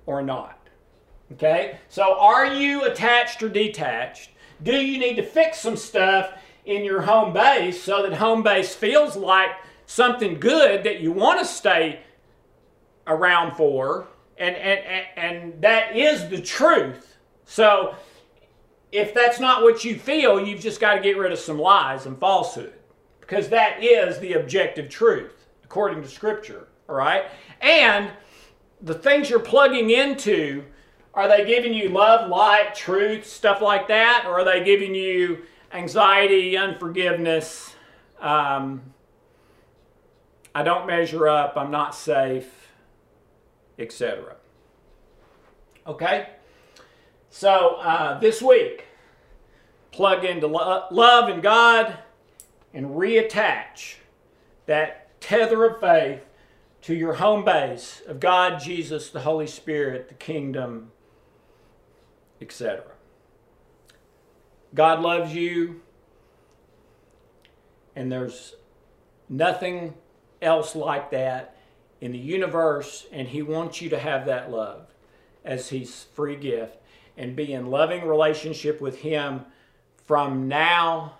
or 0.05 0.21
not. 0.21 0.57
Okay? 1.33 1.77
So, 1.89 2.17
are 2.19 2.53
you 2.53 2.83
attached 2.83 3.41
or 3.41 3.49
detached? 3.49 4.31
Do 4.61 4.73
you 4.73 4.99
need 4.99 5.15
to 5.15 5.23
fix 5.23 5.59
some 5.59 5.77
stuff 5.77 6.33
in 6.65 6.83
your 6.83 7.01
home 7.01 7.33
base 7.33 7.81
so 7.81 8.03
that 8.03 8.13
home 8.13 8.43
base 8.43 8.75
feels 8.75 9.15
like 9.15 9.49
something 9.85 10.39
good 10.39 10.83
that 10.83 10.99
you 10.99 11.11
want 11.11 11.39
to 11.39 11.45
stay 11.45 12.01
around 13.07 13.55
for? 13.55 14.07
And, 14.37 14.55
and, 14.55 15.05
and 15.15 15.61
that 15.61 15.95
is 15.95 16.29
the 16.29 16.41
truth. 16.41 17.17
So 17.45 17.95
if 18.91 19.13
that's 19.13 19.39
not 19.39 19.63
what 19.63 19.85
you 19.85 19.97
feel, 19.97 20.45
you've 20.45 20.61
just 20.61 20.79
got 20.79 20.95
to 20.95 21.01
get 21.01 21.17
rid 21.17 21.31
of 21.31 21.39
some 21.39 21.57
lies 21.57 22.05
and 22.05 22.19
falsehood 22.19 22.73
because 23.19 23.49
that 23.49 23.83
is 23.83 24.19
the 24.19 24.33
objective 24.33 24.89
truth 24.89 25.47
according 25.63 26.01
to 26.01 26.09
Scripture. 26.09 26.67
All 26.89 26.95
right? 26.95 27.25
And 27.61 28.11
the 28.81 28.93
things 28.93 29.29
you're 29.29 29.39
plugging 29.39 29.89
into 29.89 30.65
are 31.13 31.27
they 31.27 31.45
giving 31.45 31.73
you 31.73 31.89
love, 31.89 32.29
light, 32.29 32.73
truth, 32.73 33.25
stuff 33.25 33.61
like 33.61 33.87
that? 33.89 34.25
Or 34.25 34.39
are 34.39 34.45
they 34.45 34.63
giving 34.63 34.95
you 34.95 35.43
anxiety, 35.73 36.57
unforgiveness? 36.57 37.75
Um, 38.19 38.81
I 40.53 40.63
don't 40.63 40.87
measure 40.87 41.27
up, 41.27 41.53
I'm 41.55 41.71
not 41.71 41.95
safe, 41.95 42.49
etc. 43.79 44.35
Okay? 45.87 46.29
So 47.33 47.77
uh, 47.77 48.19
this 48.19 48.41
week, 48.41 48.87
plug 49.93 50.25
into 50.25 50.47
lo- 50.47 50.85
love 50.91 51.29
and 51.29 51.41
God 51.41 51.97
and 52.73 52.87
reattach 52.87 53.95
that 54.65 55.19
tether 55.21 55.63
of 55.63 55.79
faith 55.79 56.25
to 56.81 56.93
your 56.93 57.13
home 57.13 57.45
base 57.45 58.01
of 58.05 58.19
God, 58.19 58.59
Jesus, 58.59 59.09
the 59.09 59.21
Holy 59.21 59.47
Spirit, 59.47 60.09
the 60.09 60.13
kingdom, 60.13 60.91
etc. 62.41 62.83
God 64.75 65.01
loves 65.01 65.33
you, 65.33 65.81
and 67.95 68.11
there's 68.11 68.55
nothing 69.29 69.93
else 70.41 70.75
like 70.75 71.11
that 71.11 71.55
in 72.01 72.11
the 72.11 72.17
universe, 72.17 73.05
and 73.09 73.29
He 73.29 73.41
wants 73.41 73.81
you 73.81 73.89
to 73.89 73.99
have 73.99 74.25
that 74.25 74.51
love 74.51 74.87
as 75.45 75.69
His 75.69 76.03
free 76.13 76.35
gift 76.35 76.75
and 77.17 77.35
be 77.35 77.53
in 77.53 77.67
loving 77.67 78.07
relationship 78.07 78.81
with 78.81 78.99
Him 78.99 79.45
from 80.05 80.47
now 80.47 81.17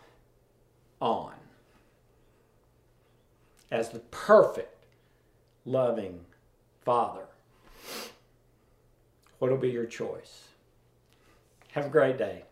on 1.00 1.34
as 3.72 3.90
the 3.90 4.00
perfect, 4.00 4.86
loving 5.66 6.20
Father. 6.84 7.26
What'll 9.40 9.58
be 9.58 9.70
your 9.70 9.86
choice? 9.86 10.44
Have 11.72 11.86
a 11.86 11.90
great 11.90 12.18
day. 12.18 12.44